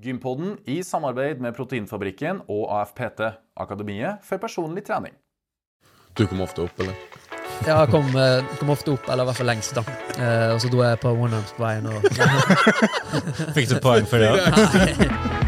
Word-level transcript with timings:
Gympodden 0.00 0.54
i 0.64 0.78
samarbeid 0.82 1.42
med 1.44 1.52
Proteinfabrikken 1.56 2.40
og 2.48 2.70
AFPT, 2.72 3.20
Akademiet 3.60 4.22
for 4.24 4.40
personlig 4.40 4.86
trening. 4.86 5.12
Du 6.16 6.24
kom 6.26 6.40
ofte 6.40 6.64
opp, 6.64 6.80
eller? 6.80 6.96
Ja, 7.66 7.82
jeg 7.82 7.90
kom, 7.92 8.08
eh, 8.16 8.40
kom 8.56 8.72
ofte 8.72 8.94
opp, 8.94 9.04
eller 9.12 9.26
i 9.26 9.28
hvert 9.28 9.40
fall 9.42 9.50
lengst, 9.50 9.76
da. 9.76 9.84
Eh, 10.16 10.54
og 10.54 10.62
så 10.62 10.70
dro 10.72 10.80
jeg 10.86 11.02
på 11.02 11.12
one-arms 11.12 11.52
på 11.52 11.66
veien. 11.66 11.90
Og, 11.92 12.00
Fikk 13.58 13.68
du 13.74 13.76
poeng 13.84 14.08
for 14.08 14.24
det 14.24 14.32
òg? 14.32 15.36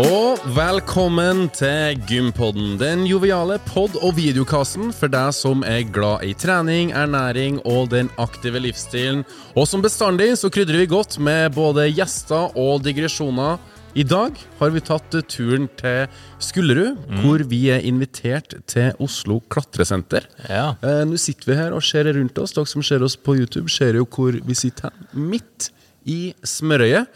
Og 0.00 0.40
velkommen 0.56 1.50
til 1.52 1.98
Gympodden, 2.08 2.78
den 2.80 3.02
joviale 3.04 3.58
pod- 3.66 3.98
og 4.00 4.14
videokassen 4.16 4.88
for 4.96 5.12
deg 5.12 5.34
som 5.36 5.60
er 5.68 5.82
glad 5.92 6.24
i 6.24 6.32
trening, 6.38 6.94
ernæring 6.96 7.58
og 7.68 7.90
den 7.92 8.08
aktive 8.22 8.62
livsstilen. 8.64 9.20
Og 9.52 9.68
som 9.68 9.84
bestandig 9.84 10.30
så 10.40 10.48
krydrer 10.52 10.80
vi 10.80 10.88
godt 10.88 11.18
med 11.20 11.52
både 11.52 11.90
gjester 11.92 12.56
og 12.56 12.80
digresjoner. 12.86 13.60
I 13.92 14.06
dag 14.08 14.32
har 14.62 14.72
vi 14.72 14.80
tatt 14.80 15.12
turen 15.28 15.68
til 15.76 16.08
Skullerud, 16.40 16.96
hvor 17.20 17.44
vi 17.44 17.66
er 17.74 17.84
invitert 17.84 18.56
til 18.64 18.96
Oslo 19.04 19.42
klatresenter. 19.52 20.24
Ja. 20.48 20.70
Eh, 20.80 21.02
Nå 21.04 21.20
sitter 21.20 21.52
vi 21.52 21.58
her 21.60 21.76
og 21.76 21.84
ser 21.84 22.08
rundt 22.16 22.40
oss. 22.40 22.56
Dere 22.56 22.64
som 22.70 22.80
ser 22.82 23.04
oss 23.04 23.18
på 23.20 23.36
YouTube, 23.36 23.68
ser 23.68 24.00
jo 24.00 24.08
hvor 24.08 24.32
vi 24.40 24.56
sitter 24.56 24.88
her. 24.88 25.06
Midt 25.12 25.68
i 26.08 26.32
smørøyet. 26.40 27.12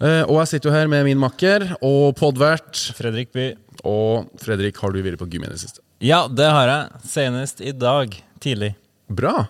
Eh, 0.00 0.22
og 0.28 0.36
jeg 0.42 0.48
sitter 0.50 0.68
jo 0.70 0.74
her 0.76 0.90
med 0.92 1.06
min 1.08 1.20
makker 1.20 1.70
og 1.80 2.14
podvert. 2.18 2.76
Fredrik 2.98 3.30
By. 3.32 3.46
Og 3.86 4.26
Fredrik, 4.42 4.76
har 4.82 4.92
du 4.92 5.00
vært 5.04 5.20
på 5.20 5.28
gym 5.30 5.46
i 5.46 5.52
det 5.52 5.60
siste? 5.62 5.80
Ja, 6.04 6.26
det 6.28 6.48
har 6.52 6.68
jeg. 6.68 7.02
Senest 7.08 7.62
i 7.64 7.72
dag 7.72 8.12
tidlig. 8.44 8.74
Bra. 9.08 9.46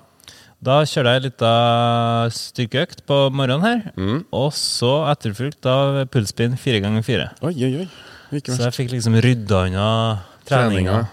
Da 0.62 0.78
kjørte 0.88 1.12
jeg 1.16 1.24
litt 1.26 1.42
av 1.44 2.30
styrkeøkt 2.34 3.02
på 3.08 3.18
morgenen 3.34 3.66
her. 3.66 4.22
Og 4.34 4.52
så 4.56 4.92
etterfulgt 5.12 5.66
av 5.70 6.04
pulsspinn 6.12 6.56
fire 6.60 6.80
ganger 6.84 7.04
fire. 7.06 7.26
Oi, 7.44 7.52
oi, 7.66 7.84
oi. 7.84 8.40
Så 8.46 8.62
jeg 8.64 8.74
fikk 8.74 8.94
liksom 8.96 9.18
rydda 9.22 9.66
unna 9.68 9.90
treninga 10.48 11.04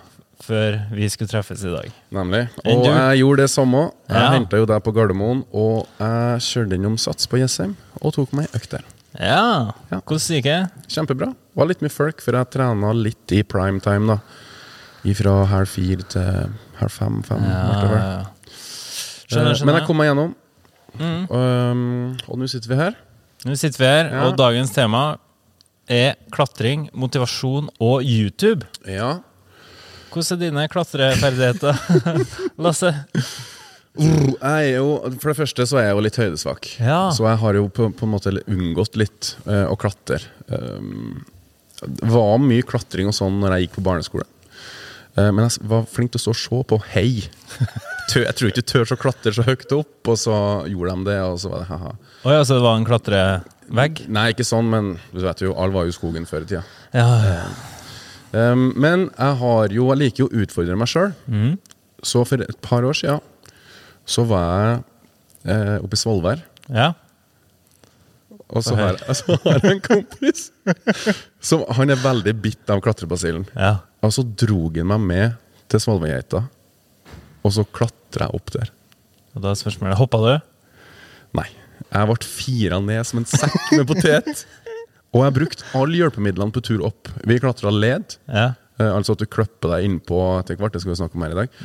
før 0.44 0.80
vi 0.92 1.08
skulle 1.12 1.32
treffes 1.32 1.62
i 1.64 1.72
dag. 1.72 1.92
Nemlig. 2.14 2.46
Og 2.68 2.88
jeg 2.90 3.20
gjorde 3.22 3.46
det 3.46 3.52
samme. 3.54 3.84
Jeg 4.10 4.22
Ja. 4.22 4.32
hentet 4.34 4.60
jo 4.60 4.66
deg 4.66 4.84
på 4.84 4.94
Gardermoen, 4.96 5.46
og 5.54 5.88
jeg 6.00 6.42
kjørte 6.42 6.74
innom 6.80 6.98
Sats 7.00 7.28
på 7.28 7.40
Jessheim 7.40 7.78
og 8.02 8.14
tok 8.14 8.34
meg 8.34 8.48
ei 8.52 8.60
økt 8.60 8.70
der. 8.76 8.84
Ja. 9.20 9.74
Ja. 9.92 10.00
Hvordan 10.02 10.38
gikk 10.40 10.48
det? 10.50 10.60
Kjempebra. 10.90 11.32
Var 11.54 11.70
litt 11.70 11.82
mye 11.86 11.94
folk, 11.94 12.22
for 12.24 12.34
jeg 12.38 12.50
trena 12.56 12.94
litt 12.98 13.34
i 13.36 13.44
prime 13.46 13.80
time, 13.84 14.16
da. 14.16 14.20
Fra 15.20 15.34
halv 15.52 15.68
fire 15.68 16.06
til 16.08 16.54
halv 16.80 16.92
fem. 16.96 17.20
fem 17.28 17.44
Ja, 17.44 17.64
det. 17.82 17.98
Ja. 17.98 18.20
Eh, 18.22 18.54
Skjønner, 19.28 19.56
skjønner. 19.58 19.66
Men 19.68 19.76
jeg 19.80 19.88
kom 19.90 19.98
meg 20.00 20.08
gjennom. 20.12 20.32
Mm. 20.94 21.22
Um, 21.34 22.18
og 22.30 22.40
nå 22.40 22.48
sitter 22.52 22.70
vi 22.72 22.78
her. 22.80 22.96
Nå 23.44 23.56
sitter 23.60 23.82
vi 23.82 23.90
her, 23.90 24.10
Ja. 24.14 24.24
og 24.30 24.38
dagens 24.40 24.72
tema 24.72 25.18
er 25.90 26.16
klatring, 26.32 26.88
motivasjon 26.94 27.68
og 27.82 28.04
YouTube. 28.06 28.64
Ja. 28.88 29.20
Hvordan 30.14 30.38
er 30.38 30.42
dine 30.46 30.68
klatreferdigheter, 30.70 31.76
Lasse? 32.64 32.94
Jeg 33.94 34.70
jo, 34.74 34.88
for 35.22 35.30
det 35.30 35.38
første 35.38 35.66
så 35.70 35.78
er 35.78 35.88
jeg 35.88 35.96
jo 35.96 36.04
litt 36.04 36.18
høydesvak. 36.18 36.70
Ja. 36.82 37.00
Så 37.14 37.28
jeg 37.28 37.40
har 37.44 37.58
jo 37.60 37.68
på, 37.70 37.92
på 37.94 38.08
en 38.08 38.14
måte 38.16 38.34
unngått 38.42 38.98
litt 38.98 39.36
uh, 39.46 39.68
å 39.70 39.78
klatre. 39.78 40.18
Um, 40.50 41.22
det 41.84 42.10
var 42.10 42.40
mye 42.42 42.66
klatring 42.66 43.10
og 43.12 43.16
sånn 43.18 43.38
når 43.42 43.58
jeg 43.58 43.68
gikk 43.68 43.76
på 43.78 43.86
barneskole. 43.86 44.26
Uh, 45.14 45.30
men 45.30 45.46
jeg 45.46 45.68
var 45.70 45.86
flink 45.90 46.14
til 46.14 46.24
å 46.24 46.26
stå 46.26 46.34
og 46.34 46.42
se 46.42 46.62
på 46.74 46.80
hei. 46.96 47.10
Jeg 48.14 48.36
tror 48.36 48.50
ikke 48.50 48.62
du 48.62 48.68
tør 48.68 48.92
å 48.94 48.98
klatre 49.00 49.32
så 49.34 49.46
høyt 49.48 49.72
opp, 49.74 50.10
og 50.12 50.18
så 50.20 50.36
gjorde 50.68 50.92
de 50.92 51.06
det, 51.08 51.16
og 51.24 51.38
så 51.40 51.50
var 51.50 51.62
det 51.62 51.70
ha-ha. 51.70 51.94
ja, 52.28 52.42
så 52.44 52.58
det 52.58 52.64
var 52.66 52.76
en 52.76 52.86
klatrevegg? 52.86 54.02
Nei, 54.12 54.26
ikke 54.34 54.46
sånn, 54.46 54.68
men 54.70 54.90
du 55.16 55.22
vet 55.24 55.42
jo, 55.42 55.54
alle 55.56 55.74
var 55.74 55.88
jo 55.88 55.94
i 55.94 55.96
skogen 55.96 56.28
før 56.30 56.44
i 56.44 56.50
tida. 56.52 56.66
Ja, 56.92 57.08
ja. 57.24 57.46
Um, 58.34 58.68
men 58.76 59.08
jeg 59.08 59.40
har 59.40 59.74
jo, 59.74 59.88
jeg 59.94 60.02
liker 60.02 60.26
jo 60.26 60.28
å 60.28 60.44
utfordre 60.44 60.78
meg 60.78 60.92
sjøl. 60.92 61.16
Mm. 61.32 61.56
Så 62.04 62.26
for 62.28 62.44
et 62.44 62.60
par 62.66 62.84
år 62.86 63.00
siden 63.00 63.24
så 64.06 64.26
var 64.28 64.48
jeg 64.64 64.84
eh, 65.54 65.78
oppe 65.84 65.98
i 65.98 66.02
Svolvær. 66.04 66.44
ja. 66.70 66.92
Og 68.54 68.62
så 68.62 68.76
har, 68.78 68.98
jeg- 69.00 69.16
så 69.20 69.36
har 69.46 69.56
jeg 69.64 69.72
en 69.72 69.80
kompis 69.82 70.42
som 71.42 71.64
Han 71.74 71.90
er 71.90 71.98
veldig 71.98 72.34
bitt 72.44 72.70
av 72.70 72.82
klatrebasillen. 72.86 73.48
ja. 73.58 73.80
Og 74.04 74.12
så 74.14 74.22
drog 74.24 74.76
han 74.78 74.90
meg 74.92 75.00
med 75.08 75.36
til 75.72 75.80
Svolværgeita, 75.80 76.42
og 77.44 77.54
så 77.56 77.64
klatra 77.66 78.28
jeg 78.28 78.36
opp 78.36 78.52
der. 78.52 78.70
Og 79.34 79.42
da 79.46 79.54
er 79.54 79.58
spørsmålet 79.58 79.98
Hoppa 79.98 80.20
du? 80.22 80.34
Nei. 81.40 81.48
Jeg 81.88 82.10
ble 82.12 82.18
fira 82.28 82.82
ned 82.84 83.08
som 83.08 83.22
en 83.24 83.26
sekk 83.32 83.56
med 83.72 83.88
potet. 83.90 84.44
Og 85.16 85.24
jeg 85.24 85.34
brukte 85.36 85.66
alle 85.78 85.98
hjelpemidlene 86.02 86.54
på 86.56 86.62
tur 86.66 86.84
opp. 86.88 87.10
Vi 87.26 87.36
klatra 87.42 87.70
led. 87.74 88.16
Ja. 88.28 88.52
Eh, 88.82 88.90
altså 88.90 89.14
at 89.14 89.22
du 89.22 89.30
kløpper 89.30 89.76
deg 89.76 89.88
innpå 89.88 90.20
etter 90.40 90.58
hvert. 90.58 90.74
Det 90.74 90.82
skal 90.84 90.94
vi 90.94 91.00
snakke 91.02 91.18
om 91.20 91.26
her 91.26 91.36
i 91.36 91.40
dag. 91.44 91.60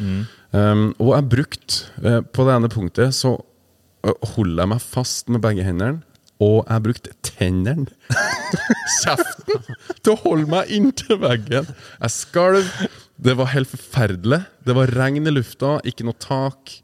Um, 0.53 0.85
og 0.97 1.13
jeg 1.13 1.29
brukte 1.29 2.07
eh, 2.09 2.23
På 2.33 2.47
det 2.49 2.55
ene 2.57 2.71
punktet 2.73 3.13
så 3.17 3.35
eh, 3.37 4.29
holder 4.35 4.63
jeg 4.63 4.73
meg 4.73 4.85
fast 4.85 5.33
med 5.33 5.45
begge 5.45 5.67
hendene. 5.67 6.03
Og 6.39 6.61
jeg 6.69 6.85
brukte 6.85 7.13
tennene, 7.27 7.89
kjeften, 9.01 9.65
til 10.05 10.13
å 10.13 10.21
holde 10.23 10.47
meg 10.53 10.69
inntil 10.71 11.19
veggen. 11.19 11.67
Jeg 11.99 12.15
skalv. 12.15 12.69
Det 13.19 13.35
var 13.41 13.51
helt 13.51 13.73
forferdelig. 13.73 14.45
Det 14.63 14.77
var 14.79 14.93
regn 14.95 15.27
i 15.27 15.33
lufta, 15.35 15.81
ikke 15.83 16.07
noe 16.07 16.15
tak. 16.23 16.77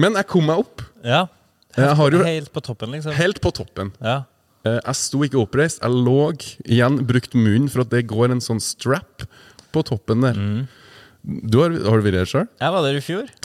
Men 0.00 0.16
jeg 0.16 0.30
kom 0.32 0.48
meg 0.48 0.62
opp. 0.64 0.86
ja. 1.04 1.26
Helt, 1.74 2.14
jo 2.14 2.20
Helt 2.22 2.52
på 2.54 2.60
toppen, 2.62 2.92
liksom? 2.94 3.10
helt 3.18 3.40
på 3.42 3.50
toppen. 3.50 3.88
Ja. 3.98 4.20
Jeg 4.62 4.94
sto 4.96 5.24
ikke 5.26 5.40
oppreist. 5.42 5.80
Jeg 5.82 5.90
lå 5.90 6.28
igjen, 6.62 7.00
brukt 7.04 7.34
munnen, 7.34 7.66
for 7.68 7.82
at 7.82 7.90
det 7.90 8.04
går 8.08 8.30
en 8.30 8.40
sånn 8.40 8.62
strap 8.62 9.26
på 9.74 9.82
toppen 9.90 10.24
der. 10.24 10.38
Du 11.24 11.56
har, 11.62 11.72
har 11.72 12.00
du 12.00 12.04
vært 12.04 12.18
der 12.20 12.28
sjøl? 12.28 12.48
Jeg 12.60 12.72
var 12.74 12.82
der 12.84 12.98
i 12.98 13.04
fjor. 13.04 13.28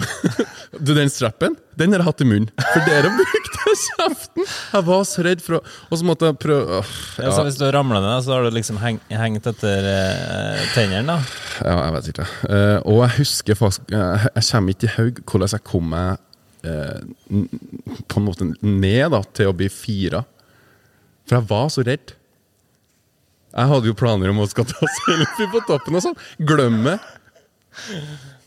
Du, 0.80 0.92
den 0.94 1.10
strappen, 1.10 1.56
den 1.80 1.92
har 1.96 2.04
jeg 2.04 2.06
hatt 2.06 2.22
i 2.22 2.26
munnen. 2.30 2.50
For 2.60 2.84
dere 2.86 3.10
brukte 3.16 3.72
kjeften! 3.80 4.44
Jeg 4.46 4.86
var 4.86 5.02
så 5.10 5.24
redd 5.26 5.42
for 5.42 5.58
å 5.58 5.62
Og 5.90 5.98
så 5.98 6.06
måtte 6.06 6.28
jeg 6.30 6.38
prøve 6.44 6.78
Åh, 6.78 6.92
Ja. 7.18 7.24
ja, 7.26 7.32
Så 7.34 7.46
hvis 7.48 7.58
du 7.58 7.66
ramler 7.74 8.04
ned, 8.04 8.22
så 8.26 8.36
har 8.36 8.46
du 8.46 8.54
liksom 8.54 8.78
heng, 8.84 9.00
hengt 9.10 9.48
etter 9.50 9.88
eh, 9.90 10.62
tennene, 10.76 11.16
da? 11.16 11.18
ja, 11.66 11.74
jeg 11.88 11.96
vet 11.98 12.10
ikke. 12.14 12.28
Eh, 12.54 12.78
og 12.86 13.00
jeg 13.08 13.16
husker 13.18 13.58
faktisk 13.60 13.92
Jeg, 13.96 14.30
jeg 14.38 14.46
kommer 14.52 14.76
ikke 14.78 14.90
i 14.92 14.94
haug 15.00 15.24
hvordan 15.34 15.54
jeg 15.56 15.66
kom 15.72 15.90
meg 15.96 16.70
eh, 16.70 17.02
n- 17.34 17.50
på 18.06 18.22
en 18.22 18.28
måte 18.30 18.50
ned 18.62 19.10
da, 19.16 19.24
til 19.40 19.50
å 19.50 19.58
bli 19.58 19.72
fira. 19.74 20.22
For 21.26 21.40
jeg 21.40 21.50
var 21.50 21.68
så 21.74 21.86
redd. 21.90 22.14
Jeg 23.50 23.72
hadde 23.72 23.90
jo 23.90 23.96
planer 23.98 24.32
om 24.32 24.42
å 24.44 24.48
skal 24.50 24.68
ta 24.70 24.90
selfie 25.02 25.50
på 25.54 25.62
toppen 25.68 25.98
og 25.98 26.06
sånn. 26.06 26.18
Glem 26.40 26.82
det. 26.86 26.98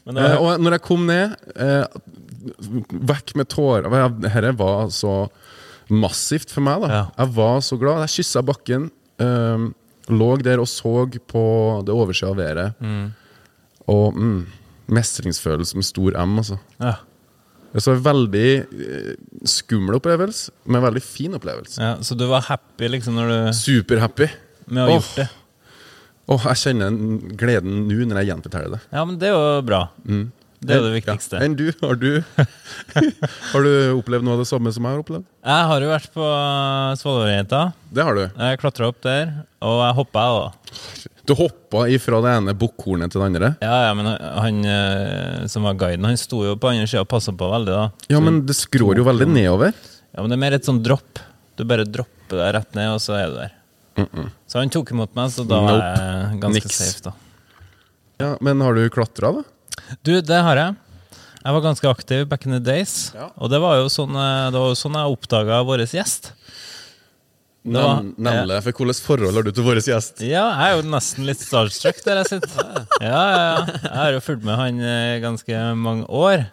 Men 0.06 0.18
det 0.18 0.24
Eh, 0.26 0.36
og 0.42 0.62
når 0.62 0.76
jeg 0.76 0.84
kom 0.86 1.04
ned, 1.06 1.36
eh, 1.54 1.84
vekk 3.12 3.36
med 3.38 3.48
tårer 3.52 3.86
Dette 4.22 4.52
var 4.58 4.88
så 4.94 5.28
massivt 5.92 6.50
for 6.50 6.64
meg. 6.64 6.82
da 6.82 6.88
Ja. 6.90 7.04
Jeg 7.18 7.34
var 7.36 7.60
så 7.60 7.78
glad. 7.78 8.02
Jeg 8.06 8.16
kyssa 8.18 8.42
bakken, 8.42 8.90
eh, 9.22 9.68
lå 10.10 10.30
der 10.42 10.58
og 10.62 10.66
så 10.66 11.06
på 11.26 11.44
det 11.86 11.94
oversida 11.94 12.30
av 12.30 12.36
været. 12.36 12.74
Og 13.88 14.14
mm, 14.14 14.46
mestringsfølelse 14.88 15.76
med 15.78 15.84
stor 15.84 16.16
M, 16.19 16.38
altså. 16.38 16.58
ja. 16.80 16.96
Det 17.72 17.80
var 17.86 17.94
en 17.96 18.04
veldig 18.04 18.48
eh, 18.84 19.12
skummel 19.48 19.96
opplevelse, 19.96 20.50
men 20.69 20.82
veldig 20.84 21.00
fin 21.02 21.32
opplevelse. 21.38 21.78
Ja, 21.80 21.94
så 22.04 22.12
du 22.14 22.26
var 22.28 22.44
happy 22.44 22.90
liksom 22.92 23.16
når 23.16 23.30
du 23.32 23.52
Superhappy. 23.56 24.26
Med 24.66 24.82
å 24.82 24.86
ha 24.86 24.92
Åh. 24.92 25.00
gjort 25.00 25.16
det? 25.22 25.28
Oh, 26.30 26.44
jeg 26.46 26.60
kjenner 26.62 26.94
gleden 27.36 27.82
nå 27.88 28.04
når 28.06 28.22
jeg 28.22 28.30
gjenforteller 28.30 28.76
det. 28.76 28.80
Ja, 28.94 29.02
men 29.04 29.18
det 29.20 29.28
er 29.28 29.34
jo 29.34 29.66
bra. 29.66 29.82
Det 30.62 30.76
er 30.76 30.84
det 30.84 30.92
viktigste. 30.94 31.40
Ja. 31.40 31.46
Enn 31.48 31.56
du? 31.58 31.64
Har 31.82 31.96
du 31.98 32.10
Har 33.52 33.64
du 33.66 33.72
opplevd 33.98 34.22
noe 34.26 34.36
av 34.36 34.42
det 34.44 34.48
samme 34.48 34.70
som 34.75 34.87
jeg 34.87 34.94
har 34.94 35.00
opplevd? 35.02 35.25
Jeg 35.42 35.64
har 35.72 35.82
jo 35.84 35.88
vært 35.90 36.12
på 36.14 36.28
Svolværjenta. 37.00 37.62
Det 37.90 38.06
har 38.06 38.19
du. 38.19 38.22
Jeg 38.28 38.60
klatra 38.62 38.90
opp 38.92 39.00
der, 39.04 39.32
og 39.66 39.81
jeg 39.82 39.96
hoppa, 39.98 40.22
jeg 40.22 40.37
òg. 40.38 41.08
Du 41.26 41.34
hoppa 41.38 41.82
ifra 41.90 42.20
det 42.22 42.34
ene 42.38 42.54
bukkhornet 42.58 43.12
til 43.12 43.22
det 43.22 43.26
andre. 43.31 43.50
Ja, 43.62 43.75
ja, 43.88 43.90
men 43.98 44.08
han 44.14 44.62
eh, 44.66 45.42
som 45.50 45.66
var 45.66 45.76
guiden, 45.78 46.06
han 46.06 46.19
sto 46.19 46.44
jo 46.46 46.54
på 46.58 46.70
andre 46.70 46.87
sida 46.90 47.04
og 47.04 47.10
passa 47.10 47.34
på 47.34 47.50
veldig, 47.52 47.75
da. 47.75 48.06
Ja, 48.14 48.22
men 48.22 48.40
det 48.46 48.56
skrår 48.58 48.98
jo 49.02 49.06
veldig 49.06 49.28
nedover. 49.31 49.75
Ja, 50.14 50.22
men 50.22 50.31
det 50.32 50.38
er 50.38 50.44
mer 50.46 50.56
et 50.58 50.66
sånn 50.70 50.82
dropp. 50.82 51.22
Du 51.58 51.66
bare 51.69 51.87
dropper 51.87 52.38
deg 52.40 52.54
rett 52.58 52.78
ned, 52.78 52.94
og 52.94 53.02
så 53.02 53.19
er 53.19 53.31
du 53.31 53.37
der. 53.42 53.52
Så 53.96 54.58
han 54.60 54.70
tok 54.72 54.90
imot 54.94 55.14
meg, 55.18 55.30
så 55.34 55.44
da 55.48 55.58
var 55.64 55.78
jeg 55.82 56.40
ganske 56.42 56.62
Niks. 56.64 56.78
safe, 56.78 57.02
da. 57.08 57.12
Ja, 58.22 58.36
Men 58.40 58.60
har 58.60 58.74
du 58.78 58.84
klatra, 58.90 59.32
da? 59.32 59.42
Du, 60.04 60.12
det 60.20 60.40
har 60.46 60.56
jeg. 60.56 60.76
Jeg 61.42 61.54
var 61.56 61.64
ganske 61.64 61.88
aktiv 61.90 62.26
back 62.30 62.46
in 62.46 62.52
the 62.54 62.60
days. 62.62 63.10
Ja. 63.16 63.30
Og 63.36 63.50
det 63.50 63.58
var 63.60 63.80
jo 63.80 63.88
sånn, 63.90 64.14
eh, 64.14 64.50
det 64.54 64.60
var 64.62 64.68
jo 64.70 64.78
sånn 64.78 64.94
jeg 65.00 65.16
oppdaga 65.16 65.62
vår 65.66 65.82
gjest. 65.90 66.32
Var- 67.64 68.02
nemlig. 68.18 68.56
For 68.62 68.72
hvilket 68.74 69.02
forhold 69.06 69.34
har 69.38 69.42
du 69.46 69.52
til 69.54 69.62
vår 69.66 69.78
gjest? 69.86 70.20
Ja, 70.26 70.48
jeg 70.58 70.72
er 70.72 70.76
jo 70.82 70.88
nesten 70.90 71.26
litt 71.26 71.38
starstruck 71.42 72.00
der 72.04 72.22
jeg 72.22 72.26
sitter. 72.34 72.86
Ja, 73.02 73.22
ja, 73.22 73.42
ja. 73.42 73.66
Jeg 73.82 73.98
har 73.98 74.12
jo 74.16 74.22
fulgt 74.22 74.44
med 74.46 74.56
han 74.58 74.80
i 74.82 75.20
ganske 75.22 75.60
mange 75.78 76.06
år. 76.10 76.46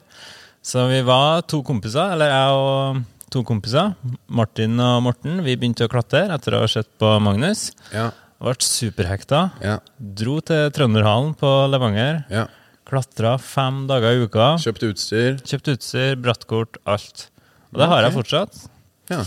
Så 0.62 0.84
vi 0.90 1.00
var 1.08 1.42
to 1.50 1.62
kompiser, 1.66 2.12
eller 2.14 2.30
jeg 2.30 2.50
og 2.52 3.04
to 3.32 3.44
kompiser, 3.48 3.94
Martin 4.28 4.80
og 4.84 5.04
Morten. 5.06 5.42
Vi 5.46 5.56
begynte 5.60 5.88
å 5.88 5.92
klatre 5.92 6.26
etter 6.34 6.58
å 6.58 6.64
ha 6.64 6.70
sett 6.72 6.90
på 7.02 7.12
Magnus. 7.24 7.70
Ja. 7.94 8.10
Ble 8.40 8.56
superhekta. 8.64 9.50
Ja. 9.64 9.78
Dro 10.00 10.40
til 10.46 10.70
Trønderhallen 10.76 11.36
på 11.40 11.52
Levanger. 11.72 12.24
ja. 12.32 12.48
Klatra 12.90 13.36
fem 13.38 13.84
dager 13.86 14.16
i 14.18 14.24
uka. 14.26 14.56
Kjøpt 14.58 14.82
utstyr. 14.88 15.36
Kjøpt 15.46 15.68
utstyr, 15.76 16.16
brattkort, 16.18 16.80
alt. 16.90 17.28
Og 17.70 17.84
det 17.84 17.88
har 17.92 18.02
jeg 18.02 18.16
fortsatt. 18.16 18.64
Ja. 19.12 19.20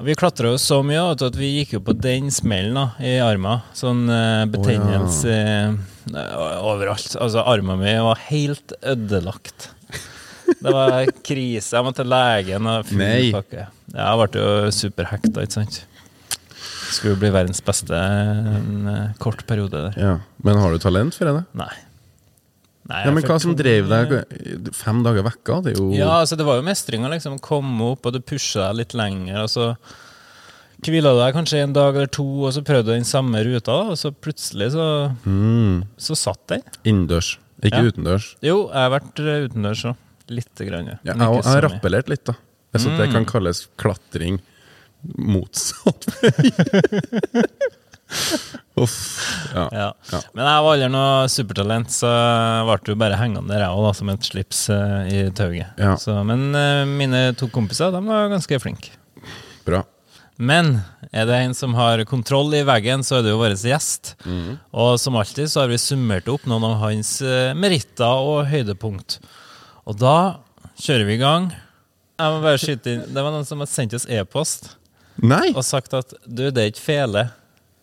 Og 0.00 0.04
vi 0.08 0.16
klatra 0.20 0.50
jo 0.52 0.58
så 0.60 0.82
mye 0.84 1.00
at 1.14 1.36
vi 1.36 1.48
gikk 1.58 1.74
jo 1.78 1.80
på 1.84 1.94
den 1.96 2.28
smellen 2.32 2.76
da, 2.76 2.84
i 3.00 3.14
armen. 3.24 3.64
Sånn 3.76 4.04
eh, 4.12 4.44
betennelse 4.52 5.32
eh, 5.32 6.36
overalt. 6.60 7.16
Altså, 7.20 7.40
armen 7.40 7.80
min 7.80 8.04
var 8.04 8.20
helt 8.28 8.76
ødelagt. 8.80 9.70
Det 10.60 10.72
var 10.74 11.06
krise. 11.26 11.70
Jeg 11.76 11.84
måtte 11.86 12.02
til 12.02 12.10
legen 12.10 12.66
og 12.66 12.86
full 12.88 12.98
Nei. 12.98 13.30
pakke. 13.34 13.66
Ja, 13.94 14.08
Jeg 14.16 14.30
ble 14.32 14.40
jo 14.42 14.70
superhekta, 14.74 15.44
ikke 15.46 15.56
sant. 15.60 15.78
Skulle 16.90 17.14
jo 17.14 17.20
bli 17.22 17.30
verdens 17.30 17.60
beste 17.62 17.94
en 17.94 18.88
eh, 18.90 19.12
kort 19.22 19.44
periode 19.46 19.70
der. 19.86 19.94
ja. 20.00 20.16
Men 20.42 20.58
har 20.58 20.72
du 20.74 20.78
talent 20.82 21.14
for 21.14 21.24
det? 21.30 21.44
Nei. 21.54 21.70
Nei, 22.90 23.04
Ja, 23.06 23.10
men 23.14 23.22
hva 23.22 23.36
som 23.40 23.52
to- 23.54 23.62
drev 23.62 23.86
deg 23.88 24.72
fem 24.74 25.02
dager 25.06 25.22
vekka? 25.22 25.60
Det 25.62 25.72
er 25.76 25.78
jo 25.78 25.92
Ja, 25.94 26.08
altså 26.24 26.36
det 26.36 26.44
var 26.48 26.56
jo 26.58 26.64
mestring 26.66 27.04
å 27.06 27.10
liksom 27.12 27.38
komme 27.40 27.92
opp, 27.92 28.06
og 28.06 28.12
du 28.16 28.18
pusha 28.20 28.66
deg 28.72 28.80
litt 28.80 28.94
lenger, 28.98 29.44
og 29.44 29.48
så 29.52 29.68
hvila 30.82 31.12
du 31.14 31.20
deg 31.20 31.34
kanskje 31.36 31.62
en 31.62 31.74
dag 31.76 31.94
eller 31.94 32.08
to, 32.10 32.24
og 32.48 32.52
så 32.56 32.62
prøvde 32.64 32.88
du 32.90 32.94
den 32.96 33.04
samme 33.06 33.44
ruta, 33.46 33.76
og 33.92 33.96
så 34.00 34.10
plutselig 34.10 34.72
så, 34.74 34.86
mm, 35.26 35.84
så 36.00 36.16
satt 36.16 36.42
den. 36.48 36.62
innendørs, 36.84 37.36
ikke 37.62 37.82
Ja. 37.84 37.90
utendørs. 37.92 38.34
Jo, 38.42 38.66
jeg 38.72 38.80
har 38.80 38.90
vært 38.98 39.20
eh, 39.20 39.46
utendørs 39.46 39.84
òg. 39.84 39.96
Lite 40.30 40.64
grann. 40.68 40.86
ja. 40.92 40.98
Ja, 41.02 41.14
jeg 41.16 41.26
har 41.26 41.42
så 41.42 41.60
rappellert 41.66 42.08
litt, 42.12 42.24
da. 42.30 42.36
Jeg 42.72 42.84
synes 42.84 42.98
det 43.00 43.08
Mm. 43.10 43.12
kan 43.18 43.24
kalles 43.26 43.64
klatring 43.80 44.40
motsatt. 45.18 46.06
Uff. 48.74 48.96
Ja. 49.54 49.68
Ja. 49.72 49.88
Ja. 50.12 50.20
Men 50.34 50.44
jeg 50.46 50.62
var 50.64 50.72
aldri 50.74 50.88
noe 50.92 51.28
supertalent, 51.30 51.90
så 51.94 52.10
ble 52.66 52.92
jo 52.94 52.96
bare 52.98 53.18
hengende 53.20 53.50
der, 53.52 53.64
jeg 53.66 53.76
òg, 53.76 53.90
som 53.98 54.10
et 54.12 54.26
slips 54.26 54.64
eh, 54.72 55.10
i 55.10 55.20
tauet. 55.36 55.74
Ja. 55.78 55.96
Men 56.26 56.46
eh, 56.56 56.84
mine 56.88 57.22
to 57.38 57.48
kompiser 57.52 57.92
de 57.94 58.00
var 58.06 58.30
ganske 58.32 58.60
flinke. 58.62 58.94
Bra. 59.66 59.82
Men 60.40 60.78
er 61.12 61.26
det 61.28 61.36
en 61.44 61.52
som 61.54 61.74
har 61.76 62.00
kontroll 62.08 62.54
i 62.56 62.62
veggen, 62.64 63.02
så 63.04 63.18
er 63.18 63.26
det 63.26 63.34
jo 63.34 63.40
vår 63.42 63.58
gjest. 63.60 64.14
Mm. 64.24 64.54
Og 64.72 64.94
som 65.02 65.18
alltid 65.20 65.50
så 65.52 65.64
har 65.66 65.68
vi 65.74 65.76
summert 65.82 66.30
opp 66.32 66.46
noen 66.48 66.64
av 66.70 66.78
hans 66.86 67.18
eh, 67.26 67.50
meritter 67.58 68.24
og 68.24 68.46
høydepunkt. 68.48 69.18
Og 69.88 69.96
da 70.00 70.16
kjører 70.80 71.06
vi 71.08 71.16
i 71.16 71.20
gang. 71.22 71.50
Jeg 72.20 72.34
må 72.34 72.42
bare 72.44 72.60
skyte 72.60 72.92
inn 72.92 73.04
Det 73.14 73.22
var 73.24 73.32
noen 73.32 73.46
som 73.48 73.62
har 73.62 73.68
sendt 73.70 73.94
oss 73.96 74.04
e-post 74.12 74.74
Nei! 75.24 75.54
og 75.56 75.62
sagt 75.64 75.94
at 75.96 76.12
du, 76.26 76.46
det 76.52 76.60
er 76.60 76.68
ikke 76.72 76.82
fele, 76.84 77.22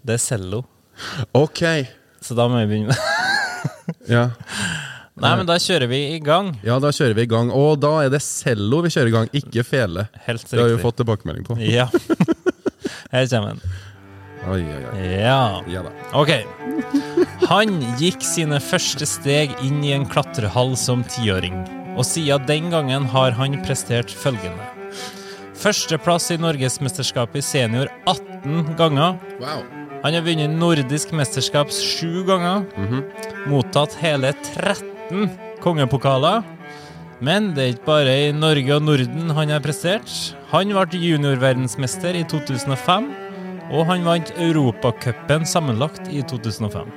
det 0.05 0.15
er 0.17 0.21
cello. 0.21 0.59
Ok. 1.37 1.63
Så 2.21 2.37
da 2.37 2.45
må 2.49 2.59
vi 2.63 2.69
begynne 2.71 2.93
med 2.93 4.05
Ja. 4.13 4.27
Nei, 5.17 5.31
men 5.39 5.47
da 5.49 5.55
kjører 5.61 5.89
vi 5.89 5.99
i 6.13 6.19
gang. 6.21 6.51
ja, 6.65 6.75
da 6.81 6.91
kjører 6.93 7.15
vi 7.17 7.23
i 7.25 7.29
gang. 7.29 7.49
Og 7.53 7.79
da 7.81 7.95
er 8.05 8.11
det 8.13 8.19
cello 8.21 8.83
vi 8.85 8.91
kjører 8.93 9.09
i 9.09 9.13
gang, 9.15 9.29
ikke 9.39 9.63
fele. 9.65 10.03
Helt 10.27 10.43
riktig. 10.43 10.53
Det 10.53 10.61
har 10.61 10.69
vi 10.69 10.75
jo 10.75 10.81
fått 10.83 10.99
tilbakemelding 11.01 11.47
på. 11.47 11.57
Ja. 11.65 11.87
Her 13.13 13.25
kommer 13.31 13.55
den. 13.55 13.61
Oi, 14.47 14.61
oi, 14.61 14.81
oi. 14.91 15.07
Ja. 15.17 15.39
Ja 15.73 15.81
da. 15.87 15.93
Ok. 16.17 16.31
Han 17.49 17.79
gikk 17.99 18.21
sine 18.25 18.59
første 18.63 19.07
steg 19.09 19.53
inn 19.65 19.81
i 19.85 19.95
en 19.97 20.05
klatrehall 20.09 20.75
som 20.79 21.01
tiåring, 21.09 21.57
og 21.97 22.05
siden 22.05 22.45
den 22.47 22.69
gangen 22.73 23.07
har 23.09 23.33
han 23.37 23.57
prestert 23.65 24.13
følgende. 24.13 24.69
Førsteplass 25.57 26.29
i 26.35 26.37
Norgesmesterskapet 26.37 27.41
i 27.41 27.45
senior 27.45 27.89
18 28.05 28.75
ganger. 28.77 29.17
Wow. 29.41 29.63
Han 30.03 30.13
har 30.13 30.25
vunnet 30.25 30.53
nordisk 30.53 31.11
mesterskap 31.17 31.73
sju 31.73 32.21
ganger. 32.27 32.67
Mottatt 33.49 33.97
hele 33.97 34.35
13 34.53 35.25
kongepokaler. 35.63 36.45
Men 37.17 37.49
det 37.57 37.63
er 37.63 37.73
ikke 37.73 37.87
bare 37.87 38.13
i 38.27 38.33
Norge 38.35 38.75
og 38.75 38.85
Norden 38.85 39.33
han 39.33 39.49
har 39.49 39.63
prestert. 39.65 40.11
Han 40.51 40.69
ble 40.69 41.01
juniorverdensmester 41.01 42.13
i 42.19 42.21
2005, 42.29 43.09
og 43.73 43.89
han 43.89 44.05
vant 44.05 44.29
Europacupen 44.37 45.47
sammenlagt 45.49 46.11
i 46.13 46.21
2005. 46.21 46.93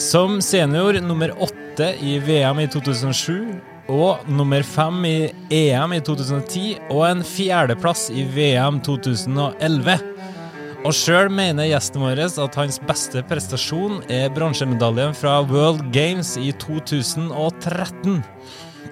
Som 0.00 0.38
senior 0.40 1.00
nummer 1.02 1.34
åtte 1.42 1.90
i 1.98 2.20
VM 2.22 2.62
i 2.62 2.70
2007 2.70 3.58
og 3.88 4.26
nummer 4.28 4.64
fem 4.66 5.04
i 5.08 5.16
EM 5.54 5.94
i 5.96 6.00
2010 6.04 6.90
og 6.90 7.04
en 7.08 7.24
fjerdeplass 7.26 8.08
i 8.12 8.26
VM 8.34 8.80
2011. 8.84 9.96
Og 10.80 10.94
sjøl 10.96 11.28
mener 11.32 11.68
gjesten 11.68 12.00
vår 12.00 12.22
at 12.24 12.56
hans 12.56 12.80
beste 12.88 13.20
prestasjon 13.28 14.00
er 14.08 14.32
bronsemedaljen 14.32 15.12
fra 15.16 15.40
World 15.44 15.90
Games 15.92 16.36
i 16.40 16.52
2013. 16.56 18.22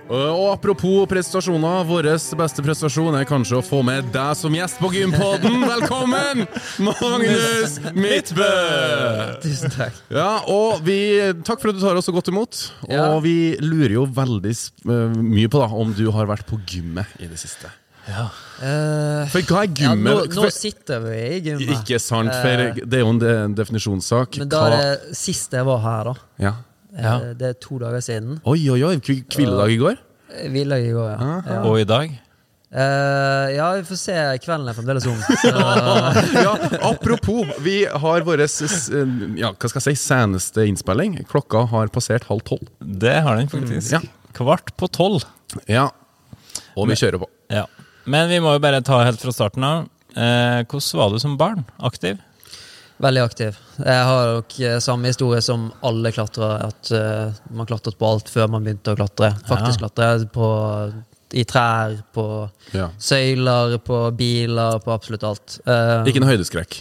Og 0.09 0.47
apropos 0.55 1.05
prestasjoner, 1.11 1.83
vår 1.85 2.07
beste 2.41 2.63
prestasjon 2.65 3.13
er 3.19 3.27
kanskje 3.29 3.59
å 3.59 3.65
få 3.65 3.83
med 3.85 4.07
deg 4.15 4.31
som 4.41 4.55
gjest 4.57 4.79
på 4.81 4.89
Gympodden. 4.95 5.59
Velkommen, 5.75 6.47
Magnus 6.81 7.75
Midtbø! 7.93 8.49
Tusen 9.45 9.75
takk. 9.75 9.99
Ja, 10.09 10.31
og 10.49 10.81
vi, 10.87 10.97
Takk 11.45 11.61
for 11.61 11.75
at 11.75 11.77
du 11.77 11.83
tar 11.85 12.01
oss 12.01 12.09
så 12.09 12.15
godt 12.17 12.31
imot. 12.33 12.63
Ja. 12.89 13.11
Og 13.13 13.21
vi 13.27 13.37
lurer 13.61 13.99
jo 13.99 14.07
veldig 14.17 14.55
eh, 14.55 15.19
mye 15.21 15.53
på 15.53 15.61
da 15.61 15.69
om 15.77 15.93
du 15.93 16.07
har 16.17 16.31
vært 16.31 16.49
på 16.49 16.57
gymmet 16.65 17.13
i 17.21 17.29
det 17.29 17.37
siste. 17.43 17.69
Eh, 18.09 19.29
For 19.29 19.45
hva 19.45 19.67
er 19.67 19.75
ja, 19.77 19.93
nå, 19.93 20.15
nå 20.33 20.47
sitter 20.55 21.03
vi 21.05 21.19
i 21.19 21.43
gymmet. 21.51 21.75
ikke 21.83 22.01
sant, 22.01 22.33
for 22.33 22.65
Eh, 22.65 22.81
det 22.81 23.03
er 23.03 23.05
jo 23.05 23.13
en 23.13 23.53
definisjonssak. 23.59 24.41
Men 24.41 24.49
da 24.57 24.65
er 24.71 24.79
det 24.79 25.19
sist 25.21 25.53
jeg 25.53 25.69
var 25.69 25.85
her, 25.85 26.11
da. 26.15 26.17
ja. 26.49 26.55
Ja. 26.99 27.17
Eh, 27.31 27.35
Det 27.39 27.49
er 27.49 27.59
to 27.63 27.79
dager 27.81 28.03
siden. 28.05 28.39
Oi, 28.45 28.61
oi, 28.71 28.81
oi. 28.85 28.95
Hviledag 28.99 29.71
i 29.75 29.79
går? 29.81 30.01
Hviledag 30.53 30.89
i 30.89 30.95
går, 30.97 31.13
ja. 31.15 31.37
Ja. 31.47 31.61
Og 31.65 31.81
i 31.81 31.87
dag 31.89 32.17
Uh, 32.69 33.49
ja, 33.49 33.67
vi 33.79 33.85
får 33.89 33.97
se. 33.97 34.15
Kvelden 34.45 34.69
er 34.69 34.77
fremdeles 34.77 35.07
ung. 35.09 35.17
Så, 35.41 35.49
ja, 36.45 36.51
apropos, 36.85 37.49
vi 37.65 37.79
har 37.89 38.27
vår 38.27 38.43
ja, 38.45 39.55
hva 39.55 39.71
skal 39.73 39.81
jeg 39.81 39.97
si, 39.97 40.03
seneste 40.03 40.67
innspilling. 40.69 41.17
Klokka 41.31 41.63
har 41.73 41.89
passert 41.95 42.29
halv 42.29 42.45
tolv. 42.45 42.69
Det 42.85 43.15
har 43.25 43.41
den 43.41 43.49
faktisk. 43.49 43.95
Ja. 43.97 44.03
Kvart 44.37 44.75
på 44.77 44.91
tolv. 44.93 45.25
Ja. 45.65 45.87
Og 46.77 46.91
vi 46.93 46.99
kjører 47.01 47.23
på. 47.25 47.31
Ja. 47.57 47.65
Men 48.05 48.29
vi 48.29 48.43
må 48.45 48.53
jo 48.59 48.61
bare 48.61 48.85
ta 48.85 49.01
helt 49.07 49.25
fra 49.25 49.33
starten 49.33 49.65
av. 49.65 49.89
Eh, 50.13 50.61
hvordan 50.69 51.01
var 51.01 51.17
du 51.17 51.19
som 51.25 51.41
barn? 51.41 51.65
Aktiv? 51.81 52.21
Veldig 53.03 53.23
aktiv. 53.25 53.59
Jeg 53.79 54.05
har 54.11 54.33
nok 54.39 54.57
eh, 54.61 54.79
samme 54.85 55.11
historie 55.13 55.41
som 55.45 55.69
alle 55.87 56.13
klatrere. 56.15 56.69
At 56.69 56.93
uh, 56.95 57.35
man 57.55 57.69
klatret 57.69 57.99
på 57.99 58.09
alt 58.09 58.31
før 58.33 58.49
man 58.53 58.67
begynte 58.67 58.95
å 58.95 58.99
klatre. 58.99 59.33
Faktisk 59.49 59.81
Ja. 59.83 59.87
klatre 59.89 60.29
på, 60.35 60.49
i 61.39 61.45
trær, 61.45 61.99
på 62.15 62.25
Ja. 62.75 62.89
søyler, 62.99 63.79
på 63.79 64.01
biler, 64.17 64.81
på 64.85 64.95
absolutt 64.95 65.25
alt. 65.29 65.61
Uh, 65.67 66.03
Ikke 66.09 66.21
noe 66.25 66.33
høydeskrekk. 66.35 66.81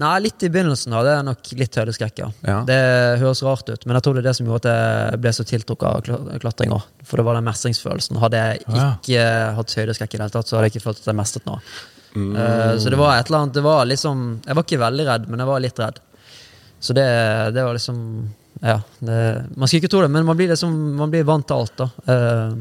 Nei, 0.00 0.20
litt 0.22 0.42
i 0.46 0.48
begynnelsen 0.48 0.92
hadde 0.94 1.16
jeg 1.16 1.24
nok 1.26 1.48
litt 1.58 1.76
høydeskrekk, 1.80 2.20
ja. 2.22 2.58
Det 2.62 2.76
høres 3.18 3.40
rart 3.42 3.66
ut, 3.72 3.86
men 3.86 3.96
jeg 3.98 4.04
tror 4.06 4.14
det 4.14 4.20
er 4.22 4.28
det 4.28 4.34
som 4.38 4.46
gjorde 4.46 4.70
at 4.70 5.10
jeg 5.10 5.20
ble 5.24 5.32
så 5.34 5.46
tiltrukket 5.48 5.88
av 5.88 6.36
klatring 6.44 6.70
òg. 6.76 6.84
For 7.02 7.18
det 7.18 7.24
var 7.26 7.34
den 7.34 7.48
mestringsfølelsen. 7.48 8.20
Hadde 8.22 8.38
jeg 8.38 8.60
ikke 8.68 9.24
hatt 9.58 9.74
høydeskrekk 9.80 10.14
i 10.14 10.20
det 10.20 10.22
hele 10.28 10.36
tatt, 10.36 10.46
så 10.46 10.56
hadde 10.60 10.68
jeg 10.68 10.76
ikke 10.76 10.84
følt 10.84 11.02
at 11.02 11.10
jeg 11.10 11.18
mestret 11.18 11.48
noe. 11.50 11.58
Mm. 12.14 12.34
Uh, 12.36 12.74
så 12.78 12.90
det 12.90 12.98
var 12.98 13.16
et 13.16 13.28
eller 13.28 13.44
annet 13.44 13.54
Det 13.54 13.62
var 13.62 13.84
liksom 13.86 14.22
Jeg 14.42 14.56
var 14.58 14.64
ikke 14.66 14.78
veldig 14.80 15.04
redd, 15.06 15.28
men 15.30 15.38
jeg 15.38 15.46
var 15.46 15.60
litt 15.62 15.78
redd. 15.78 16.00
Så 16.82 16.96
det, 16.96 17.06
det 17.54 17.64
var 17.64 17.76
liksom 17.76 17.98
Ja. 18.60 18.80
Det, 18.98 19.18
man 19.54 19.68
skulle 19.68 19.84
ikke 19.84 19.92
tro 19.94 20.02
det, 20.02 20.10
men 20.10 20.26
man 20.26 20.38
blir 20.38 20.50
liksom 20.50 20.74
Man 20.98 21.12
blir 21.12 21.28
vant 21.28 21.46
til 21.46 21.62
alt, 21.62 21.76
da. 21.78 21.90
Uh, 22.10 22.56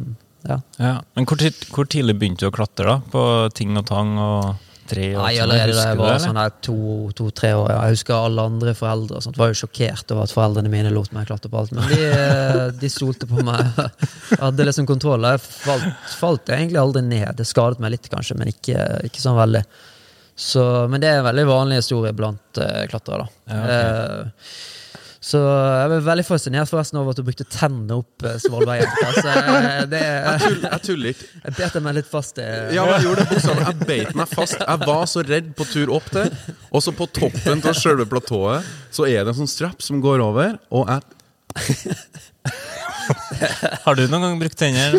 ja. 0.47 0.61
Ja. 0.77 0.95
Men 1.17 1.27
hvor, 1.27 1.41
hvor 1.75 1.89
tidlig 1.89 2.15
begynte 2.19 2.45
du 2.45 2.51
å 2.51 2.55
klatre, 2.55 2.93
da? 2.93 2.99
På 3.11 3.23
ting 3.55 3.73
og 3.79 3.87
tang 3.89 4.15
og 4.21 4.68
tre? 4.89 5.09
år? 5.15 5.21
Nei, 5.23 5.33
allerede 5.43 5.75
da 5.77 5.83
jeg 5.91 5.99
var 5.99 6.15
det, 6.15 6.21
sånn 6.25 6.39
her 6.41 6.53
to- 6.65 7.11
to-tre 7.19 7.51
år. 7.57 7.69
Ja. 7.71 7.77
Jeg 7.87 7.97
husker 7.99 8.15
alle 8.17 8.45
andre 8.51 8.73
foreldre 8.77 9.21
sånt, 9.25 9.37
var 9.39 9.51
jo 9.53 9.59
sjokkert 9.61 10.13
over 10.15 10.25
at 10.25 10.33
foreldrene 10.35 10.71
mine 10.73 10.91
lot 10.95 11.13
meg 11.15 11.29
klatre 11.29 11.51
på 11.53 11.61
alt. 11.61 11.71
Men 11.77 11.87
de, 11.93 12.01
eh, 12.09 12.63
de 12.81 12.89
stolte 12.93 13.29
på 13.29 13.43
meg. 13.45 13.61
Jeg 14.33 14.41
hadde 14.41 14.65
liksom 14.67 14.89
kontroll. 14.89 15.29
Jeg 15.29 15.43
falt, 15.45 15.87
falt 16.19 16.51
egentlig 16.55 16.81
aldri 16.81 17.05
ned. 17.05 17.31
Det 17.39 17.47
skadet 17.47 17.79
meg 17.83 17.95
litt, 17.97 18.09
kanskje, 18.11 18.37
men 18.41 18.51
ikke, 18.51 18.81
ikke 19.09 19.23
sånn 19.23 19.37
veldig. 19.39 19.63
Så, 20.39 20.63
men 20.89 21.01
det 21.03 21.09
er 21.11 21.17
en 21.19 21.25
veldig 21.27 21.43
vanlig 21.49 21.81
historie 21.81 22.13
blant 22.15 22.59
uh, 22.63 22.85
klatrere. 22.87 23.25
da. 23.25 23.55
Ja, 23.55 23.63
okay. 23.63 23.87
Eh, 24.25 24.51
så 25.19 25.39
jeg 25.43 25.89
var 25.91 26.03
veldig 26.05 26.23
fascinert 26.23 26.69
forresten 26.71 26.95
over 27.01 27.11
at 27.11 27.17
du 27.19 27.25
brukte 27.27 27.43
tennene 27.51 27.97
opp 27.99 28.23
uh, 28.23 28.37
Svolvær-jenta. 28.39 29.09
Jeg, 29.91 30.53
Jeg 30.63 30.79
tuller 30.85 31.09
ikke. 31.11 31.25
jeg 31.43 31.55
bet 31.57 31.75
meg 31.83 31.97
litt 31.97 32.07
fast 32.07 32.39
i 32.39 32.45
Ja, 32.75 32.85
jeg 32.93 33.03
gjorde 33.03 33.25
det 33.25 33.33
bokstavelig. 33.33 33.65
Jeg 33.67 33.87
beit 33.89 34.13
meg 34.15 34.31
fast. 34.31 34.55
Jeg 34.63 34.79
var 34.87 35.03
så 35.11 35.23
redd 35.27 35.49
på 35.59 35.67
tur 35.67 35.91
opp 35.97 36.07
til. 36.13 36.31
Og 36.71 36.85
så 36.85 36.93
på 36.95 37.09
toppen 37.19 37.59
av 37.67 37.75
selve 37.75 38.07
platået 38.07 38.63
så 38.95 39.09
er 39.11 39.25
det 39.27 39.33
en 39.33 39.41
sånn 39.41 39.51
strapp 39.51 39.83
som 39.83 39.99
går 40.03 40.23
over, 40.23 40.55
og 40.71 40.87
jeg 40.87 41.03
Har 43.85 43.95
du 43.97 44.03
noen 44.07 44.21
gang 44.25 44.39
brukt 44.41 44.57
tenner? 44.59 44.95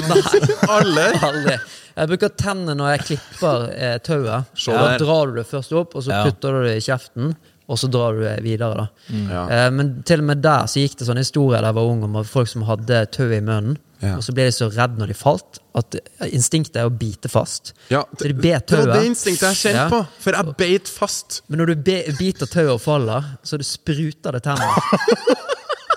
Alle! 0.69 1.07
Aldri. 1.23 1.57
Jeg 2.01 2.09
bruker 2.13 2.33
tennene 2.39 2.75
når 2.79 2.93
jeg 2.95 3.05
klipper 3.11 3.65
eh, 3.75 3.97
tauet. 4.07 4.51
Da 4.67 4.93
drar 5.01 5.31
du 5.33 5.41
det 5.41 5.47
først 5.51 5.75
opp, 5.77 5.97
og 5.99 6.05
så 6.07 6.15
Ja. 6.15 6.23
putter 6.27 6.59
du 6.59 6.67
det 6.69 6.77
i 6.79 6.85
kjeften. 6.87 7.33
Og 7.71 7.79
så 7.79 7.87
drar 7.93 8.17
du 8.19 8.25
videre. 8.43 8.75
da 8.75 8.89
Ja. 9.15 9.45
eh, 9.47 9.71
Men 9.71 10.03
til 10.03 10.19
og 10.19 10.27
med 10.27 10.43
der 10.43 10.67
så 10.67 10.81
gikk 10.83 10.97
det 10.99 11.07
sånne 11.07 11.23
historier 11.23 11.63
da 11.63 11.69
jeg 11.71 11.77
var 11.79 11.87
ung 11.93 12.03
om 12.09 12.25
folk 12.27 12.49
som 12.51 12.63
hadde 12.67 13.05
tau 13.15 13.29
i 13.31 13.39
munnen. 13.41 13.77
Ja. 14.03 14.17
Og 14.17 14.23
så 14.25 14.33
ble 14.33 14.47
de 14.49 14.53
så 14.57 14.67
redde 14.73 14.97
når 14.99 15.11
de 15.13 15.15
falt, 15.15 15.59
at 15.77 15.95
instinktet 16.33 16.77
er 16.81 16.87
å 16.89 16.93
bite 16.99 17.29
fast. 17.29 17.75
Ja, 17.93 18.03
Så 18.17 18.27
de 18.27 18.33
bet 18.35 18.67
det 18.73 18.79
var 18.81 18.95
det 18.97 19.07
instinktet 19.11 19.45
jeg 19.53 19.59
kjente 19.61 19.83
Ja. 19.85 19.89
på, 19.93 20.07
for 20.25 20.33
jeg 20.33 20.57
beit 20.57 20.89
fast. 20.89 21.43
Men 21.49 21.61
når 21.61 21.67
du 21.67 21.75
be 21.77 21.99
biter 22.19 22.47
tauet 22.47 22.73
og 22.75 22.81
faller, 22.81 23.23
så 23.45 23.59
det 23.61 23.67
spruter 23.69 24.33
det 24.33 24.43
tenner. 24.43 24.67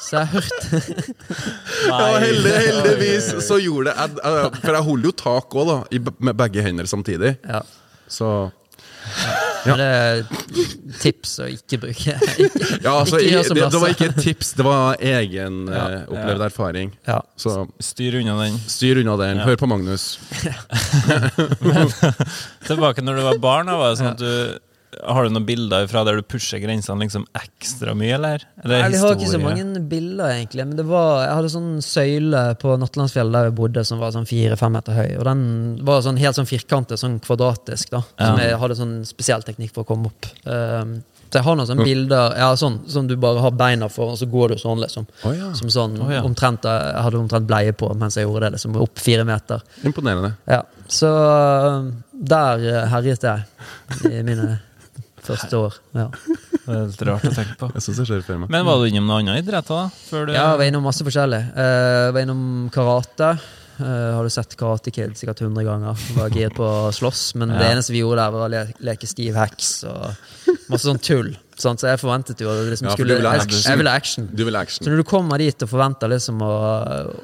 Så 0.04 0.18
jeg 0.20 0.28
hørte 0.34 0.82
Ja, 1.88 2.18
heldig, 2.20 2.52
heldigvis 2.52 3.30
så 3.48 3.56
gjorde 3.64 3.94
det 3.96 4.58
For 4.60 4.74
jeg 4.76 4.84
holder 4.84 5.06
jo 5.08 5.14
tak 5.16 5.56
òg, 5.56 5.70
da, 5.70 6.12
med 6.20 6.36
begge 6.38 6.62
hender 6.62 6.84
samtidig. 6.92 7.38
ja. 7.48 7.62
Så 8.12 8.52
Men 9.66 9.78
det 9.80 9.88
er 9.88 10.24
tips 11.00 11.34
å 11.40 11.48
ikke 11.54 11.78
bruke. 11.84 12.16
Ikke, 12.20 12.68
Ja, 12.84 12.94
altså, 13.00 13.20
ikke 13.22 13.32
gjør 13.38 13.46
som 13.48 13.58
det, 13.60 13.68
det 13.72 13.82
var 13.84 13.94
ikke 13.96 14.10
et 14.12 14.20
tips, 14.26 14.52
det 14.60 14.66
var 14.68 14.98
egen 15.00 15.62
Ja. 15.72 15.84
uh, 16.04 16.12
opplevd 16.12 16.44
erfaring. 16.50 16.92
Ja. 17.08 17.20
Så 17.40 17.56
Styr 17.80 18.20
unna 18.20 18.36
den. 18.44 18.60
styr 18.68 19.00
unna 19.04 19.16
den. 19.22 19.40
Ja. 19.40 19.48
Hør 19.48 19.56
på 19.64 19.70
Magnus. 19.72 20.20
Tilbake 22.68 23.02
når 23.06 23.20
du 23.20 23.26
var 23.30 23.40
barn, 23.44 23.72
da, 23.72 23.78
var 23.80 23.94
det 23.94 24.00
sånn 24.02 24.14
at 24.14 24.22
du 24.22 24.60
Har 25.06 25.26
du 25.26 25.34
noen 25.34 25.46
bilder 25.48 25.88
fra 25.92 26.04
der 26.08 26.20
du 26.20 26.26
pusher 26.26 26.62
grensene 26.64 27.04
liksom 27.04 27.26
ekstra 27.38 27.96
mye, 27.98 28.16
eller? 28.18 28.46
eller 28.64 28.84
Nei, 28.86 28.92
jeg 28.96 29.04
har 29.04 29.16
ikke 29.18 29.32
så 29.34 29.42
mange 29.42 29.84
bilder, 29.92 30.34
egentlig. 30.38 30.66
Men 30.70 30.76
det 30.80 30.88
var, 30.90 31.24
jeg 31.26 31.38
hadde 31.40 31.54
sånn 31.54 31.72
søyle 31.86 32.44
på 32.62 32.76
Nattlandsfjell 32.82 33.34
der 33.36 33.50
jeg 33.50 33.58
bodde, 33.60 33.86
som 33.88 34.02
var 34.04 34.14
sånn 34.16 34.30
fire-fem 34.30 34.78
meter 34.78 34.98
høy. 34.98 35.10
Og 35.20 35.26
den 35.30 35.48
var 35.88 36.04
sånn 36.06 36.22
helt 36.22 36.40
sånn 36.40 36.50
firkantet, 36.50 37.02
sånn 37.02 37.20
kvadratisk, 37.24 37.94
da. 37.96 38.04
Som 38.18 38.40
Ja. 38.40 38.52
jeg 38.52 38.62
hadde 38.64 38.80
sånn 38.80 38.96
spesiell 39.08 39.44
teknikk 39.46 39.74
for 39.76 39.84
å 39.84 39.92
komme 39.94 40.12
opp. 40.12 40.30
Um, 40.46 41.02
så 41.34 41.40
jeg 41.40 41.48
har 41.48 41.56
noen 41.58 41.66
sånne 41.66 41.86
bilder 41.88 42.36
ja, 42.38 42.48
sånn, 42.54 42.76
som 42.94 43.08
du 43.10 43.16
bare 43.18 43.42
har 43.42 43.56
beina 43.58 43.88
for, 43.90 44.12
og 44.14 44.20
så 44.20 44.28
går 44.30 44.54
du 44.54 44.60
sånn, 44.62 44.78
liksom. 44.84 45.08
Oh, 45.26 45.32
ja. 45.34 45.48
Som 45.58 45.72
sånn 45.74 45.96
oh, 45.98 46.12
ja. 46.14 46.20
omtrent 46.22 46.68
Jeg 46.70 47.00
hadde 47.08 47.18
omtrent 47.18 47.48
bleie 47.50 47.74
på 47.74 47.90
mens 47.98 48.20
jeg 48.20 48.28
gjorde 48.28 48.46
det, 48.46 48.60
liksom. 48.60 48.78
Opp 48.84 49.02
fire 49.02 49.26
meter. 49.26 49.64
Imponerende. 49.82 50.36
Ja. 50.46 50.62
Så 50.86 51.10
uh, 51.10 51.90
der 52.14 52.68
uh, 52.68 52.84
herjet 52.92 53.26
jeg 53.26 54.12
i 54.12 54.22
mine 54.22 54.60
første 55.32 55.60
år. 55.60 55.80
Ja. 55.98 56.08
Det 56.64 56.72
er 56.72 56.86
litt 56.88 57.02
rart 57.10 57.26
å 57.28 57.32
tenke 57.36 57.56
på. 57.60 57.68
Jeg 57.76 57.84
synes 57.84 57.98
det 58.00 58.06
skjer 58.08 58.22
for 58.24 58.40
meg. 58.40 58.52
Men 58.54 58.64
var 58.64 58.78
du 58.80 58.86
innom 58.88 59.10
noen 59.10 59.28
andre 59.28 59.42
idretter, 59.42 59.82
da? 59.82 60.04
Før 60.08 60.30
du 60.30 60.32
Ja, 60.32 60.46
jeg 60.54 60.62
var 60.62 60.70
innom 60.70 60.86
masse 60.88 61.04
forskjellig. 61.04 61.42
Eh, 61.60 61.98
Jeg 62.08 62.14
var 62.16 62.24
innom 62.24 62.46
karate. 62.72 63.34
Uh, 63.74 64.14
har 64.14 64.22
du 64.24 64.30
sett 64.30 64.54
Karate 64.56 64.92
Kid 64.94 65.16
sikkert 65.18 65.42
100 65.42 65.64
ganger? 65.66 65.98
Var 66.14 66.30
giret 66.30 66.54
på 66.56 66.64
å 66.64 66.92
slåss, 66.94 67.24
men 67.42 67.50
det 67.58 67.66
eneste 67.72 67.92
vi 67.92 68.04
gjorde 68.04 68.22
der, 68.22 68.32
var 68.36 68.46
å 68.46 68.50
le 68.54 68.62
leke 68.86 69.10
stiv 69.10 69.34
heks 69.34 69.72
og 69.90 70.54
masse 70.70 70.86
sånn 70.86 71.02
tull. 71.02 71.32
Sant? 71.58 71.82
Så 71.82 71.90
jeg 71.90 72.00
forventet 72.00 72.40
jo 72.46 72.52
at 72.54 72.62
det 72.62 72.70
liksom 72.76 72.86
Ja, 72.88 72.94
for 72.94 73.02
skulle 73.02 73.18
du 73.18 73.24
ville 73.24 73.34
action. 73.34 73.60
jeg 73.66 73.82
ville 73.82 73.96
action. 73.98 74.30
Du 74.30 74.44
vil 74.46 74.60
Så 74.78 74.86
når 74.92 75.02
du 75.02 75.04
kommer 75.10 75.42
dit 75.42 75.66
og 75.66 75.70
forventer 75.74 76.14
liksom 76.14 76.40
å, 76.46 76.54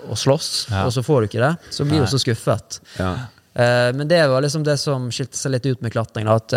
å 0.10 0.18
slåss, 0.18 0.50
Ja. 0.74 0.86
og 0.90 0.92
så 0.98 1.06
får 1.06 1.22
du 1.22 1.28
ikke 1.30 1.46
det, 1.46 1.54
så 1.70 1.86
blir 1.86 2.02
du 2.02 2.10
så 2.10 2.20
skuffet. 2.20 2.80
Ja. 2.98 3.14
Eh, 3.54 3.92
men 3.94 4.08
det 4.10 4.26
var 4.28 4.42
liksom 4.42 4.66
det 4.66 4.80
som 4.82 5.08
skilte 5.14 5.38
seg 5.38 5.54
litt 5.54 5.66
ut 5.70 5.82
med 5.86 5.94
klatring. 5.94 6.26
Da, 6.26 6.36
at 6.42 6.54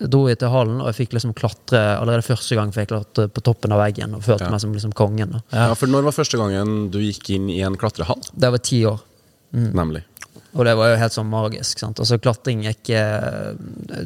jeg 0.00 0.10
dro 0.10 0.24
jeg 0.28 0.38
til 0.40 0.50
hallen, 0.50 0.80
og 0.82 0.88
jeg 0.90 0.96
fikk 1.06 1.12
liksom 1.14 1.34
klatre 1.38 1.80
allerede 2.00 2.26
første 2.26 2.56
gang. 2.58 2.72
fikk 2.74 2.88
jeg 2.88 2.92
klatre 2.94 3.28
på 3.30 3.42
toppen 3.46 3.72
av 3.72 3.78
veggen 3.78 4.14
og 4.16 4.22
følte 4.26 4.48
Ja. 4.48 4.50
meg 4.50 4.60
som 4.60 4.72
liksom 4.74 4.92
kongen. 4.92 5.40
Ja. 5.52 5.68
ja, 5.68 5.74
for 5.74 5.86
når 5.86 6.02
var 6.08 6.12
første 6.16 6.36
gangen 6.40 6.90
du 6.90 6.98
gikk 6.98 7.30
inn 7.36 7.48
i 7.50 7.60
en 7.62 7.76
klatrehall? 7.76 8.20
Det 8.34 8.50
var 8.50 8.58
ti 8.58 8.84
år. 8.84 8.98
Nemlig. 9.54 10.02
Og 10.54 10.64
det 10.64 10.74
var 10.78 10.90
jo 10.92 10.96
helt 10.98 11.12
sånn 11.14 11.30
magisk. 11.30 11.78
sant? 11.78 11.98
Altså 11.98 12.18
Klatring 12.18 12.64
er 12.66 12.74
ikke 12.74 13.00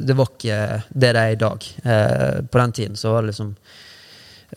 Det 0.05 0.15
var 0.17 0.25
ikke 0.33 0.83
det 0.93 1.11
det 1.13 1.21
er 1.21 1.31
i 1.31 1.39
dag. 1.41 1.65
Eh, 1.83 2.41
på 2.41 2.57
den 2.61 2.71
tiden 2.71 2.95
så 2.97 3.11
var 3.13 3.21
det 3.21 3.31
liksom 3.33 3.55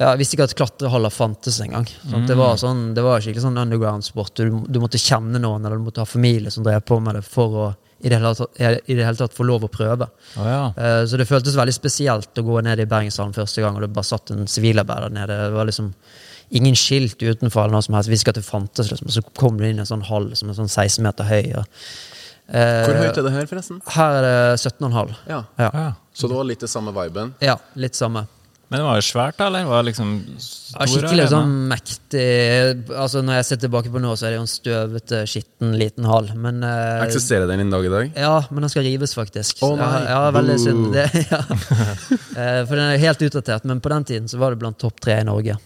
ja, 0.01 0.11
Jeg 0.15 0.19
visste 0.23 0.37
ikke 0.39 0.45
at 0.49 0.55
klatrehaller 0.57 1.11
fantes 1.13 1.61
engang. 1.61 1.87
Mm. 2.09 2.27
Det 2.27 2.37
var 2.37 2.57
sånn, 2.57 2.95
det 2.95 3.03
var 3.05 3.21
skikkelig 3.21 3.43
sånn 3.45 3.59
underground-sport. 3.61 4.35
Du, 4.37 4.63
du 4.69 4.81
måtte 4.81 4.97
kjenne 5.01 5.37
noen, 5.41 5.65
eller 5.67 5.77
du 5.77 5.85
måtte 5.85 6.01
ha 6.01 6.09
familie 6.09 6.51
som 6.51 6.65
drev 6.65 6.81
på 6.89 6.97
med 7.01 7.15
det 7.19 7.23
for 7.29 7.59
å 7.61 7.67
i 8.03 8.11
det 8.11 8.19
hele 8.19 8.35
tatt, 8.35 8.59
i 8.59 8.97
det 8.99 9.05
hele 9.07 9.19
tatt 9.19 9.35
få 9.37 9.47
lov 9.47 9.67
å 9.67 9.71
prøve. 9.71 10.09
Oh, 10.37 10.47
ja. 10.49 10.63
Eh, 10.75 11.03
så 11.07 11.19
det 11.21 11.29
føltes 11.29 11.55
veldig 11.59 11.75
spesielt 11.77 12.39
å 12.39 12.45
gå 12.47 12.61
ned 12.67 12.83
i 12.83 12.89
Bergenshallen 12.91 13.35
første 13.37 13.63
gang, 13.63 13.79
og 13.79 13.85
det 13.85 13.93
bare 13.95 14.09
satt 14.09 14.35
en 14.35 14.49
sivilarbeider 14.51 15.15
nede. 15.15 15.39
Det 15.47 15.55
var 15.55 15.69
liksom 15.71 15.93
ingen 16.59 16.77
skilt 16.77 17.23
utenfor, 17.23 17.65
eller 17.65 17.79
noe 17.79 17.87
som 17.87 17.97
helst. 17.97 18.11
Vi 18.11 18.17
visste 18.17 18.35
at 18.35 18.41
det 18.41 18.47
fantes, 18.47 18.91
liksom. 18.91 19.09
Og 19.09 19.17
så 19.17 19.23
kom 19.39 19.61
du 19.61 19.69
inn 19.69 19.79
i 19.79 19.85
en 19.85 19.89
sånn 19.89 20.05
hall 20.11 20.33
som 20.39 20.51
er 20.51 20.59
sånn 20.59 20.71
16 20.73 21.07
meter 21.07 21.31
høy. 21.31 21.55
Og, 21.63 21.87
eh, 22.51 22.83
Hvor 22.89 22.99
høyt 23.01 23.23
er 23.23 23.29
det 23.29 23.35
her, 23.39 23.49
forresten? 23.55 23.81
Her 23.95 24.19
er 24.19 24.27
det 24.27 24.61
17,5. 24.61 25.15
Ja. 25.31 25.45
Ja. 25.63 25.71
ja. 25.73 25.89
Så 26.13 26.29
det 26.29 26.37
var 26.37 26.49
litt 26.51 26.61
det 26.67 26.71
samme 26.75 26.93
viben? 26.97 27.35
ja, 27.41 27.57
litt 27.79 27.97
samme. 27.97 28.27
Men 28.73 28.81
det 28.81 28.85
var 28.87 28.97
jo 28.97 29.05
svært, 29.05 29.37
da, 29.37 29.47
eller? 29.51 29.67
Var 29.69 29.83
det 29.83 29.89
liksom 29.91 30.13
Ja, 30.33 30.87
skikkelig 30.89 31.27
sånn 31.29 31.51
mektig 31.69 32.23
Altså 32.89 33.21
Når 33.21 33.37
jeg 33.37 33.47
ser 33.51 33.59
tilbake 33.67 33.93
på 33.93 34.01
nå, 34.01 34.15
så 34.17 34.25
er 34.25 34.33
det 34.33 34.39
jo 34.39 34.45
en 34.47 34.49
støvete, 34.49 35.19
skitten, 35.29 35.75
liten 35.77 36.09
hall. 36.09 36.31
Men 36.41 36.65
eh, 36.65 37.03
Eksisterer 37.05 37.45
den 37.51 37.67
en 37.67 37.75
dag 37.75 37.85
i 37.85 37.91
dag? 37.93 38.17
Ja, 38.17 38.39
men 38.49 38.65
den 38.65 38.73
skal 38.73 38.87
rives, 38.89 39.13
faktisk. 39.19 39.61
Nei. 39.61 39.77
Ja, 39.77 39.91
ja, 40.09 40.33
veldig 40.39 40.57
uh. 40.57 40.63
synd. 40.65 40.89
Det, 40.97 41.05
ja. 41.29 41.43
Eh, 42.33 42.63
For 42.65 42.79
den 42.79 42.87
er 42.87 43.05
helt 43.05 43.29
utdatert, 43.29 43.69
men 43.69 43.85
på 43.85 43.93
den 43.93 44.09
tiden 44.09 44.33
så 44.33 44.41
var 44.41 44.57
det 44.57 44.63
blant 44.65 44.81
topp 44.81 45.05
tre 45.05 45.21
i 45.21 45.29
Norge. 45.29 45.59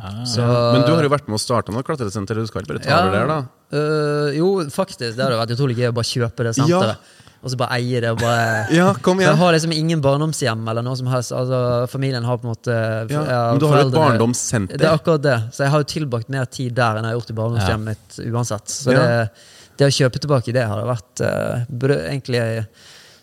Ah. 0.00 0.24
Så, 0.24 0.40
Men 0.40 0.86
du 0.86 0.94
har 0.94 1.04
jo 1.04 1.12
vært 1.12 1.28
med 1.28 1.36
å 1.36 1.42
starte 1.42 1.74
noe 1.74 1.84
klatresenter, 1.84 2.40
du 2.40 2.48
skal 2.48 2.64
ikke 2.64 2.72
bare 2.72 2.84
ta 2.86 3.02
over 3.02 3.16
der, 3.18 3.28
da? 3.28 3.40
øh, 3.76 4.28
jo, 4.38 4.52
faktisk. 4.72 5.12
Det 5.18 5.26
hadde 5.26 5.40
vært 5.42 5.52
utrolig 5.58 5.76
gøy 5.76 5.90
å 5.90 5.96
bare 5.98 6.08
kjøpe 6.08 6.46
det 6.48 6.56
senteret. 6.56 7.16
Og 7.40 7.48
så 7.52 7.56
bare 7.56 7.78
eie 7.78 8.00
det. 8.04 8.10
og 8.12 8.18
bare... 8.20 8.66
Ja, 8.78 8.90
kom 9.00 9.16
For 9.16 9.24
jeg 9.24 9.38
har 9.40 9.54
liksom 9.56 9.72
ingen 9.72 10.02
barndomshjem 10.04 10.66
eller 10.68 10.84
noe 10.84 10.98
som 10.98 11.08
helst. 11.08 11.32
Altså, 11.32 11.60
familien 11.88 12.26
har 12.28 12.36
på 12.40 12.44
en 12.48 12.52
måte 12.52 12.74
Ja, 13.08 13.22
ja, 13.24 13.40
men 13.54 13.62
du 13.62 13.66
har 13.70 13.80
jo 13.80 13.88
et 13.88 13.96
barndomssenter. 13.96 14.76
Det 14.80 14.88
er 14.88 14.98
akkurat 14.98 15.24
det. 15.24 15.38
Så 15.56 15.64
jeg 15.64 15.72
har 15.72 15.84
jo 15.84 15.88
tilbrakt 15.94 16.28
mer 16.32 16.44
tid 16.52 16.76
der 16.76 17.00
enn 17.00 17.08
jeg 17.08 17.14
har 17.14 17.20
gjort 17.20 17.32
i 17.32 17.38
barndomshjemmet 17.40 17.94
mitt 17.94 18.20
uansett. 18.28 18.68
Så 18.74 18.92
Ja. 18.92 19.00
det, 19.06 19.46
det 19.80 19.88
å 19.88 19.94
kjøpe 20.02 20.20
tilbake 20.20 20.52
det 20.52 20.66
hadde 20.68 20.84
vært 20.84 21.22
uh, 21.24 21.62
Burde 21.72 21.96
egentlig 22.10 22.42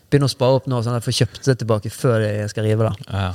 begynne 0.09 0.29
å 0.29 0.31
spare 0.31 0.57
opp 0.57 0.69
nå, 0.71 0.79
sånn 0.81 0.95
at 0.95 1.03
jeg 1.03 1.07
får 1.11 1.17
kjøpt 1.19 1.49
det 1.51 1.57
tilbake 1.61 1.91
før 1.93 2.23
jeg 2.25 2.49
skal 2.49 2.65
rive 2.65 2.87
da. 2.87 2.93
Ja. 3.11 3.27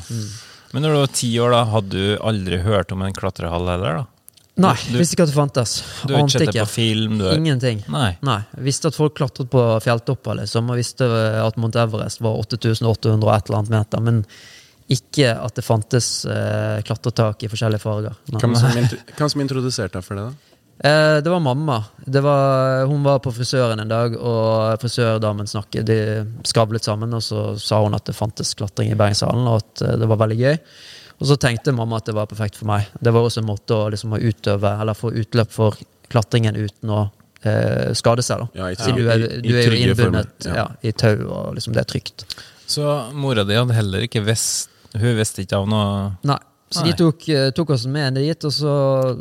Men 0.72 0.86
når 0.86 0.94
du 0.94 0.98
var 1.02 1.10
ti 1.14 1.28
år, 1.38 1.52
da, 1.52 1.62
hadde 1.68 1.90
du 1.92 2.14
aldri 2.24 2.58
hørt 2.64 2.94
om 2.96 3.02
en 3.04 3.12
klatrehall 3.14 3.68
heller? 3.68 4.00
da? 4.02 4.21
Nei, 4.60 4.74
Du- 4.90 4.98
visste 4.98 5.16
ikke 5.16 5.24
at 5.24 5.30
det 5.32 5.36
fantes. 5.38 5.70
Du 6.06 6.12
har 6.12 6.26
ikke 6.26 6.30
sett 6.38 6.52
det 6.52 6.60
på 6.60 6.68
film? 6.68 7.18
Du. 7.18 7.24
Ingenting. 7.32 7.82
Nei. 7.88 8.18
Nei. 8.20 8.40
Visste 8.60 8.90
at 8.92 8.94
folk 8.98 9.14
klatret 9.16 9.48
på 9.48 9.62
fjelltopper, 9.80 10.36
liksom, 10.42 10.68
og 10.68 10.76
visste 10.76 11.08
at 11.40 11.56
Mount 11.56 11.76
Everest 11.80 12.20
var 12.20 12.36
8800 12.36 13.24
og 13.24 13.32
et 13.32 13.48
eller 13.48 13.58
annet 13.62 13.70
meter. 13.78 14.00
Men 14.04 14.24
ikke 14.92 15.30
at 15.40 15.54
det 15.56 15.64
fantes 15.64 16.26
eh, 16.28 16.82
klatretak 16.84 17.42
i 17.46 17.48
forskjellige 17.48 17.80
farger. 17.80 18.16
Hvem 18.28 18.56
som, 18.60 18.76
hvem 19.16 19.30
som 19.32 19.40
introduserte 19.40 19.96
deg 19.96 20.04
for 20.04 20.20
det, 20.20 20.26
da? 20.28 20.52
Eh, 20.82 21.20
det 21.22 21.30
var 21.30 21.40
mamma. 21.40 21.78
Det 22.04 22.20
var, 22.24 22.84
hun 22.90 23.02
var 23.06 23.20
på 23.24 23.32
frisøren 23.32 23.80
en 23.80 23.88
dag, 23.88 24.16
og 24.18 24.76
frisørdamen 24.82 25.46
snakket. 25.48 25.86
De 25.88 25.98
skravlet 26.44 26.84
sammen, 26.84 27.14
og 27.14 27.22
så 27.24 27.52
sa 27.62 27.80
hun 27.84 27.94
at 27.96 28.04
det 28.04 28.16
fantes 28.18 28.52
klatring 28.58 28.90
i 28.92 28.98
Bergenshallen, 28.98 29.46
og 29.48 29.62
at 29.62 29.82
eh, 29.86 29.96
det 30.02 30.08
var 30.10 30.20
veldig 30.26 30.38
gøy. 30.42 30.58
Og 31.22 31.28
så 31.30 31.36
tenkte 31.40 31.72
mamma 31.76 32.00
at 32.02 32.08
det 32.10 32.14
var 32.18 32.26
perfekt 32.30 32.58
for 32.58 32.66
meg. 32.72 32.88
Det 33.00 33.12
var 33.14 33.22
også 33.28 33.40
en 33.44 33.48
måte 33.48 33.76
å, 33.78 33.88
liksom, 33.94 34.12
å 34.16 34.20
utøve, 34.20 34.74
eller 34.82 34.98
få 34.98 35.12
utløp 35.22 35.50
for 35.54 35.78
klatringen 36.12 36.58
uten 36.58 36.90
å 36.92 37.00
eh, 37.46 37.92
skade 37.98 38.22
seg. 38.26 38.42
da. 38.42 38.48
Ja, 38.58 38.70
i, 38.74 38.76
Siden 38.78 38.98
du 39.00 39.08
er, 39.10 39.22
i- 39.26 39.40
i 39.40 39.48
du 39.48 39.56
er 39.56 39.70
jo 39.70 39.80
innbundet 39.86 40.46
ja. 40.50 40.66
i 40.82 40.92
tau, 40.92 41.14
og 41.30 41.54
liksom 41.56 41.72
det 41.76 41.84
er 41.86 41.90
trygt. 41.94 42.26
Så 42.66 42.86
mora 43.14 43.44
di 43.46 43.54
hadde 43.58 43.74
heller 43.76 44.04
ikke 44.06 44.22
visst 44.24 44.68
Hun 44.94 45.16
visste 45.18 45.42
ikke 45.42 45.56
av 45.58 45.66
noe 45.68 46.12
Nei. 46.28 46.36
Så 46.72 46.80
Nei. 46.86 46.92
de 46.92 46.96
tok, 47.02 47.24
eh, 47.28 47.50
tok 47.52 47.70
oss 47.74 47.82
med 47.86 48.14
ned 48.14 48.22
dit, 48.24 48.44
og 48.48 48.52
så 48.54 48.70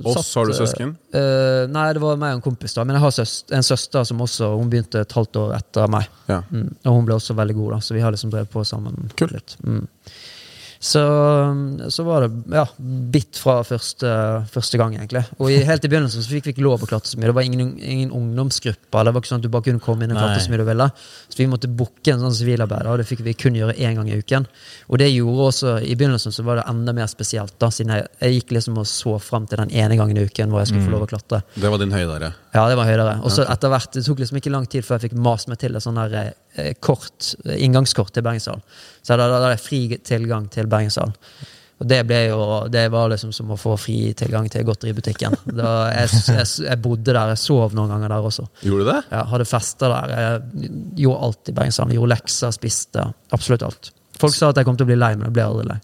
Oss, 0.07 0.29
har 0.37 0.45
du 0.47 0.53
eh, 0.53 0.57
søsken? 0.61 0.93
Uh, 1.11 1.65
nei, 1.67 1.89
det 1.97 1.99
var 1.99 2.15
meg 2.19 2.37
og 2.37 2.37
en 2.39 2.43
kompis, 2.45 2.71
da. 2.77 2.85
Men 2.87 2.95
jeg 2.95 3.03
har 3.03 3.11
søs 3.17 3.33
en 3.51 3.65
søster 3.67 4.05
som 4.07 4.21
også 4.23 4.53
Hun 4.55 4.69
begynte 4.71 5.01
et 5.03 5.11
halvt 5.17 5.35
år 5.41 5.55
etter 5.57 5.89
meg. 5.91 6.07
Ja. 6.31 6.37
Mm. 6.47 6.69
Og 6.85 6.95
hun 6.95 7.09
ble 7.09 7.17
også 7.17 7.35
veldig 7.35 7.55
god, 7.57 7.73
da, 7.75 7.79
så 7.83 7.97
vi 7.97 8.03
har 8.05 8.15
liksom 8.15 8.31
drevet 8.31 8.51
på 8.53 8.63
sammen. 8.67 9.11
Kult. 9.19 9.33
litt. 9.35 9.57
Mm. 9.67 9.83
Så, 10.81 11.01
så 11.93 12.03
var 12.03 12.23
det 12.25 12.55
ja, 12.57 12.63
bitt 13.13 13.37
fra 13.37 13.59
første, 13.61 14.09
første 14.49 14.79
gang, 14.81 14.95
egentlig. 14.97 15.21
Og 15.37 15.51
i, 15.53 15.59
helt 15.67 15.83
i 15.85 15.89
begynnelsen 15.91 16.23
så 16.25 16.31
fikk 16.33 16.47
vi 16.47 16.53
ikke 16.55 16.63
lov 16.65 16.81
å 16.81 16.87
klatre 16.89 17.11
så 17.11 17.19
mye. 17.19 17.29
Det 17.29 17.35
var 17.37 17.45
ingen, 17.45 17.75
ingen 17.77 18.13
ungdomsgrupper. 18.17 19.05
Det 19.05 19.13
var 19.13 19.21
ikke 19.21 19.29
sånn 19.29 19.43
at 19.43 19.45
du 19.45 19.51
bare 19.53 19.67
kunne 19.67 19.83
komme 19.85 20.07
inn 20.07 20.15
og 20.15 20.17
klatre 20.17 20.41
så 20.41 20.49
mye 20.49 20.63
du 20.63 20.65
ville. 20.65 20.87
Så 21.29 21.37
vi 21.37 21.47
måtte 21.51 21.69
booke 21.69 22.15
en 22.15 22.23
sånn 22.25 22.33
sivilarbeider, 22.33 22.89
og 22.89 22.97
det 22.97 23.05
fikk 23.11 23.21
vi 23.27 23.35
kun 23.37 23.59
gjøre 23.61 23.77
én 23.77 23.99
gang 23.99 24.09
i 24.09 24.17
uken. 24.17 24.49
Og 24.89 24.97
det 25.03 25.11
gjorde 25.11 25.47
også, 25.51 25.75
i 25.85 25.93
begynnelsen 25.93 26.33
så 26.33 26.47
var 26.49 26.63
det 26.63 26.65
enda 26.73 26.97
mer 26.97 27.13
spesielt, 27.13 27.53
da, 27.61 27.69
siden 27.69 27.93
jeg, 27.99 28.09
jeg 28.25 28.39
gikk 28.39 28.57
liksom 28.57 28.81
og 28.81 28.89
så 28.89 29.13
fram 29.21 29.45
til 29.51 29.61
den 29.61 29.77
ene 29.83 30.01
gangen 30.01 30.17
i 30.17 30.25
uken 30.25 30.49
hvor 30.49 30.63
jeg 30.63 30.73
skulle 30.73 30.89
få 30.89 30.95
lov 30.95 31.05
å 31.05 31.11
klatre. 31.13 31.43
Det 31.61 31.69
var 31.69 31.83
din 31.85 31.93
høydere. 31.93 32.33
Ja, 32.57 32.65
det 32.67 32.75
var 32.81 32.89
høydere. 32.89 33.19
Og 33.21 33.31
så 33.31 33.45
etter 33.45 33.69
hvert, 33.71 33.93
Det 33.93 34.01
tok 34.09 34.19
liksom 34.25 34.41
ikke 34.41 34.51
lang 34.57 34.65
tid 34.65 34.83
før 34.83 34.97
jeg 34.97 35.11
fikk 35.11 35.21
mast 35.29 35.47
meg 35.47 35.61
til 35.61 35.77
det 35.77 35.85
sånn 35.85 36.01
der 36.01 36.17
eh, 36.17 36.31
kort, 36.83 37.33
eh, 37.45 37.63
inngangskort 37.65 38.13
til 38.13 38.25
Bergenshallen. 38.25 38.63
Så 39.01 39.15
da 39.15 39.27
da 39.27 39.39
hadde 39.39 39.55
jeg 39.55 39.65
fri 39.65 39.81
tilgang 40.03 40.49
til 40.51 40.69
Bergenshallen. 40.71 41.15
Og 41.81 41.87
det 41.89 42.03
ble 42.05 42.17
jo, 42.27 42.41
det 42.69 42.83
var 42.93 43.09
liksom 43.09 43.31
som 43.33 43.53
å 43.55 43.57
få 43.57 43.73
fri 43.81 44.11
tilgang 44.13 44.45
til 44.53 44.67
godteributikken. 44.67 45.33
Da 45.57 45.71
jeg, 45.89 46.11
jeg, 46.29 46.49
jeg 46.67 46.81
bodde 46.83 47.09
der, 47.09 47.31
jeg 47.33 47.41
sov 47.41 47.73
noen 47.73 47.89
ganger 47.89 48.13
der 48.13 48.27
også. 48.29 48.45
Gjorde 48.61 48.85
du 48.85 48.91
det? 48.91 48.99
Ja, 49.09 49.23
hadde 49.31 49.47
fester 49.49 49.95
der. 49.95 50.13
Jeg 50.13 50.75
gjorde 51.01 51.29
alt 51.29 51.49
i 51.49 51.55
Bergenshallen. 51.57 51.95
Gjorde 51.97 52.13
lekser, 52.13 52.53
spiste. 52.53 53.07
Absolutt 53.33 53.65
alt. 53.65 53.89
Folk 54.21 54.37
sa 54.37 54.51
at 54.51 54.61
jeg 54.61 54.67
kom 54.67 54.77
til 54.77 54.85
å 54.85 54.91
bli 54.91 54.99
lei, 54.99 55.15
men 55.15 55.31
jeg 55.31 55.39
ble 55.39 55.47
aldri 55.47 55.65
lei. 55.71 55.79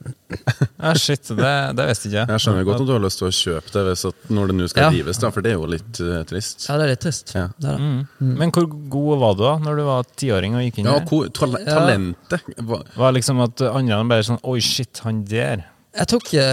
Ja, 0.80 0.94
shit, 0.96 1.28
det, 1.36 1.50
det 1.76 1.84
visste 1.90 2.08
ikke 2.08 2.16
jeg. 2.22 2.28
Jeg 2.32 2.40
skjønner 2.44 2.64
godt 2.64 2.80
at 2.80 2.86
du 2.88 2.92
har 2.94 3.02
lyst 3.04 3.18
til 3.20 3.26
å 3.28 3.32
kjøpe 3.36 3.72
det 3.74 3.82
hvis 3.90 4.04
at 4.08 4.30
når 4.32 4.50
det 4.50 4.54
nå 4.56 4.68
skal 4.72 4.86
Ja. 4.86 4.90
rives, 4.94 5.18
da, 5.20 5.30
for 5.34 5.44
det 5.44 5.50
er 5.52 5.58
jo 5.58 5.66
litt 5.68 6.00
uh, 6.00 6.22
trist. 6.30 6.64
Ja, 6.68 6.76
det 6.80 6.86
er 6.86 6.92
litt 6.94 7.02
trist. 7.04 7.34
Ja. 7.36 7.44
Det 7.60 7.68
er 7.68 7.76
det. 7.76 7.90
Mm. 8.20 8.30
Men 8.40 8.54
hvor 8.56 8.68
god 8.96 9.20
var 9.24 9.34
du 9.36 9.42
da 9.44 9.52
når 9.66 9.76
du 9.76 9.84
var 9.90 10.08
tiåring 10.22 10.56
og 10.56 10.64
gikk 10.64 10.80
inn 10.80 10.88
Ja, 10.88 10.96
hvor, 11.10 11.28
tal 11.36 11.58
talentet 11.66 12.48
var, 12.70 12.86
Var 12.96 13.14
liksom 13.18 13.44
at 13.44 13.60
andre 13.68 14.00
bare 14.14 14.26
sånn 14.30 14.40
Oi, 14.48 14.58
shit, 14.64 15.02
han 15.04 15.20
der. 15.28 15.66
Jeg 15.98 16.06
tror 16.06 16.24
ikke 16.24 16.48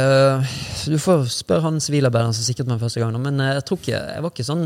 Du 0.92 0.98
får 1.01 1.27
spørre 1.32 1.68
han 1.70 1.80
sivilarbeideren 1.84 2.34
som 2.36 2.44
sikret 2.48 2.68
meg 2.72 2.82
første 2.82 3.00
gang, 3.04 3.16
men 3.22 3.39
jeg 3.44 3.63
tror 3.70 3.80
ikke 3.84 4.00
Jeg 4.01 4.24
var 4.25 4.34
ikke 4.34 4.48
sånn 4.51 4.66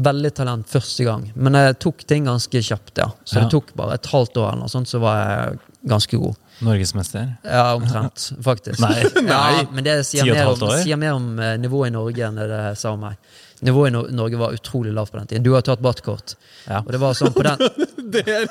veldig 0.00 0.30
talent 0.32 0.68
første 0.70 1.04
gang, 1.04 1.26
men 1.36 1.56
jeg 1.58 1.74
tok 1.82 2.04
ting 2.08 2.24
ganske 2.24 2.60
kjapt, 2.64 2.94
ja. 3.02 3.08
Så 3.28 3.36
Ja. 3.36 3.42
det 3.44 3.50
tok 3.52 3.72
bare 3.76 3.98
et 3.98 4.06
halvt 4.08 4.38
år 4.40 4.46
eller 4.52 4.62
noe 4.62 4.72
sånt, 4.72 4.88
så 4.88 5.00
var 5.02 5.18
jeg 5.18 5.58
ganske 5.90 6.16
god. 6.22 6.38
Norgesmester. 6.60 7.28
Ja, 7.44 7.74
omtrent, 7.74 8.32
faktisk. 8.44 8.80
Nei. 8.84 9.04
Ja, 9.26 9.62
men 9.72 9.84
det 9.86 10.00
sier 10.08 10.28
mer 10.28 10.52
om, 10.52 10.64
sier 10.82 11.00
mer 11.00 11.16
om 11.16 11.30
eh, 11.40 11.56
nivået 11.60 11.92
i 11.92 11.94
Norge 11.96 12.26
enn 12.26 12.40
det 12.40 12.48
det 12.50 12.64
sa 12.80 12.92
om 12.96 13.06
meg. 13.08 13.16
Nivået 13.60 13.92
i 13.92 14.14
Norge 14.16 14.38
var 14.40 14.54
utrolig 14.56 14.92
lavt 14.96 15.12
på 15.12 15.18
den 15.18 15.26
tiden. 15.26 15.44
Du 15.44 15.52
har 15.52 15.60
tatt 15.60 15.82
badkort. 15.84 16.32
Ja. 16.64 16.78
Og 16.80 16.92
det 16.94 17.00
var 17.00 17.16
sånn 17.16 17.32
på 17.36 17.44
den 17.44 17.60
Det 18.14 18.22
er 18.24 18.46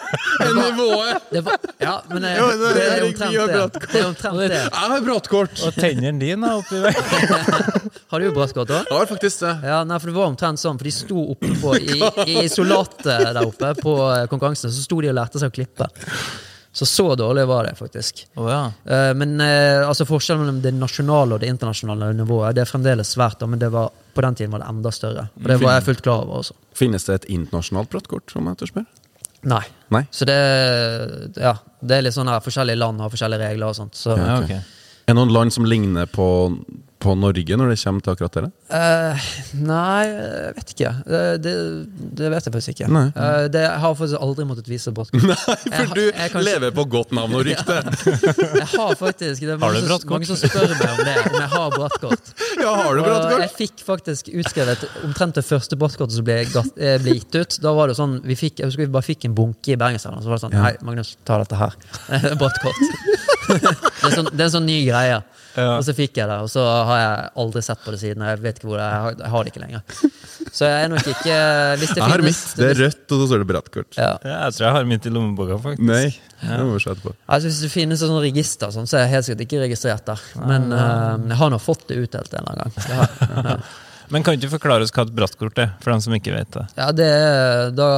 nivået! 0.53 1.23
det 1.33 1.41
var, 1.45 1.57
Ja, 1.81 1.95
men 2.11 2.23
det, 2.23 2.33
Jo, 2.37 2.45
det 2.61 2.67
er 2.69 2.75
det 2.75 2.83
er 2.85 3.05
omtrent 3.07 3.33
det. 3.33 3.87
Det 3.89 3.99
er 3.99 4.05
omtrent 4.07 4.37
det. 4.39 4.59
Jeg 4.59 4.91
har 4.93 5.01
brattkort! 5.07 5.63
Og 5.65 5.79
tennene 5.81 6.21
dine 6.21 6.51
er 6.51 6.61
oppi 6.61 6.81
veien. 6.85 7.57
Har 8.13 8.21
du 8.23 8.29
brattkort 8.37 8.71
òg? 8.73 8.93
Har 8.93 9.09
faktisk 9.09 9.43
det. 9.43 9.55
Ja, 9.71 9.81
nei, 9.85 9.97
for 9.99 10.11
det 10.11 10.15
var 10.15 10.29
omtrent 10.29 10.61
sånn, 10.61 10.77
for 10.79 10.87
de 10.87 10.93
sto 10.93 11.25
oppe 11.33 11.51
på 11.61 11.73
I, 11.81 11.97
i 12.29 12.37
isolatet 12.45 13.09
der 13.09 13.41
oppe 13.43 13.73
på 13.81 13.95
eh, 14.13 14.23
konkurransen, 14.31 14.71
så 14.73 14.85
sto 14.85 15.01
de 15.03 15.09
og 15.11 15.17
lærte 15.17 15.41
seg 15.41 15.51
å 15.51 15.57
klippe. 15.57 15.89
Så 16.71 16.85
så 16.85 17.15
dårlig 17.17 17.47
var 17.49 17.65
det, 17.65 17.73
faktisk. 17.79 18.27
Oh, 18.37 18.45
ja. 18.51 18.71
Eh, 18.85 19.13
Men 19.17 19.41
eh, 19.41 19.87
altså 19.87 20.05
forskjellen 20.05 20.43
mellom 20.43 20.59
det 20.61 20.73
nasjonale 20.77 21.33
og 21.35 21.41
det 21.41 21.49
internasjonale 21.49 22.11
nivået 22.13 22.55
Det 22.55 22.61
er 22.61 22.69
fremdeles 22.69 23.15
svært, 23.15 23.41
men 23.49 23.59
det 23.59 23.71
var, 23.73 23.89
på 24.13 24.21
den 24.21 24.35
tiden 24.37 24.51
var 24.53 24.61
det 24.61 24.69
enda 24.69 24.91
større. 24.93 25.27
Og 25.41 25.47
det 25.49 25.57
var 25.63 25.79
jeg 25.79 25.87
fullt 25.89 26.03
klar 26.05 26.23
over 26.27 26.43
også. 26.43 26.53
Finnes 26.77 27.05
det 27.09 27.15
et 27.15 27.29
internasjonalt 27.39 27.89
brattkort, 27.89 28.35
om 28.37 28.51
jeg 28.51 28.61
tør 28.61 28.71
spørre? 28.73 28.85
Nei. 29.49 29.63
Nei? 29.95 30.03
Så 30.11 30.25
det, 30.29 30.37
ja, 31.39 31.55
det 31.81 31.97
er 31.97 32.05
litt 32.05 32.15
sånn 32.15 32.29
her, 32.29 32.41
forskjellige 32.43 32.79
land 32.79 33.01
har 33.01 33.11
forskjellige 33.13 33.49
regler 33.49 33.71
og 33.71 33.77
sånt. 33.79 33.95
Så, 33.97 34.13
Ja. 34.17 34.37
okay. 34.43 34.59
ok. 34.59 34.67
ok. 34.67 34.75
Er 35.09 35.15
det 35.15 35.17
noen 35.17 35.33
land 35.33 35.53
som 35.55 35.65
ligner 35.65 36.05
på, 36.05 36.25
på 36.99 37.13
Norge 37.15 37.55
når 37.57 37.69
det 37.71 37.77
kommer 37.79 38.03
til 38.03 38.11
akkurat 38.13 38.33
dere? 38.35 38.49
Uh, 38.69 39.27
nei, 39.63 40.03
jeg 40.09 40.55
vet 40.57 40.73
ikke. 40.73 40.89
Eh, 41.07 41.33
det, 41.39 41.53
det 42.19 42.31
vet 42.33 42.47
jeg 42.49 42.53
faktisk 42.55 42.73
ikke. 42.75 42.89
Nei. 42.91 43.03
Uh, 43.15 43.45
det, 43.51 43.61
jeg 43.63 43.79
har 43.85 43.95
faktisk 43.99 44.23
aldri 44.25 44.45
måttet 44.49 44.67
vise 44.71 44.91
bråttkort 44.95 45.23
Nei, 45.29 45.37
for 45.39 45.71
jeg, 45.71 45.87
du 45.95 46.01
jeg 46.09 46.33
jeg 46.35 46.43
lever 46.45 46.73
på 46.75 46.85
godt 46.91 47.13
navn 47.15 47.37
og 47.39 47.45
rykte! 47.47 47.77
Jeg 48.59 48.67
har 48.73 48.93
faktisk 48.99 49.43
Det 49.45 49.53
er 49.55 49.61
mange, 49.61 49.81
som, 49.87 50.03
mange 50.11 50.27
som 50.27 50.37
spør 50.39 50.73
meg 50.73 50.83
om 50.91 50.99
det, 51.07 51.15
om 51.29 51.37
jeg 51.39 51.49
har 51.53 51.73
bråttkort 51.73 52.31
Ja, 52.63 52.73
har 52.81 52.97
du 52.97 53.01
Og 53.07 53.43
jeg 53.45 53.51
fikk 53.55 53.83
faktisk 53.85 54.29
utskrevet 54.33 54.83
omtrent 55.07 55.39
det 55.39 55.45
første 55.47 55.77
brattkortet 55.79 56.17
som 56.19 56.27
ble, 56.27 56.41
gatt- 56.51 56.77
eh, 56.81 56.97
ble 57.03 57.15
gitt 57.19 57.39
ut. 57.39 57.59
Da 57.63 57.73
var 57.77 57.91
det 57.91 57.97
sånn, 57.99 58.19
vi 58.25 58.35
fikk, 58.39 58.59
Jeg 58.61 58.71
husker 58.71 58.85
vi 58.85 58.91
bare 58.99 59.07
fikk 59.07 59.27
en 59.29 59.37
bunke 59.37 59.73
i 59.73 59.79
Bergenshallen, 59.79 60.21
så 60.25 60.31
var 60.31 60.39
det 60.39 60.45
sånn 60.47 60.57
Ja. 60.59 60.67
Hei, 60.67 60.75
Magnus, 60.85 61.15
ta 61.27 61.39
dette 61.41 61.59
her. 61.59 61.75
Brattkort. 62.39 63.27
Det, 63.49 64.07
er 64.07 64.15
sånn, 64.15 64.29
det 64.31 64.39
er 64.39 64.47
en 64.47 64.55
sånn 64.55 64.67
ny 64.69 64.79
greie. 64.87 65.19
Ja. 65.59 65.71
Og 65.75 65.83
så 65.83 65.95
fikk 65.97 66.19
jeg 66.19 66.29
det, 66.29 66.37
og 66.45 66.49
så 66.51 66.63
har 66.87 66.99
jeg 67.01 67.29
aldri 67.43 67.63
sett 67.65 67.81
på 67.83 67.93
det 67.93 67.99
siden. 68.01 68.23
Jeg 68.29 68.41
vet 68.43 68.59
ikke 68.59 68.69
hvor 68.69 68.79
det 68.79 68.85
er, 68.85 68.93
jeg 68.93 69.01
har, 69.03 69.15
jeg 69.23 69.33
har 69.33 69.47
det 69.47 69.53
ikke 69.53 69.63
lenger. 69.63 69.81
Så 70.49 70.65
jeg 70.69 70.85
er 70.85 70.87
nok 70.89 71.07
ikke 71.11 71.33
Hvis 71.77 71.91
det 71.91 71.99
Jeg 71.99 72.05
har 72.05 72.21
finnes 72.21 72.39
mitt. 72.39 72.53
Det 72.57 72.69
er 72.69 72.79
rødt, 72.79 73.03
og 73.05 73.19
så 73.19 73.27
står 73.29 73.41
det 73.43 73.47
brattkort. 73.49 73.97
ja. 73.99 74.11
Ja, 74.25 74.37
jeg 74.45 74.55
tror 74.55 74.65
jeg 74.67 74.75
har 74.77 74.87
mitt 74.93 75.09
i 75.09 75.11
lommeboka, 75.13 75.59
faktisk. 75.65 75.85
Nei, 75.89 76.05
det 76.45 76.61
må 76.63 76.77
vi 76.77 76.83
se 76.85 76.93
etterpå. 76.93 77.13
Altså 77.27 77.51
Hvis 77.51 77.59
det 77.65 77.71
finnes 77.73 78.01
et 78.01 78.11
sånt 78.13 78.23
register, 78.23 78.73
sånn, 78.73 78.89
så 78.89 78.97
er 78.99 79.05
jeg 79.05 79.13
helt 79.17 79.27
sikkert 79.27 79.45
ikke 79.47 79.61
registrert 79.65 80.09
der. 80.09 80.25
Men 80.45 80.71
uh, 80.73 81.17
jeg 81.17 81.41
har 81.43 81.53
nå 81.53 81.61
fått 81.61 81.85
det 81.91 81.99
utdelt 82.05 82.33
en 82.33 82.45
eller 82.45 82.55
annen 82.55 82.65
gang. 82.65 82.73
Det 82.79 82.99
har. 83.01 83.53
Ja. 83.53 83.59
Men 84.09 84.25
kan 84.25 84.35
ikke 84.35 84.47
du 84.47 84.53
forklare 84.53 84.85
oss 84.85 84.93
hva 84.95 85.05
et 85.05 85.13
brattkort 85.15 85.59
er, 85.61 85.75
for 85.83 85.93
dem 85.93 86.01
som 86.01 86.15
ikke 86.17 86.33
vet 86.33 86.49
det? 86.55 86.65
Ja, 86.79 86.89
det 86.95 87.05
er, 87.05 87.69
da, 87.77 87.89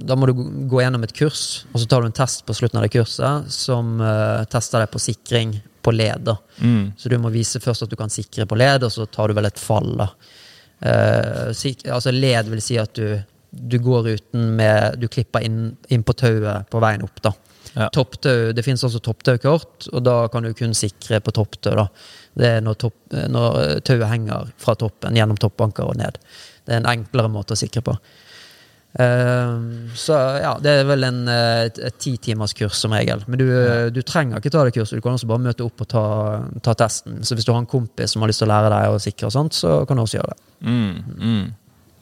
da 0.00 0.16
må 0.16 0.28
du 0.30 0.34
gå 0.70 0.80
gjennom 0.80 1.04
et 1.04 1.12
kurs, 1.16 1.64
og 1.72 1.82
så 1.82 1.88
tar 1.90 2.02
du 2.02 2.08
en 2.08 2.16
test 2.16 2.44
på 2.48 2.56
slutten 2.56 2.80
av 2.80 2.86
det 2.86 2.94
kurset 2.94 3.52
som 3.52 3.98
uh, 4.00 4.44
tester 4.50 4.84
deg 4.84 4.92
på 4.94 5.02
sikring 5.04 5.58
på 5.84 5.92
led. 5.92 6.32
Mm. 6.64 6.94
Så 6.96 7.12
du 7.12 7.18
må 7.20 7.32
vise 7.34 7.60
først 7.60 7.84
at 7.84 7.92
du 7.92 7.98
kan 8.00 8.12
sikre 8.12 8.48
på 8.48 8.56
led, 8.56 8.86
og 8.86 8.92
så 8.94 9.04
tar 9.04 9.28
du 9.28 9.36
vel 9.36 9.50
et 9.50 9.60
fall. 9.60 9.92
da. 10.00 10.08
Uh, 10.84 11.52
sik 11.56 11.84
altså 11.86 12.12
Led 12.12 12.48
vil 12.50 12.60
si 12.64 12.76
at 12.80 12.96
du, 12.98 13.14
du 13.48 13.76
går 13.80 14.08
uten 14.18 14.50
med 14.58 14.98
Du 15.00 15.06
klipper 15.08 15.44
inn, 15.46 15.76
inn 15.88 16.02
på 16.04 16.16
tauet 16.18 16.68
på 16.72 16.82
veien 16.82 17.04
opp. 17.06 17.20
da. 17.24 17.32
Ja. 17.74 17.88
Topptau, 17.94 18.52
Det 18.54 18.62
finnes 18.62 18.84
også 18.86 19.00
topptaukort, 19.02 19.88
og 19.92 20.02
da 20.06 20.16
kan 20.30 20.46
du 20.46 20.52
kun 20.54 20.74
sikre 20.78 21.20
på 21.20 21.34
topptau. 21.34 21.74
da. 21.74 21.88
Det 22.34 22.50
er 22.56 22.60
når, 22.62 22.78
topp, 22.78 22.98
når 23.10 23.58
eh, 23.62 23.80
tauet 23.86 24.10
henger 24.10 24.52
fra 24.58 24.76
toppen, 24.78 25.16
gjennom 25.18 25.38
toppanker 25.40 25.90
og 25.90 25.98
ned. 25.98 26.18
Det 26.64 26.74
er 26.74 26.82
en 26.82 26.92
enklere 26.94 27.32
måte 27.32 27.54
å 27.54 27.58
sikre 27.58 27.82
på. 27.84 27.96
Eh, 28.94 29.54
så 29.98 30.18
ja, 30.38 30.52
det 30.62 30.70
er 30.70 30.86
vel 30.86 31.06
en, 31.08 31.24
eh, 31.30 31.64
et, 31.66 31.80
et 31.88 31.98
ti 31.98 32.14
timers 32.22 32.54
kurs 32.54 32.78
som 32.78 32.94
regel. 32.94 33.24
Men 33.26 33.42
du, 33.42 33.48
ja. 33.50 33.90
du 33.90 34.00
trenger 34.06 34.38
ikke 34.38 34.54
ta 34.54 34.62
det 34.68 34.76
kurset, 34.76 35.00
du 35.00 35.04
kan 35.04 35.18
også 35.18 35.30
bare 35.30 35.46
møte 35.48 35.66
opp 35.66 35.82
og 35.82 35.90
ta, 35.90 36.06
ta 36.62 36.76
testen. 36.78 37.22
Så 37.26 37.34
hvis 37.34 37.46
du 37.46 37.52
har 37.54 37.62
en 37.62 37.70
kompis 37.70 38.14
som 38.14 38.22
har 38.22 38.30
lyst 38.30 38.44
til 38.44 38.50
å 38.50 38.54
lære 38.54 38.70
deg 38.74 38.94
å 38.94 39.02
sikre, 39.02 39.30
og 39.30 39.34
sånt, 39.34 39.58
så 39.58 39.80
kan 39.88 39.98
du 39.98 40.06
også 40.06 40.20
gjøre 40.20 40.34
det. 40.34 40.48
Mm. 40.62 40.96
Mm. 41.18 41.44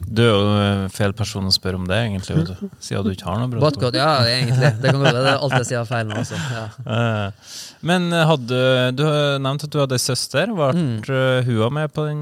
Du 0.07 0.21
er 0.23 0.29
jo 0.29 0.41
eh, 0.59 0.87
feil 0.93 1.13
person 1.17 1.47
å 1.47 1.51
spørre 1.53 1.75
om 1.79 1.85
det, 1.89 1.97
egentlig, 2.07 2.33
vet 2.37 2.49
du. 2.51 2.55
siden 2.83 3.03
du 3.07 3.11
ikke 3.13 3.27
har 3.29 3.37
noe 3.41 3.49
brattkort. 3.51 3.63
Brattkort, 3.79 3.95
ja, 3.97 4.11
egentlig. 4.29 4.69
Det 4.81 4.87
kan 4.93 5.01
gå, 5.01 5.05
det 5.15 5.23
er 5.23 5.27
alt 5.39 5.55
jeg 5.61 5.67
sier 5.71 5.85
feil 5.89 6.05
nå. 6.09 6.13
Altså. 6.21 6.35
Ja. 6.53 6.65
Eh, 6.97 7.27
Men 7.81 8.01
hadde, 8.11 8.59
du 8.97 9.03
har 9.07 9.19
nevnt 9.43 9.63
at 9.67 9.73
du 9.73 9.77
hadde 9.81 9.95
ei 9.99 10.03
søster. 10.03 10.45
Ble 10.53 10.67
Mm. 10.73 10.97
eh, 11.09 11.39
hun 11.47 11.73
med 11.73 11.87
på 11.93 12.01
den 12.09 12.21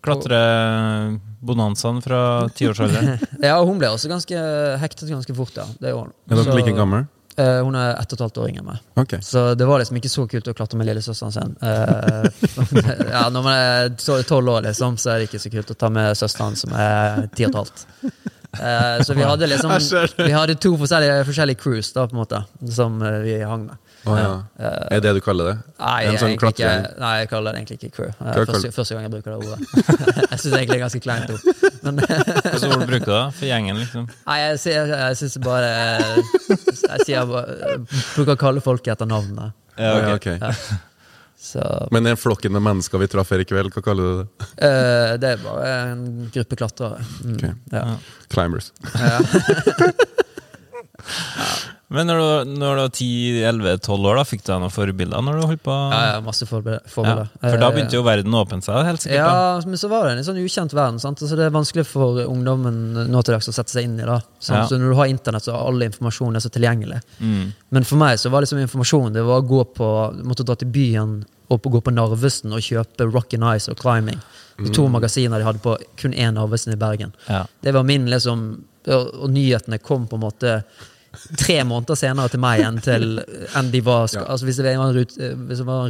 klatrebonanzaen 0.00 2.00
fra 2.04 2.20
tiårsalderen? 2.56 3.18
ja, 3.48 3.56
hun 3.64 3.78
ble 3.80 3.88
også 3.92 4.08
ganske 4.10 4.36
hektet 4.80 5.08
ganske 5.12 5.34
fort, 5.36 5.54
ja. 5.56 5.64
Det 5.80 5.88
gjorde. 5.94 6.12
Er 6.30 6.34
dere 6.40 6.56
like 6.60 6.76
gamle? 6.76 7.00
Eh, 7.36 7.60
hun 7.64 7.76
er 7.78 7.94
ett 7.94 8.12
og 8.12 8.16
et 8.16 8.24
halvt 8.24 8.40
år 8.42 8.50
yngre 8.50 8.62
enn 8.62 8.68
meg. 8.70 8.82
Okay. 9.02 9.22
Så 9.24 9.44
det 9.58 9.68
var 9.68 9.82
liksom 9.82 10.00
ikke 10.00 10.12
så 10.12 10.26
kult 10.30 10.50
å 10.50 10.54
klatre 10.56 10.80
med 10.80 10.88
lillesøsteren 10.90 11.34
sin. 11.34 11.54
Uh, 11.62 12.26
ja, 13.14 13.26
når 13.32 13.46
man 13.46 13.54
er 13.54 13.94
tolv 14.28 14.54
år, 14.56 14.66
liksom, 14.68 14.98
så 15.00 15.14
er 15.14 15.20
det 15.20 15.30
ikke 15.30 15.42
så 15.42 15.52
kult 15.52 15.74
å 15.74 15.78
ta 15.78 15.92
med 15.94 16.18
søsteren 16.18 16.58
som 16.58 16.74
er 16.76 17.28
ti 17.34 17.46
og 17.46 17.52
et 17.52 17.60
halvt. 17.60 17.86
Uh, 18.50 18.98
så 19.06 19.14
vi 19.14 19.22
hadde 19.22 19.46
liksom 19.46 19.76
det. 19.76 20.02
Vi 20.18 20.32
hadde 20.34 20.58
to 20.58 20.74
forskjellige, 20.80 21.20
forskjellige 21.28 21.62
crews 21.62 21.92
da, 21.94 22.08
på 22.10 22.16
en 22.16 22.22
måte, 22.24 22.42
som 22.74 22.98
vi 23.24 23.38
hang 23.44 23.70
med. 23.70 23.86
Oh, 24.08 24.16
ja. 24.16 24.28
Er 24.88 25.02
det 25.04 25.12
du 25.18 25.20
kaller 25.20 25.50
det? 25.50 25.56
Nei, 25.76 25.96
En 26.08 26.16
sånn 26.16 26.32
ikke, 26.32 26.70
nei, 27.02 27.10
jeg 27.20 27.28
kaller 27.28 27.52
det 27.52 27.60
egentlig 27.60 27.76
ikke 27.76 27.90
crew. 27.98 28.14
Første, 28.16 28.70
første 28.72 28.96
gang 28.96 29.04
jeg 29.04 29.12
bruker 29.12 29.34
det 29.34 29.38
ordet. 29.44 29.58
jeg 30.30 30.40
syns 30.40 30.54
egentlig 30.54 30.70
det 30.70 30.78
er 30.78 30.84
ganske 30.86 31.02
kleint 31.04 31.34
ord. 31.34 31.69
Men 31.82 31.96
Hvilke 32.02 32.68
ord 32.74 32.84
bruker 32.86 33.06
du 33.06 33.12
da? 33.14 33.22
For 33.36 33.46
gjengen, 33.48 33.78
liksom? 33.80 34.04
nei, 34.26 34.36
jeg, 34.42 34.58
jeg, 34.68 34.90
jeg, 34.92 35.16
syns 35.20 35.36
bare 35.44 35.70
Jeg 36.50 37.06
sier 37.06 37.26
bare 37.30 37.78
Bruker 37.86 38.34
å 38.34 38.40
kalle 38.40 38.60
folk 38.64 38.90
etter 38.92 39.08
navnet. 39.08 39.56
Ja, 39.80 40.14
ok. 40.14 40.28
Så 41.40 41.64
Men 41.94 42.04
den 42.04 42.18
flokken 42.20 42.52
med 42.52 42.60
mennesker 42.66 43.00
vi 43.00 43.08
traff 43.08 43.30
her 43.32 43.40
i 43.40 43.46
kveld, 43.48 43.72
hva 43.72 43.80
kaller 43.84 44.04
du 44.04 44.18
det? 44.20 44.48
eh, 44.60 45.12
det 45.22 45.30
er 45.30 45.40
bare 45.40 45.70
en 45.94 46.02
gruppe 46.34 46.58
klatrere. 46.60 47.00
Mm, 47.24 47.32
Ok. 47.38 47.44
ja. 47.72 47.84
Climbers. 48.34 48.72
Men 51.90 52.06
når 52.06 52.20
du, 52.20 52.50
når 52.60 52.76
du 52.76 52.80
var 52.84 52.90
10-11-12 52.94 54.04
år, 54.06 54.18
da 54.20 54.22
fikk 54.28 54.44
du 54.44 54.50
deg 54.52 54.60
noen 54.62 54.70
forbilder 54.70 55.22
når 55.26 55.38
du 55.40 55.46
holdt 55.50 55.62
på? 55.66 55.74
Ja, 55.90 56.00
ja, 56.12 56.20
masse 56.22 56.46
forbilder. 56.46 56.84
Ja. 56.86 56.90
For 57.42 57.58
da 57.58 57.66
Eh, 57.66 57.74
begynte 57.74 57.96
jo 57.98 58.02
verden 58.06 58.30
å 58.36 58.44
åpne 58.44 58.62
seg, 58.62 58.78
helt 58.86 59.02
sikkert. 59.02 59.18
da. 59.26 59.32
Ja, 59.58 59.60
men 59.66 59.80
så 59.80 59.88
var 59.90 60.06
det 60.06 60.12
en 60.18 60.22
sånn 60.28 60.38
ukjent 60.38 60.72
verden. 60.76 61.00
Sant? 61.02 61.18
Altså, 61.20 61.34
det 61.36 61.48
er 61.48 61.50
vanskelig 61.50 61.84
for 61.90 62.20
ungdommen 62.22 62.78
nå 63.10 63.22
til 63.26 63.34
dags 63.34 63.48
å 63.50 63.52
sette 63.56 63.74
seg 63.74 63.84
inn 63.88 63.98
i. 63.98 64.04
Sant? 64.06 64.54
Ja. 64.54 64.66
Så 64.70 64.78
når 64.78 64.90
du 64.94 64.96
har 65.00 65.06
internett, 65.10 65.42
så 65.42 65.50
er 65.56 65.66
all 65.66 65.82
informasjon 65.82 66.36
er 66.38 66.40
så 66.46 66.52
tilgjengelig. 66.54 67.00
Mm. 67.18 67.52
Men 67.74 67.84
for 67.84 67.96
meg 67.96 68.18
så 68.22 68.30
var 68.30 68.42
liksom 68.46 68.62
informasjon 68.62 69.12
Det 69.12 69.22
var 69.26 69.42
å 69.42 69.48
gå 69.50 69.64
på 69.74 69.90
måtte 70.22 70.44
dra 70.46 70.54
til 70.54 70.68
byen 70.70 71.24
og 71.50 71.60
på- 71.62 71.70
gå 71.74 71.80
på 71.82 71.90
Narvesen 71.92 72.52
og 72.54 72.60
kjøpe 72.62 73.12
Rock 73.12 73.34
and 73.34 73.42
Ice 73.56 73.68
og 73.68 73.76
Climbing. 73.76 74.20
De 74.62 74.70
to 74.70 74.86
magasiner 74.88 75.38
de 75.38 75.44
hadde 75.44 75.58
på 75.64 75.76
kun 75.96 76.12
én 76.12 76.34
Narvesen 76.34 76.72
i 76.72 76.76
Bergen. 76.76 77.12
Ja. 77.28 77.46
Det 77.62 77.74
var 77.74 77.82
min 77.82 78.06
liksom 78.06 78.62
Og 78.88 79.10
og 79.24 79.28
nyhetene 79.30 79.76
kom 79.82 80.06
på 80.08 80.14
en 80.16 80.22
måte 80.22 80.64
tre 81.38 81.56
måneder 81.66 81.98
senere 81.98 82.30
til 82.30 82.40
meg 82.42 82.62
enn 82.62 82.76
til 82.82 83.06
enn 83.58 83.70
de 83.72 83.80
var 83.84 84.08
Ja. 84.14 84.22
Altså 84.30 84.46
Hvis 84.46 84.60
det 84.60 84.76
var 84.78 84.88
en 84.88 84.94
rute, 84.94 85.30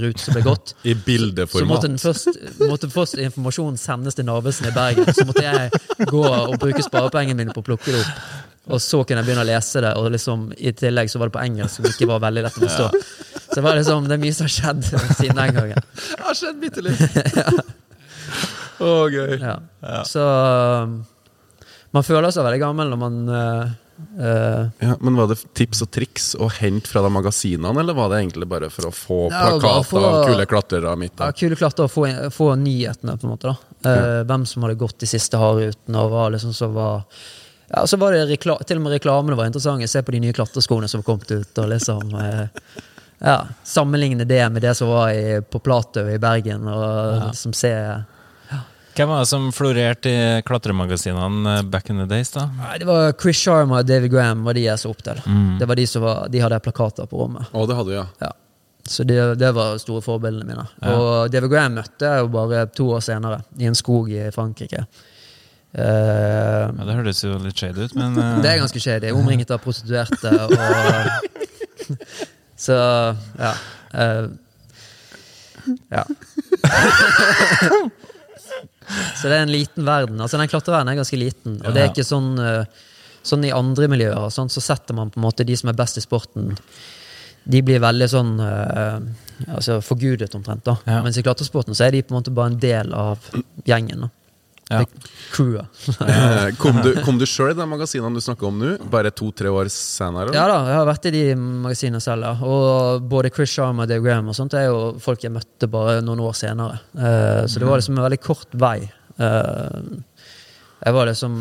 rute 0.02 0.22
som 0.22 0.34
ble 0.34 0.42
gått, 0.44 0.74
I 0.90 0.94
så 0.94 1.64
måtte, 1.68 1.88
den 1.88 1.98
først, 1.98 2.28
måtte 2.60 2.90
først 2.90 3.18
informasjonen 3.20 3.76
sendes 3.80 4.16
til 4.16 4.24
Narvesen 4.24 4.70
i 4.70 4.74
Bergen. 4.74 5.10
Så 5.14 5.26
måtte 5.28 5.44
jeg 5.44 6.06
gå 6.08 6.24
og 6.24 6.56
bruke 6.60 6.82
sparepengene 6.82 7.36
mine 7.42 7.56
på 7.56 7.60
å 7.60 7.68
plukke 7.68 7.92
det 7.92 8.00
opp. 8.00 8.38
Og 8.70 8.80
så 8.82 9.02
kunne 9.02 9.22
jeg 9.22 9.30
begynne 9.30 9.44
å 9.44 9.48
lese 9.48 9.82
det, 9.82 9.92
og 9.98 10.10
liksom, 10.14 10.50
i 10.56 10.72
tillegg 10.76 11.10
så 11.10 11.18
var 11.18 11.30
det 11.30 11.36
på 11.36 11.42
engelsk, 11.42 11.80
som 11.80 11.88
ikke 11.88 12.08
var 12.10 12.22
veldig 12.22 12.44
lett 12.46 12.58
å 12.58 12.64
forstå. 12.66 12.88
Så 13.50 13.56
det 13.56 13.64
var 13.66 13.78
liksom, 13.78 14.06
det 14.06 14.16
er 14.16 14.22
mye 14.22 14.36
som 14.36 14.46
har 14.46 14.54
skjedd 14.54 14.84
siden 15.18 15.40
den 15.40 15.54
gangen. 15.56 15.86
Det 16.10 16.26
har 16.28 16.36
skjedd 16.38 16.60
bitte 16.62 16.84
litt. 16.84 17.00
Å, 18.80 18.90
gøy. 19.12 19.32
Ja. 19.42 19.56
Så 20.08 20.22
um, 20.22 21.00
man 21.96 22.06
føler 22.06 22.30
seg 22.32 22.46
veldig 22.46 22.60
gammel 22.62 22.92
når 22.92 23.00
man 23.00 23.16
eh, 23.34 23.72
eh, 24.18 24.68
Ja, 24.86 24.96
men 25.00 25.16
Var 25.16 25.26
det 25.32 25.38
tips 25.54 25.82
og 25.84 25.90
triks 25.90 26.30
å 26.34 26.48
hente 26.50 26.88
fra 26.90 27.02
de 27.02 27.10
magasinene, 27.12 27.80
eller 27.80 27.94
var 27.94 28.10
det 28.12 28.22
egentlig 28.22 28.48
bare 28.48 28.70
for 28.70 28.88
å 28.88 28.92
få 28.94 29.18
Ja, 29.30 29.44
plakater 29.58 30.06
av 30.08 30.18
kule 30.28 30.46
klatrere 30.46 30.96
midt 30.96 31.16
der? 31.16 31.30
ja, 31.30 31.32
kule 31.32 31.56
klatrere 31.56 31.88
og 31.88 31.94
få, 31.94 32.06
få 32.34 32.54
nyhetene, 32.60 33.16
på 33.20 33.28
en 33.28 33.34
måte. 33.36 33.52
da 33.52 33.56
Eh, 33.90 34.24
Hvem 34.28 34.46
som 34.46 34.62
hadde 34.62 34.76
gått 34.80 34.98
de 35.00 35.06
siste 35.08 35.38
hardrutene, 35.40 35.96
og 36.02 36.10
var 36.12 36.30
liksom 36.34 36.52
så 36.52 36.68
var 36.72 37.04
ja, 37.70 37.86
så 37.86 37.96
var 37.96 38.12
det 38.12 38.26
rekla 38.28 38.56
Til 38.66 38.80
og 38.80 38.82
med 38.82 38.92
reklamene 38.96 39.36
var 39.38 39.46
interessante. 39.46 39.86
Se 39.88 40.02
på 40.02 40.12
de 40.12 40.20
nye 40.24 40.34
klatreskoene 40.34 40.88
som 40.90 41.02
kom 41.06 41.20
ut. 41.22 41.58
og 41.58 41.68
liksom 41.70 42.14
Uh, 42.14 42.46
ja, 43.20 43.46
Sammenligne 43.64 44.24
det 44.24 44.42
med 44.52 44.62
det 44.62 44.74
som 44.74 44.88
var 44.88 45.10
i, 45.12 45.40
på 45.40 45.60
Platø 45.60 46.02
i 46.10 46.18
Bergen. 46.18 46.66
Og 46.66 47.28
liksom 47.28 47.52
se 47.54 47.70
Hvem 49.00 49.08
var 49.08 49.22
det 49.22 49.28
som 49.30 49.46
florerte 49.52 50.10
i 50.12 50.42
klatremagasinene 50.44 51.54
eh, 51.56 51.62
back 51.62 51.88
in 51.88 51.96
the 52.02 52.04
days, 52.04 52.28
da? 52.34 52.42
Nei, 52.58 52.74
Det 52.82 52.84
var 52.84 53.14
Chris 53.16 53.38
Sharma 53.40 53.78
og 53.80 53.86
David 53.88 54.12
Graham 54.12 54.42
var 54.44 54.52
de 54.58 54.66
jeg 54.66 54.76
så 54.82 54.90
opp 54.92 55.00
til. 55.06 55.22
Mm. 55.24 55.54
Det 55.56 55.68
var 55.70 55.78
De 55.78 55.86
som 55.88 56.02
var, 56.04 56.26
de 56.28 56.42
hadde 56.44 56.58
plakater 56.60 57.08
på 57.08 57.22
rommet. 57.22 57.48
Å, 57.48 57.62
det 57.64 57.78
hadde 57.78 57.88
du, 57.88 57.94
ja. 57.96 58.04
Ja. 58.20 58.28
Så 58.84 59.06
det, 59.08 59.16
det 59.40 59.54
var 59.56 59.78
store 59.80 60.02
forbildene 60.04 60.44
mine. 60.44 60.66
Og 60.92 61.32
David 61.32 61.48
Graham 61.52 61.78
møtte 61.78 62.10
jeg 62.10 62.26
jo 62.26 62.28
bare 62.34 62.66
to 62.76 62.90
år 62.92 63.00
senere, 63.06 63.40
i 63.56 63.70
en 63.70 63.78
skog 63.78 64.12
i 64.12 64.26
Frankrike. 64.36 64.84
Uh, 65.70 65.80
Ja, 65.80 66.84
Det 66.84 66.98
høres 66.98 67.24
jo 67.24 67.38
litt 67.40 67.56
shady 67.56 67.86
ut, 67.86 67.96
men 67.96 68.20
uh... 68.20 68.36
det 68.44 68.52
er 68.52 68.60
ganske 68.60 68.84
shady. 68.84 69.14
Omringet 69.16 69.54
av 69.56 69.64
prostituerte 69.64 70.28
og 70.44 70.52
Så, 72.66 72.76
ja. 73.40 73.54
Uh, 73.96 74.28
ja. 75.88 76.04
Så 79.16 79.28
det 79.30 79.36
er 79.36 79.44
en 79.44 79.52
liten 79.52 79.86
verden. 79.86 80.20
Altså 80.20 80.40
Den 80.40 80.50
klatreverdenen 80.50 80.94
er 80.94 81.02
ganske 81.02 81.18
liten, 81.20 81.58
og 81.64 81.74
det 81.74 81.82
er 81.82 81.92
ikke 81.92 82.06
sånn 82.06 82.32
eh, 82.38 82.86
Sånn 83.20 83.42
i 83.44 83.50
andre 83.52 83.84
miljøer 83.92 84.30
sånn, 84.32 84.48
så 84.48 84.62
setter 84.64 84.96
man 84.96 85.10
på 85.12 85.20
en 85.20 85.26
måte 85.26 85.44
de 85.44 85.52
som 85.52 85.68
er 85.68 85.76
best 85.76 85.98
i 86.00 86.00
sporten 86.00 86.54
De 87.44 87.60
blir 87.60 87.82
veldig 87.84 88.06
sånn 88.08 88.30
uh, 88.40 88.96
altså 89.44 89.76
forgudet, 89.84 90.32
omtrent. 90.38 90.64
da 90.64 90.78
Ja. 90.86 91.02
Mens 91.04 91.18
i 91.20 91.24
klatresporten 91.26 91.76
så 91.76 91.84
er 91.84 91.92
de 91.92 92.00
på 92.00 92.14
en 92.14 92.22
måte 92.22 92.32
bare 92.32 92.54
en 92.54 92.58
del 92.62 92.94
av 92.96 93.28
gjengen. 93.68 94.06
da 94.06 94.08
ja. 94.70 94.84
Crewet. 95.34 95.66
Eh, 96.10 96.54
Kom 96.60 96.78
du, 96.84 96.92
kom 97.04 97.18
du 97.18 97.26
sjøl 97.28 97.52
i 97.52 97.56
de 97.58 97.66
magasinene 97.68 98.14
du 98.16 98.22
snakker 98.24 98.48
om 98.48 98.58
nå? 98.60 98.70
Bare 98.92 99.10
to-tre 99.14 99.50
år 99.52 99.70
senere? 99.74 100.32
Ja 100.36 100.46
da, 100.50 100.58
jeg 100.70 100.78
har 100.78 100.86
vært 100.88 101.08
i 101.10 101.14
de 101.14 101.24
magasinene 101.38 102.02
selv. 102.02 102.28
Ja. 102.28 102.36
Og 102.46 103.08
både 103.10 103.32
Chris 103.34 103.52
Sharma 103.54 103.84
og 103.86 103.90
Dave 103.90 104.04
Graham 104.06 104.30
og 104.32 104.38
sånt 104.38 104.54
er 104.58 104.68
jo 104.68 104.78
folk 105.02 105.26
jeg 105.26 105.34
møtte 105.34 105.68
bare 105.70 105.98
noen 106.06 106.22
år 106.24 106.36
senere. 106.38 106.80
Uh, 106.94 107.44
så 107.50 107.62
det 107.62 107.68
var 107.68 107.82
liksom 107.82 107.98
en 107.98 108.06
veldig 108.06 108.20
kort 108.24 108.54
vei. 108.62 108.78
Uh, 109.20 110.00
jeg 110.80 110.96
var 110.96 111.10
liksom 111.10 111.32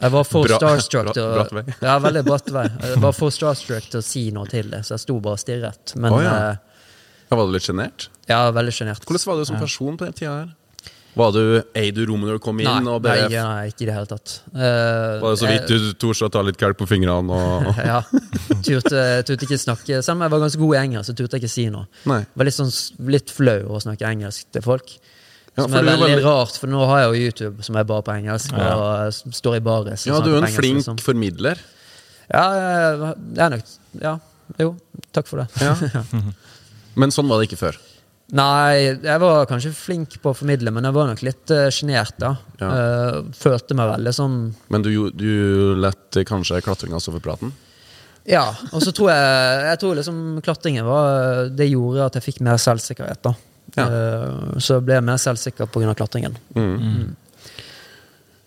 Jeg 0.00 0.10
var 0.10 0.24
for 0.26 0.48
Bra- 0.48 0.58
starstruck 0.58 1.12
til 1.14 1.22
å 1.22 1.34
bratt. 1.36 1.74
Ja, 1.84 1.98
veldig 2.02 2.24
bratt 2.26 2.48
vei. 2.50 2.64
Jeg 2.66 3.02
var 3.04 3.14
for 3.14 3.34
starstruck 3.34 3.86
til 3.92 4.00
å 4.00 4.04
si 4.04 4.24
noe 4.34 4.48
til 4.50 4.72
det, 4.72 4.82
så 4.88 4.96
jeg 4.96 5.04
sto 5.04 5.18
bare 5.22 5.38
og 5.38 5.42
stirret. 5.44 5.94
Men 6.00 6.16
oh, 6.16 6.22
ja. 6.24 6.34
Ja, 7.28 7.36
Var 7.36 7.46
du 7.46 7.52
litt 7.54 7.66
sjenert? 7.68 8.08
er 8.28 8.52
veldig 8.56 8.72
sjenert. 8.74 9.04
Hvordan 9.06 9.26
var 9.30 9.38
du 9.38 9.44
som 9.48 9.60
person 9.60 9.96
på 10.00 10.08
den 10.08 10.16
tida 10.16 10.32
her? 10.40 10.48
Var 11.18 11.32
du 11.34 11.40
eid 11.74 11.96
du 11.96 12.04
rommet 12.06 12.30
når 12.30 12.38
du 12.38 12.42
kom 12.44 12.60
inn? 12.62 12.68
Nei, 12.68 12.92
og 12.92 13.02
bare, 13.02 13.26
nei, 13.26 13.42
nei, 13.42 13.70
ikke 13.72 13.82
i 13.82 13.88
det 13.88 13.94
hele 13.96 14.06
tatt. 14.06 14.34
Uh, 14.52 14.60
Var 15.22 15.32
det 15.32 15.38
så 15.40 15.48
vidt 15.50 15.70
du 15.70 15.88
torde 15.98 16.28
å 16.28 16.32
ta 16.36 16.42
litt 16.46 16.58
kalk 16.60 16.78
på 16.78 16.86
fingrene? 16.90 17.34
Og... 17.34 17.70
Ja. 17.88 18.00
Turte, 18.62 19.02
turte 19.26 19.46
ikke 19.46 19.58
snakke 19.60 20.00
Selv 20.02 20.16
om 20.16 20.24
jeg 20.24 20.32
var 20.32 20.40
ganske 20.42 20.60
god 20.60 20.74
i 20.76 20.78
engelsk, 20.80 21.10
så 21.10 21.16
turte 21.18 21.38
jeg 21.38 21.44
ikke 21.44 21.52
si 21.52 21.64
noe. 21.74 21.88
Nei. 22.10 22.20
var 22.38 22.48
litt, 22.48 22.56
sånn, 22.56 22.70
litt 23.10 23.32
flau 23.34 23.74
å 23.74 23.80
snakke 23.82 24.06
engelsk 24.06 24.52
til 24.54 24.64
folk. 24.66 24.94
Ja, 25.58 25.64
som 25.64 25.74
er 25.74 25.80
er 25.80 25.88
veldig 25.90 26.06
veldig- 26.06 26.24
rart, 26.28 26.60
for 26.62 26.70
nå 26.70 26.84
har 26.86 27.02
jeg 27.02 27.08
jo 27.08 27.24
YouTube 27.26 27.66
som 27.66 27.80
er 27.80 27.88
bare 27.88 28.06
på 28.06 28.14
engelsk. 28.14 28.54
Ja. 28.54 28.70
Og 28.78 29.34
står 29.40 29.58
i 29.58 29.64
baris. 29.66 30.06
Ja, 30.06 30.20
du 30.22 30.30
er 30.30 30.38
en 30.38 30.44
engelsk, 30.44 30.60
flink 30.62 30.82
liksom. 30.82 31.02
formidler. 31.02 31.58
Ja, 32.28 32.44
det 32.54 33.40
jeg 33.40 33.44
er 33.46 33.54
nok 33.56 33.76
Ja, 34.02 34.18
jo. 34.60 34.76
Takk 35.16 35.26
for 35.26 35.42
det. 35.42 35.48
Ja. 35.64 35.74
Men 37.00 37.10
sånn 37.14 37.26
var 37.30 37.40
det 37.40 37.50
ikke 37.50 37.58
før. 37.64 37.78
Nei, 38.36 38.98
jeg 39.00 39.20
var 39.22 39.46
kanskje 39.48 39.70
flink 39.72 40.18
på 40.20 40.34
å 40.34 40.36
formidle, 40.36 40.72
men 40.74 40.84
jeg 40.84 40.96
var 40.98 41.06
nok 41.08 41.22
litt 41.24 41.52
uh, 41.54 41.68
sjenert, 41.72 42.12
da. 42.20 42.34
Ja. 42.60 42.68
uh, 42.68 43.30
følte 43.32 43.76
meg 43.78 43.88
veldig 43.94 44.12
sånn 44.12 44.34
Men 44.68 44.84
du, 44.84 44.90
du 45.16 45.30
lett 45.80 46.18
eh, 46.18 46.26
kanskje 46.28 46.60
klatringa 46.64 47.00
stå 47.00 47.14
for 47.14 47.24
praten? 47.24 47.54
Ja. 48.28 48.44
Og 48.74 48.82
så 48.84 48.92
tror 48.92 49.12
jeg 49.14 49.62
Jeg 49.70 49.80
tror 49.80 49.94
liksom 49.96 50.18
klatringen 50.44 50.84
var 50.84 51.46
Det 51.54 51.70
gjorde 51.70 52.08
at 52.10 52.18
jeg 52.18 52.26
fikk 52.26 52.42
mer 52.44 52.60
selvsikkerhet, 52.60 53.22
da. 53.24 53.32
Ja. 53.78 53.86
uh, 53.88 54.58
så 54.60 54.82
jeg 54.82 55.06
mer 55.06 55.20
selvsikker 55.22 55.70
pga. 55.72 55.94
klatringen. 55.96 56.36
Mm. 56.56 57.16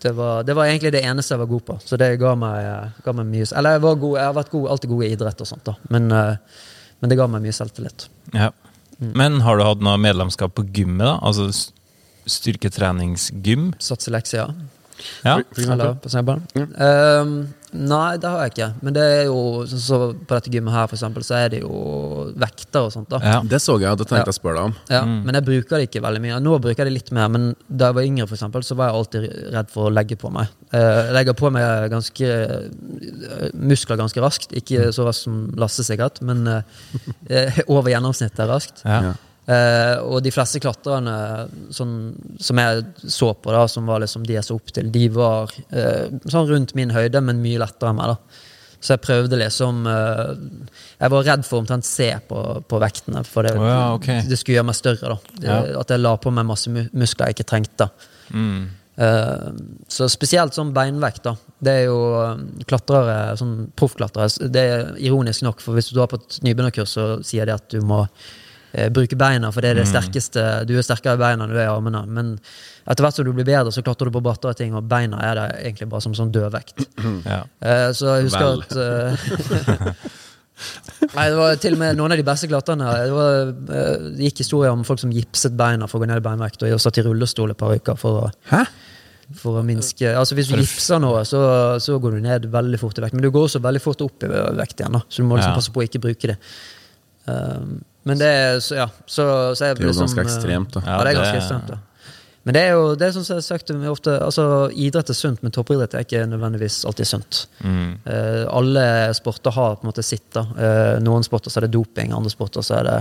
Det 0.02 0.12
var, 0.12 0.42
det 0.42 0.54
var 0.54 0.66
egentlig 0.66 0.90
det 0.92 1.02
eneste 1.06 1.34
jeg 1.34 1.42
var 1.42 1.50
god 1.50 1.64
på. 1.66 1.78
Så 1.84 1.98
det 1.98 2.16
ga 2.18 2.32
meg, 2.38 2.98
ga 3.04 3.12
meg 3.14 3.28
mye 3.30 3.46
Eller 3.54 3.76
jeg, 3.76 3.82
var 3.84 4.00
god, 4.02 4.16
jeg 4.18 4.26
har 4.26 4.34
vært 4.38 4.50
god, 4.54 4.68
alltid 4.74 4.90
god 4.90 5.04
i 5.04 5.10
idrett, 5.14 5.42
og 5.44 5.50
sånt 5.50 5.68
da 5.68 5.74
men, 5.94 6.08
eh, 6.10 6.62
men 6.98 7.10
det 7.10 7.18
ga 7.18 7.26
meg 7.30 7.44
mye 7.44 7.54
selvtillit. 7.54 8.08
Ja. 8.34 8.50
Men 9.02 9.40
har 9.42 9.58
du 9.58 9.64
hatt 9.66 9.82
noe 9.82 9.98
medlemskap 10.00 10.54
på 10.54 10.64
gymmet, 10.70 11.04
da? 11.08 11.16
Altså 11.26 11.48
styrketreningsgym? 12.30 13.72
Satselekser, 13.82 14.44
ja. 14.44 14.68
Ja. 15.26 15.34
For 15.50 15.58
eksempel. 15.58 15.72
Eller 15.74 15.98
på 15.98 16.12
snøball. 16.12 16.42
Ehm, 16.86 17.32
nei, 17.72 18.16
det 18.20 18.28
har 18.28 18.42
jeg 18.44 18.52
ikke. 18.52 18.66
Men 18.84 18.94
det 18.96 19.02
er 19.02 19.22
jo 19.30 19.38
så 19.66 19.98
på 20.14 20.34
dette 20.36 20.50
gymmet 20.52 20.74
her, 20.74 20.86
for 20.90 20.96
eksempel, 20.98 21.24
så 21.26 21.36
er 21.38 21.48
det 21.54 21.60
jo 21.62 22.32
vekter 22.38 22.86
og 22.88 22.92
sånt. 22.94 23.08
da 23.08 23.20
Ja. 23.22 23.38
Det 23.42 23.60
så 23.64 23.78
jeg, 23.80 23.96
det 23.98 24.06
tenkte 24.10 24.28
jeg 24.28 24.34
å 24.34 24.38
spørre 24.38 24.60
deg 24.60 24.64
om. 24.70 24.74
Ja, 24.92 25.02
Men 25.06 25.34
jeg 25.38 25.44
bruker 25.48 25.78
det 25.80 25.88
ikke 25.90 26.02
veldig 26.04 26.22
mye. 26.24 26.40
Nå 26.44 26.58
bruker 26.60 26.84
jeg 26.84 26.90
det 26.92 26.96
litt 26.98 27.12
mer, 27.16 27.28
men 27.32 27.48
da 27.68 27.88
jeg 27.90 27.98
var 27.98 28.08
yngre, 28.10 28.26
for 28.28 28.36
eksempel, 28.36 28.62
så 28.66 28.76
var 28.76 28.90
jeg 28.90 28.98
alltid 29.00 29.26
redd 29.56 29.70
for 29.72 29.88
å 29.88 29.94
legge 29.94 30.16
på 30.20 30.30
meg. 30.32 30.48
Eh, 30.72 30.80
Jeg 31.02 31.14
legger 31.16 31.34
på 31.38 31.50
meg 31.52 31.90
ganske 31.90 32.28
eh, 32.28 33.50
muskler 33.54 33.96
ganske 34.00 34.20
raskt. 34.22 34.52
Ikke 34.56 34.92
så 34.92 35.06
raskt 35.08 35.24
som 35.26 35.42
Lasse, 35.56 35.84
sikkert, 35.86 36.20
men 36.22 36.46
eh, 36.46 37.60
over 37.74 37.90
gjennomsnittet 37.92 38.48
raskt. 38.48 38.84
Ja. 38.84 39.14
Eh, 39.42 39.96
og 40.06 40.20
de 40.22 40.30
fleste 40.30 40.60
klatrerne 40.62 41.14
sånn, 41.74 41.96
som 42.38 42.60
jeg 42.62 42.84
så 43.10 43.32
på, 43.34 43.50
da, 43.50 43.64
som 43.70 43.88
var 43.90 44.02
liksom 44.04 44.26
de 44.26 44.36
jeg 44.36 44.46
så 44.46 44.54
opp 44.54 44.70
til, 44.74 44.90
de 44.94 45.08
var 45.10 45.50
uh, 45.50 46.04
sånn 46.30 46.46
rundt 46.50 46.76
min 46.78 46.92
høyde, 46.94 47.18
men 47.26 47.40
mye 47.42 47.58
lettere 47.62 47.90
enn 47.90 47.98
meg. 47.98 48.12
da 48.12 48.76
Så 48.78 48.94
jeg 48.94 49.02
prøvde 49.02 49.40
liksom 49.40 49.80
uh, 49.88 50.36
Jeg 51.00 51.14
var 51.14 51.26
redd 51.26 51.42
for 51.48 51.62
omtrent 51.62 51.88
se 51.88 52.12
på, 52.28 52.44
på 52.70 52.80
vektene, 52.84 53.24
for 53.26 53.48
det, 53.48 53.56
oh, 53.58 53.66
ja, 53.66 53.80
okay. 53.96 54.20
det 54.28 54.38
skulle 54.38 54.60
gjøre 54.60 54.68
meg 54.70 54.78
større. 54.78 55.16
da 55.16 55.40
det, 55.40 55.48
Ja. 55.48 55.58
At 55.80 55.90
jeg 55.90 56.04
la 56.04 56.14
på 56.22 56.30
meg 56.34 56.46
masse 56.46 56.70
muskler 56.70 57.32
jeg 57.32 57.40
ikke 57.40 57.48
trengte. 57.50 57.90
Mm. 58.30 58.70
Så 59.90 60.06
spesielt 60.12 60.54
sånn 60.54 60.70
beinvekt, 60.76 61.24
da. 61.24 61.32
Det 61.64 61.72
er 61.80 61.86
jo 61.88 61.98
klatrere, 62.68 63.32
sånn 63.40 63.72
proffklatrere 63.74 64.50
Det 64.52 64.62
er 64.68 64.90
ironisk 65.00 65.42
nok, 65.46 65.64
for 65.64 65.74
hvis 65.74 65.88
du 65.90 65.98
har 65.98 66.10
på 66.12 66.20
et 66.20 66.36
nybegynnerkurs, 66.44 66.92
så 66.92 67.06
sier 67.26 67.48
de 67.48 67.56
at 67.56 67.66
du 67.72 67.80
må 67.88 68.04
eh, 68.72 68.88
bruke 68.92 69.16
beina, 69.20 69.50
for 69.52 69.60
det 69.64 69.70
er 69.70 69.80
det 69.82 69.88
sterkeste 69.90 70.44
Du 70.68 70.74
er 70.78 70.82
sterkere 70.86 71.14
i 71.18 71.22
beina 71.22 71.44
enn 71.46 71.52
du 71.52 71.58
er 71.58 71.66
i 71.68 71.72
armene. 71.72 72.04
Men 72.08 72.32
etter 72.88 73.04
hvert 73.04 73.14
som 73.18 73.24
du 73.28 73.32
blir 73.36 73.46
bedre, 73.46 73.72
så 73.72 73.82
klatrer 73.84 74.10
du 74.10 74.16
på 74.16 74.22
brattere 74.24 74.54
ting, 74.58 74.74
og 74.74 74.88
beina 74.90 75.20
er 75.22 75.38
det 75.38 75.46
egentlig 75.68 75.88
bare 75.92 76.02
som 76.04 76.14
sånn 76.18 76.32
dødvekt. 76.34 76.84
Ja. 77.26 77.42
Eh, 77.60 77.88
så 77.96 78.16
jeg 78.18 78.28
husker 78.30 78.48
Vel. 78.50 78.66
at 78.66 78.76
eh, 78.76 79.94
Nei, 81.16 81.24
det 81.32 81.36
var 81.38 81.56
til 81.58 81.74
og 81.74 81.80
med 81.80 81.96
noen 81.98 82.12
av 82.14 82.20
de 82.20 82.24
beste 82.26 82.46
klatrerne. 82.50 82.86
Det, 83.02 83.12
var, 83.16 83.50
eh, 83.50 84.04
det 84.16 84.28
gikk 84.28 84.42
historier 84.44 84.70
om 84.74 84.84
folk 84.86 85.00
som 85.02 85.10
gipset 85.14 85.56
beina 85.58 85.88
for 85.90 85.98
å 85.98 86.04
gå 86.04 86.10
ned 86.10 86.20
i 86.22 86.24
beinvekt, 86.24 86.62
og 86.68 86.80
satt 86.82 87.00
i 87.02 87.04
rullestol 87.06 87.50
et 87.54 87.58
par 87.58 87.74
uker 87.74 87.98
for 87.98 88.20
å, 88.26 88.30
Hæ? 88.52 88.62
for 89.38 89.56
å 89.58 89.62
minske 89.64 90.10
Altså 90.12 90.36
Hvis 90.36 90.50
du 90.52 90.58
gipser 90.60 91.00
noe, 91.00 91.22
så, 91.24 91.40
så 91.80 91.96
går 92.02 92.18
du 92.18 92.24
ned 92.26 92.46
veldig 92.52 92.78
fort 92.82 92.98
i 93.00 93.04
vekt. 93.06 93.16
Men 93.16 93.24
du 93.24 93.30
går 93.32 93.48
også 93.48 93.62
veldig 93.64 93.80
fort 93.82 94.04
opp 94.04 94.26
i 94.28 94.30
vekt 94.60 94.82
igjen, 94.82 94.98
da 94.98 95.02
så 95.08 95.22
du 95.22 95.28
må 95.30 95.38
liksom 95.40 95.54
Ja. 95.54 95.56
passe 95.58 95.72
på 95.74 95.82
å 95.82 95.86
ikke 95.88 96.02
bruke 96.04 96.30
det. 96.34 96.36
Um, 97.26 97.80
men 98.04 98.18
det 98.18 98.28
er 98.28 98.60
så, 98.60 98.74
ja, 98.80 98.86
så, 99.06 99.24
så 99.54 99.64
er 99.68 99.74
Det 99.74 99.84
er 99.84 99.88
jo 99.88 99.92
liksom, 99.92 100.06
ganske 100.08 100.20
eh, 100.20 100.28
ekstremt, 100.28 100.74
da. 100.74 100.82
Ja, 100.86 100.98
det 101.04 101.12
er 101.12 101.18
ganske 101.20 101.32
det- 101.36 101.42
ekstremt, 101.44 101.66
da. 101.72 101.78
Men 102.44 102.56
det 102.56 102.62
er 102.66 102.72
jo 102.74 102.86
det 102.98 103.06
er 103.06 103.12
som 103.14 103.22
jeg 103.22 103.36
har 103.38 103.44
sagt 103.46 103.68
ofte, 103.70 104.16
altså 104.18 104.44
idrett 104.74 105.10
er 105.10 105.14
sunt, 105.14 105.42
men 105.44 105.52
toppidrett 105.54 105.92
er 105.94 106.02
ikke 106.02 106.24
nødvendigvis 106.26 106.80
alltid 106.90 107.06
sunt. 107.06 107.44
Mm. 107.62 107.92
Uh, 108.02 108.42
alle 108.50 108.82
sporter 109.14 109.54
har 109.54 109.76
på 109.76 109.86
en 109.86 109.90
måte 109.92 110.02
sitt. 110.02 110.24
da. 110.34 110.42
Uh, 110.58 110.96
noen 111.06 111.22
sporter 111.22 111.54
så 111.54 111.60
er 111.60 111.68
det 111.68 111.76
doping, 111.76 112.10
andre 112.10 112.32
sporter 112.34 112.66
så 112.66 112.80
er 112.80 112.88
det 112.88 112.96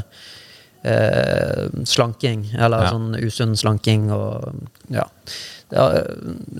uh, 0.85 1.83
slanking. 1.89 2.45
Eller 2.53 2.83
Ja. 2.85 2.91
sånn 2.93 3.15
usunn 3.17 3.57
slanking 3.57 4.11
og 4.13 4.53
ja. 4.93 5.07
ja. 5.73 5.87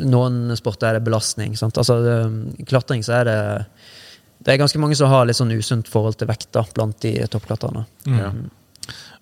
Noen 0.02 0.56
sporter 0.58 0.90
er 0.90 0.94
det 1.00 1.06
belastning. 1.06 1.54
Sant? 1.58 1.78
Altså, 1.78 2.00
det, 2.02 2.66
klatring 2.66 3.04
så 3.06 3.20
er 3.22 3.30
det 3.30 3.40
Det 4.42 4.54
er 4.54 4.62
ganske 4.62 4.80
mange 4.82 4.98
som 4.98 5.12
har 5.12 5.28
litt 5.30 5.38
sånn 5.38 5.54
usunt 5.54 5.90
forhold 5.92 6.18
til 6.18 6.30
vekta 6.32 6.64
blant 6.74 6.98
de 7.06 7.14
toppklatrerne. 7.30 7.86
Ja. 8.10 8.32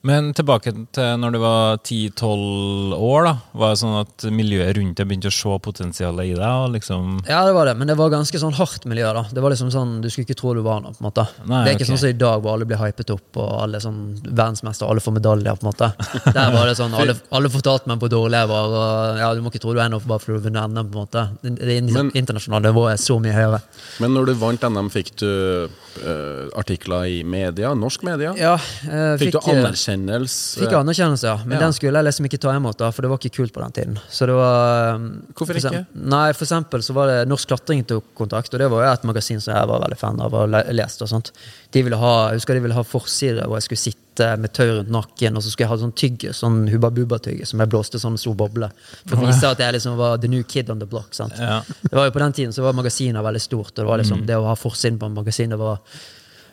Men 0.07 0.29
tilbake 0.31 0.71
til 0.95 1.17
når 1.19 1.33
du 1.35 1.39
var 1.43 1.79
10-12 1.83 2.93
år, 2.95 3.25
da. 3.27 3.33
Var 3.59 3.73
det 3.73 3.79
sånn 3.81 3.95
at 3.99 4.25
miljøet 4.31 4.77
rundt 4.77 4.95
deg 4.99 5.09
begynte 5.09 5.27
å 5.31 5.35
se 5.35 5.57
potensialet 5.65 6.29
i 6.31 6.35
deg? 6.37 6.67
Liksom 6.77 7.17
Ja, 7.27 7.41
det 7.47 7.55
var 7.57 7.67
det, 7.67 7.75
men 7.79 7.89
det 7.91 7.97
var 7.99 8.13
ganske 8.13 8.39
sånn 8.39 8.55
hardt 8.55 8.87
miljø. 8.87 9.09
da 9.17 9.25
Det 9.27 9.43
var 9.43 9.51
liksom 9.51 9.71
sånn, 9.73 9.97
Du 10.01 10.09
skulle 10.09 10.27
ikke 10.29 10.39
tro 10.39 10.53
du 10.55 10.61
var 10.63 10.79
noe. 10.81 10.93
på 10.95 11.03
en 11.03 11.09
måte 11.09 11.27
Nei, 11.45 11.65
Det 11.65 11.71
er 11.71 11.75
ikke 11.75 11.83
okay. 11.83 11.91
sånn 11.91 12.01
som 12.03 12.13
i 12.13 12.19
dag, 12.21 12.39
hvor 12.41 12.55
alle 12.55 12.69
blir 12.69 12.79
hypet 12.79 13.11
opp, 13.11 13.27
og 13.35 13.49
alle 13.63 13.79
er 13.79 13.83
sånn 13.83 13.99
verdensmester, 14.23 14.87
alle 14.87 15.03
får 15.03 15.17
medaljer. 15.19 15.59
på 15.59 15.67
en 15.67 15.71
måte 15.73 15.91
Der 16.37 16.55
var 16.55 16.71
det 16.71 16.77
sånn, 16.79 16.95
Alle, 16.95 17.17
alle 17.31 17.51
fortalte 17.51 17.91
meg 17.91 17.99
på 17.99 18.11
dårlig 18.11 18.39
jeg 18.39 18.51
var. 18.53 18.71
Og 18.79 19.19
ja, 19.19 19.33
Du 19.35 19.43
må 19.43 19.51
ikke 19.51 19.63
tro 19.65 19.75
du 19.75 19.83
er 19.83 19.91
noe 19.91 19.99
bare 19.99 20.23
fordi 20.23 20.39
du 20.39 20.39
har 20.39 20.47
vunnet 20.47 20.79
NM. 20.79 20.91
på 20.93 20.95
en 20.95 21.03
måte 21.03 21.27
Det, 21.43 22.15
internasjonale 22.15 22.71
nivået 22.71 22.95
er 22.95 23.03
så 23.03 23.19
mye 23.19 23.35
høyere. 23.35 23.61
Men 23.99 24.15
når 24.15 24.31
du 24.31 24.33
vant 24.39 24.69
NM, 24.69 24.89
fikk 24.93 25.11
du 25.19 25.29
uh, 25.67 26.47
artikler 26.59 27.05
i 27.05 27.23
media? 27.23 27.73
Norsk 27.75 28.03
media? 28.07 28.33
Ja, 28.39 28.55
uh, 28.55 29.17
Fikk, 29.19 29.35
du 29.35 29.51
eh, 29.51 29.61
anerkjennelse? 29.89 30.59
Fikk 30.61 30.73
anerkjennelse, 30.77 31.23
ja. 31.27 31.37
Men 31.45 31.57
Ja. 31.57 31.59
den 31.65 31.73
skulle 31.73 31.93
jeg 31.99 32.05
liksom 32.05 32.25
ikke 32.29 32.39
ta 32.39 32.55
imot, 32.55 32.77
da, 32.77 32.91
for 32.91 33.01
det 33.01 33.09
var 33.09 33.17
ikke 33.17 33.35
kult 33.35 33.53
på 33.53 33.61
den 33.61 33.71
tiden. 33.71 33.99
Så 34.09 34.25
det 34.27 34.35
var 34.35 34.95
um, 34.95 35.23
Hvorfor 35.33 35.55
ikke? 35.57 35.85
Nei, 35.95 36.31
for 36.33 36.45
eksempel 36.45 36.81
så 36.85 36.93
var 36.93 37.07
det 37.07 37.27
Norsk 37.27 37.47
Klatring 37.47 37.83
tok 37.85 38.03
kontakt, 38.15 38.53
og 38.53 38.59
det 38.59 38.69
var 38.69 38.85
jo 38.85 38.91
et 38.93 39.03
magasin 39.03 39.41
som 39.41 39.55
jeg 39.55 39.67
var 39.67 39.81
veldig 39.81 39.97
fan 39.97 40.19
av 40.21 40.33
og 40.33 40.49
leste. 40.49 41.03
og 41.03 41.09
sånt. 41.09 41.31
De 41.71 41.81
ville 41.83 41.97
ha, 41.97 42.29
jeg 42.29 42.39
husker 42.41 42.53
de 42.53 42.59
ville 42.61 42.75
ha 42.77 42.83
forside 42.83 43.45
hvor 43.45 43.57
jeg 43.57 43.63
skulle 43.67 43.85
sitte 43.87 44.37
med 44.37 44.51
tau 44.51 44.65
rundt 44.67 44.89
nakken, 44.91 45.37
og 45.37 45.41
så 45.43 45.49
skulle 45.49 45.67
jeg 45.67 45.71
ha 45.71 45.77
sånn 45.79 45.93
tygge, 45.95 46.33
sånn 46.35 46.67
Hubba 46.69 46.89
Bubba-tygge, 46.91 47.45
som 47.47 47.59
jeg 47.59 47.69
blåste 47.71 47.99
sånn 48.01 48.17
stor 48.19 48.35
boble. 48.35 48.69
For 49.07 49.15
å 49.15 49.25
vise 49.27 49.47
at 49.47 49.57
jeg 49.59 49.73
liksom 49.77 49.95
var 49.97 50.17
the 50.17 50.27
new 50.27 50.43
kid 50.43 50.69
on 50.69 50.79
the 50.79 50.85
block. 50.85 51.13
sant? 51.15 51.33
Ja. 51.39 51.61
Det 51.81 51.93
var 51.95 52.05
jo 52.05 52.11
På 52.11 52.19
den 52.19 52.33
tiden 52.33 52.51
så 52.53 52.61
var 52.63 52.73
magasiner 52.73 53.23
veldig 53.23 53.41
stort, 53.41 53.71
og 53.71 53.75
det 53.85 53.85
var 53.85 53.97
liksom 54.01 54.25
det 54.25 54.35
å 54.35 54.43
ha 54.45 54.55
forsiden 54.55 54.99
på 54.99 55.05
en 55.05 55.13
magasin, 55.15 55.49
det 55.49 55.57
var 55.59 55.79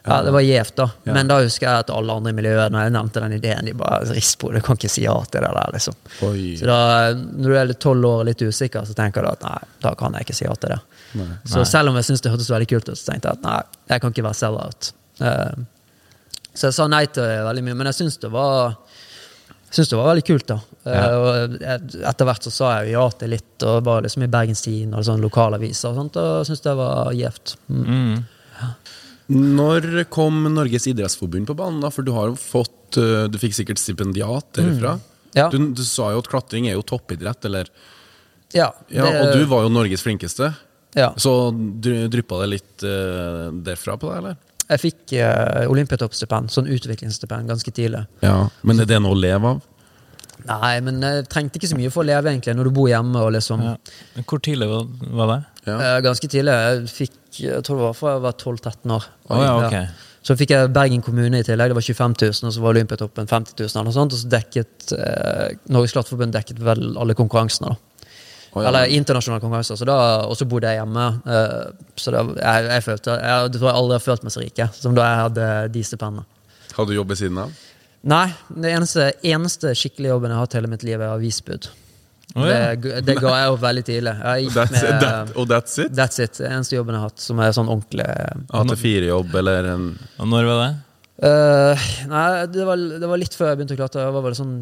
ja, 0.06 0.22
det 0.22 0.32
var 0.36 0.44
gjevt, 0.46 0.74
da. 0.78 0.86
Ja. 1.04 1.14
Men 1.16 1.28
da 1.30 1.40
husker 1.42 1.66
jeg 1.66 1.84
at 1.84 1.90
alle 1.90 2.14
andre 2.14 2.30
i 2.30 2.36
miljøet 2.38 2.72
når 2.72 2.84
jeg 2.86 2.94
nevnte 2.94 3.22
den 3.24 3.36
ideen, 3.36 3.64
de 3.66 3.74
bare 3.74 4.00
rist 4.14 4.38
på 4.38 4.52
det. 4.54 4.62
Kan 4.66 4.78
ikke 4.78 4.90
si 4.92 5.02
ja 5.04 5.14
til 5.30 5.42
det 5.42 5.52
der, 5.58 5.72
liksom. 5.74 5.96
Oi. 6.28 6.44
Så 6.60 6.68
da, 6.70 6.78
når 7.16 7.48
du 7.48 7.56
er 7.60 7.72
tolv 7.86 8.06
år 8.10 8.20
og 8.22 8.28
litt 8.30 8.44
usikker, 8.46 8.86
så 8.86 8.94
tenker 8.98 9.26
du 9.26 9.30
at 9.32 9.42
nei, 9.46 9.58
da 9.82 9.94
kan 9.98 10.14
jeg 10.14 10.28
ikke 10.28 10.38
si 10.38 10.46
ja 10.46 10.54
til 10.62 10.76
det. 10.76 10.80
Nei. 11.20 11.30
Så 11.50 11.64
selv 11.68 11.90
om 11.90 11.98
jeg 11.98 12.08
syntes 12.10 12.22
det 12.26 12.34
hørtes 12.34 12.52
veldig 12.54 12.70
kult 12.74 12.92
ut, 12.92 12.98
så 13.00 13.10
tenkte 13.12 13.32
jeg 13.32 13.40
at 13.40 13.46
nei, 13.48 13.58
jeg 13.94 14.04
kan 14.04 14.14
ikke 14.14 14.26
være 14.28 14.40
sell-out. 14.44 14.92
Uh, 15.20 15.66
så 16.56 16.70
jeg 16.70 16.76
sa 16.78 16.86
nei 16.88 17.04
til 17.10 17.26
det 17.26 17.40
veldig 17.44 17.66
mye, 17.66 17.76
men 17.82 17.90
jeg 17.90 17.98
syns 18.02 18.20
det 18.22 18.30
var 18.32 18.76
jeg 19.66 19.80
synes 19.80 19.90
det 19.90 19.96
var 19.98 20.06
veldig 20.12 20.22
kult, 20.24 20.46
da. 20.46 20.54
Eh, 20.86 20.94
Ja. 20.94 21.06
og 21.18 21.56
etter 22.06 22.24
hvert 22.28 22.44
så 22.46 22.52
sa 22.54 22.68
jeg 22.78 22.92
jo 22.92 23.00
ja 23.00 23.08
til 23.18 23.32
litt, 23.34 23.64
og 23.66 23.80
var 23.84 24.04
liksom 24.06 24.22
i 24.22 24.28
Bergens 24.30 24.62
Tiden 24.62 24.94
og 24.94 25.02
sånn 25.04 25.20
lokalaviser 25.20 25.90
og 25.90 25.98
sånt, 25.98 26.16
og 26.22 26.46
syntes 26.46 26.62
det 26.64 26.74
var 26.78 27.10
gjevt. 27.18 27.56
Mm. 27.68 27.82
Mm. 27.90 28.22
Når 29.32 30.04
kom 30.14 30.44
Norges 30.54 30.86
idrettsforbund 30.86 31.48
på 31.48 31.56
banen? 31.58 31.80
da? 31.82 31.90
For 31.90 32.06
du 32.06 32.12
har 32.14 32.28
jo 32.30 32.36
fått 32.38 32.98
eh, 33.00 33.24
Du 33.32 33.38
fikk 33.42 33.56
sikkert 33.58 33.80
stipendiat 33.82 34.52
derfra. 34.54 34.92
Mm. 35.00 35.12
Ja. 35.36 35.48
Du, 35.52 35.58
du 35.74 35.82
sa 35.84 36.12
jo 36.14 36.20
at 36.22 36.28
klatring 36.30 36.68
er 36.70 36.76
jo 36.78 36.84
toppidrett, 36.86 37.44
eller 37.48 37.68
Ja, 38.54 38.70
Ja, 38.88 39.08
Og 39.24 39.34
du 39.34 39.42
var 39.50 39.66
jo 39.66 39.72
Norges 39.74 40.02
flinkeste. 40.06 40.52
ja. 40.94 41.10
Så 41.18 41.50
dry- 41.82 42.06
dryppa 42.08 42.38
det 42.44 42.50
litt 42.54 42.84
uh, 42.86 43.50
derfra 43.66 43.98
på 44.00 44.08
deg, 44.12 44.18
eller? 44.22 44.36
Jeg 44.70 44.80
fikk 44.82 45.12
uh, 45.20 45.66
Olympiatoppstipend, 45.70 46.50
sånn 46.50 46.70
utviklingsstipend, 46.72 47.50
ganske 47.50 47.70
tidlig. 47.74 48.06
Ja, 48.24 48.48
Men 48.62 48.80
er 48.80 48.88
det 48.88 49.02
noe 49.02 49.12
å 49.14 49.18
leve 49.18 49.52
av? 49.56 49.60
Nei, 50.46 50.72
men 50.84 50.98
jeg 51.02 51.26
trengte 51.32 51.58
ikke 51.58 51.68
så 51.70 51.76
mye 51.78 51.90
for 51.90 52.04
å 52.04 52.06
leve, 52.08 52.30
egentlig, 52.32 52.54
når 52.56 52.68
du 52.70 52.72
bor 52.78 52.88
hjemme 52.90 53.18
og 53.26 53.32
liksom 53.34 53.62
Ja. 53.66 53.76
Men 54.14 54.24
Hvor 54.30 54.40
tidlig 54.42 54.68
var, 54.70 54.88
var 55.20 55.30
det? 55.34 55.38
Ja. 55.66 55.76
Uh, 55.82 56.00
Ganske 56.06 56.28
tidlig. 56.30 56.54
Jeg 56.54 56.90
fikk 56.94 57.14
jeg 57.40 57.62
tror 57.66 57.80
det 57.80 57.86
var 57.86 57.96
fra 57.96 58.12
jeg 58.16 58.24
var 58.24 58.36
12-13 58.42 58.94
år. 58.96 59.08
Oh, 59.30 59.40
ja, 59.42 59.54
okay. 59.66 59.88
Så 60.26 60.34
fikk 60.38 60.50
jeg 60.50 60.70
Bergen 60.74 61.02
kommune 61.06 61.38
i 61.38 61.46
tillegg. 61.46 61.70
Det 61.70 61.78
var 61.78 61.86
25 61.86 62.16
000, 62.22 62.48
og 62.48 62.54
så 62.54 62.62
var 62.64 62.74
Olympiatoppen 62.74 63.28
50 63.30 63.60
000. 63.60 63.82
Eller 63.82 63.94
sånt, 63.94 64.16
og 64.16 64.22
så 64.22 64.30
dekket 64.32 64.94
eh, 64.96 65.52
Norges 65.70 65.94
Klatreforbund 65.94 66.34
dekket 66.34 66.62
vel 66.66 66.88
alle 66.98 67.14
konkurransene. 67.18 67.70
da. 67.70 68.10
Oh, 68.56 68.62
ja. 68.64 68.70
Eller 68.70 68.90
internasjonale 68.96 69.44
konkurranser. 69.44 69.78
Så 69.78 69.86
da, 69.86 69.98
og 70.26 70.34
så 70.38 70.48
bodde 70.48 70.72
jeg 70.72 70.80
hjemme. 70.80 71.06
eh, 71.30 71.86
så 72.00 72.14
da, 72.14 72.24
jeg, 72.40 72.68
jeg 72.72 72.86
følte 72.88 73.16
jeg, 73.20 73.52
det 73.52 73.60
tror 73.60 73.70
jeg 73.70 73.80
aldri 73.82 73.98
har 74.00 74.04
følt 74.08 74.26
meg 74.26 74.34
så 74.34 74.42
rik 74.42 74.62
som 74.74 74.96
da 74.96 75.06
jeg 75.06 75.22
hadde 75.22 75.48
de 75.76 75.86
stipendene. 75.86 76.26
Har 76.76 76.88
du 76.88 76.94
jobb 76.96 77.14
ved 77.14 77.22
siden 77.22 77.42
av? 77.44 77.64
Nei, 78.06 78.26
det 78.50 78.70
eneste, 78.74 79.10
eneste 79.26 79.72
skikkelige 79.78 80.14
jobben 80.14 80.32
jeg 80.32 80.38
har 80.38 80.46
hatt 80.48 80.56
hele 80.58 80.70
mitt 80.70 80.84
liv, 80.86 81.00
er 81.00 81.14
avisbud. 81.14 81.70
Å, 82.36 82.46
ja. 82.48 82.56
det, 82.76 82.98
det 83.06 83.14
ga 83.16 83.34
jeg 83.40 83.52
opp 83.54 83.60
veldig 83.62 83.82
tidlig. 83.88 84.12
Jeg 84.20 84.46
gikk 84.46 84.56
That's, 84.58 84.74
med, 84.74 85.04
that, 85.04 85.30
og 85.40 85.46
that's 85.48 85.78
it? 85.80 85.94
That's 85.96 86.20
it. 86.20 86.40
Eneste 86.44 86.76
jobben 86.76 86.96
jeg 86.96 87.04
har 87.04 87.12
hatt 87.12 87.22
som 87.22 87.40
er 87.40 87.54
sånn 87.56 87.70
ordentlig 87.72 88.08
AT4-jobb 88.60 89.38
eller 89.40 89.70
en 89.72 89.86
Og 89.96 90.28
når 90.28 90.50
var 90.50 90.60
det? 90.64 90.74
Uh, 91.16 91.84
Nei, 92.10 92.24
det 92.52 92.64
var, 92.68 92.76
det 92.76 93.08
var 93.08 93.16
litt 93.16 93.32
før 93.32 93.48
jeg 93.48 93.56
begynte 93.56 93.72
å 93.72 93.78
klatre. 93.78 94.04
Jeg 94.04 94.14
var 94.18 94.24
vel 94.26 94.36
sånn 94.36 94.54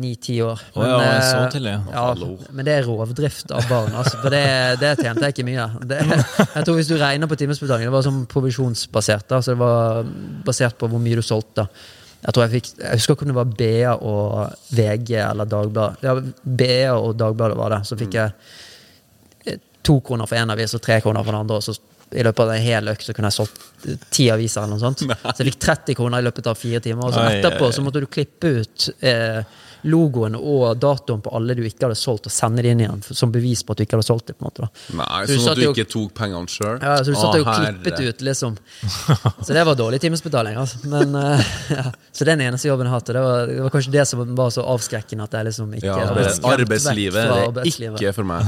ni-ti 0.00 0.40
år. 0.42 0.62
Å 0.74 0.88
ja, 0.88 0.96
eh, 1.04 1.18
så 1.28 1.44
til, 1.54 1.68
ja. 1.70 1.78
Ja, 1.94 2.08
men 2.50 2.66
det 2.66 2.74
er 2.80 2.88
rovdrift 2.88 3.54
av 3.54 3.68
barn. 3.70 3.94
Altså, 3.94 4.18
for 4.18 4.34
det, 4.34 4.42
det 4.82 4.96
tjente 4.98 5.28
jeg 5.28 5.36
ikke 5.36 5.46
mye. 5.46 5.68
Det, 5.86 6.00
jeg 6.08 6.66
tror 6.66 6.80
Hvis 6.80 6.90
du 6.90 6.96
regner 6.98 7.30
på 7.30 7.38
timesbetaling, 7.38 7.86
det 7.86 7.94
var 7.94 8.06
sånn 8.08 8.24
provisjonsbasert. 8.30 9.28
Da, 9.30 9.38
så 9.38 9.54
det 9.54 9.62
var 9.62 10.02
basert 10.46 10.80
på 10.80 10.90
hvor 10.90 11.02
mye 11.02 11.22
du 11.22 11.22
solgte. 11.22 11.68
Jeg 12.24 12.32
tror 12.32 12.46
jeg 12.46 12.54
fikk, 12.54 12.68
jeg 12.80 12.98
husker 12.98 13.16
ikke 13.16 13.26
om 13.26 13.32
det 13.32 13.36
var 13.36 13.56
BA 13.58 13.94
og 13.94 14.70
VG 14.72 15.10
eller 15.20 15.48
Dagbladet. 15.48 16.04
Ja, 16.06 16.14
BA 16.60 16.94
og 16.96 17.18
Dagbladet 17.20 17.58
var 17.58 17.74
det. 17.74 17.80
Så 17.84 17.98
fikk 18.00 18.16
jeg 18.16 18.32
eh, 19.44 19.58
to 19.84 19.98
kroner 20.04 20.30
for 20.30 20.40
én 20.40 20.52
avis 20.54 20.72
og 20.76 20.82
tre 20.84 21.02
kroner 21.04 21.20
for 21.20 21.34
den 21.34 21.42
andre. 21.42 21.58
Og 21.60 21.66
så 21.66 21.76
i 22.14 22.22
løpet 22.24 22.44
av 22.44 22.52
en 22.54 22.64
hel 22.64 22.88
økt 22.94 23.04
så 23.04 23.14
kunne 23.16 23.28
jeg 23.28 23.36
solgt 23.36 23.60
eh, 23.90 24.00
ti 24.08 24.30
aviser. 24.32 24.62
eller 24.62 24.78
noe 24.78 24.84
sånt. 24.84 25.04
Så 25.34 25.42
jeg 25.42 25.52
fikk 25.52 25.60
30 25.66 25.98
kroner 25.98 26.22
i 26.22 26.26
løpet 26.28 26.48
av 26.48 26.56
fire 26.58 26.80
timer. 26.84 27.08
Og 27.08 27.16
så 27.16 27.26
etterpå 27.28 27.70
så 27.74 27.84
måtte 27.84 28.00
du 28.04 28.08
klippe 28.08 28.52
ut 28.60 28.88
eh, 29.04 29.40
logoen 29.84 30.36
og 30.38 30.78
datoen 30.80 31.20
på 31.24 31.32
alle 31.36 31.54
du 31.58 31.62
ikke 31.66 31.84
hadde 31.86 31.98
solgt, 31.98 32.28
og 32.30 32.32
sende 32.32 32.62
det 32.64 32.72
inn 32.72 32.82
igjen 32.84 33.02
som 33.04 33.32
bevis 33.34 33.62
på 33.64 33.74
at 33.74 33.80
du 33.80 33.84
ikke 33.84 33.98
hadde 33.98 34.06
solgt 34.06 34.30
det. 34.30 34.36
på 34.38 34.44
en 34.44 34.48
måte 34.48 34.64
da. 34.64 34.68
Nei, 35.00 35.20
Så 35.28 35.36
sånn 35.42 35.52
at 35.52 35.60
du 35.60 35.66
ikke 35.68 35.86
tok 35.92 36.14
pengene 36.16 36.50
sjøl? 36.50 36.78
Ja, 36.80 36.96
så 37.02 37.12
du 37.12 37.18
satt 37.20 37.38
og 37.40 37.50
klippet 37.50 38.00
ut, 38.00 38.24
liksom. 38.30 38.56
Så 39.44 39.50
det 39.52 39.64
var 39.68 39.76
dårlig 39.78 40.00
timesbetaling. 40.04 40.56
Altså. 40.60 40.80
Men, 40.88 41.14
uh, 41.14 41.52
ja. 41.76 41.86
Så 42.12 42.26
den 42.28 42.40
eneste 42.46 42.70
jobben 42.70 42.88
jeg 42.88 42.94
har 42.94 43.02
hatt. 43.02 43.12
Det 43.12 43.24
var, 43.26 43.46
det 43.50 43.60
var 43.66 43.76
kanskje 43.76 43.94
det 43.98 44.06
som 44.08 44.24
var 44.40 44.50
så 44.54 44.64
avskrekkende 44.74 45.28
at 45.28 45.38
jeg 45.38 45.50
liksom 45.50 45.76
ikke 45.78 45.86
Ja, 45.92 46.10
det, 46.16 46.26
arbeidslivet 46.54 47.20
er 47.20 47.36
arbeidslivet. 47.44 48.00
ikke 48.00 48.16
for 48.16 48.28
meg. 48.32 48.44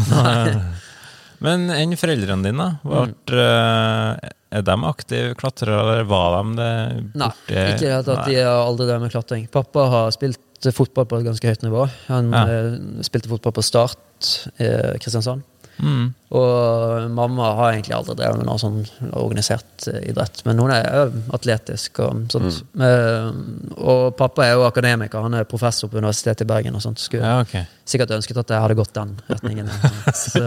Men 1.44 1.68
enn 1.68 1.92
foreldrene 2.00 2.48
dine, 2.48 2.66
ble 2.80 3.02
Vart, 3.02 3.32
eh, 3.36 4.30
er 4.52 4.62
de 4.62 4.76
aktive 4.86 5.34
klatrere, 5.34 5.80
eller 5.82 6.04
var 6.04 6.36
de 6.42 6.56
det? 6.56 6.70
Nei, 7.18 7.28
borti- 7.28 7.74
ikke 7.74 8.02
det. 8.06 8.16
Nei. 8.16 8.24
De 8.30 8.36
har 8.42 8.60
aldri 8.66 8.86
drevet 8.86 9.02
med 9.02 9.10
klatring. 9.12 9.46
Pappa 9.50 9.86
har 9.90 10.10
spilt 10.14 10.38
fotball 10.72 11.04
på 11.06 11.18
et 11.20 11.26
ganske 11.26 11.46
høyt 11.50 11.62
nivå. 11.66 11.88
Han 12.08 12.30
Ja. 12.32 12.44
eh, 12.46 13.02
spilte 13.02 13.28
fotball 13.28 13.52
på 13.52 13.62
Start 13.64 14.48
i 14.58 14.98
Kristiansand. 15.02 15.42
Mm. 15.78 16.06
Og 16.36 17.10
mamma 17.14 17.50
har 17.58 17.74
egentlig 17.74 17.94
aldri 17.96 18.16
drevet 18.18 18.40
med 18.40 18.48
noe 18.48 18.58
sånn 18.60 18.78
organisert 19.16 19.86
eh, 19.92 20.00
idrett. 20.10 20.40
Men 20.46 20.58
hun 20.62 20.72
er 20.74 20.86
jo 20.86 21.22
atletisk 21.36 22.00
og 22.04 22.24
sånt. 22.32 22.62
Mm. 22.74 23.74
og 23.76 24.16
pappa 24.18 24.46
er 24.46 24.54
jo 24.56 24.64
akademiker. 24.66 25.22
Han 25.26 25.36
er 25.38 25.48
professor 25.48 25.90
på 25.92 26.00
Universitetet 26.00 26.46
i 26.46 26.48
Bergen. 26.50 26.74
og 26.74 26.82
sånt. 26.82 27.00
Skulle 27.02 27.26
Ja, 27.26 27.40
okay. 27.44 27.66
sikkert 27.84 28.14
ønsket 28.16 28.40
at 28.42 28.50
jeg 28.54 28.64
hadde 28.64 28.78
gått 28.78 28.94
den 28.96 29.14
retningen. 29.28 29.70
Så, 30.16 30.42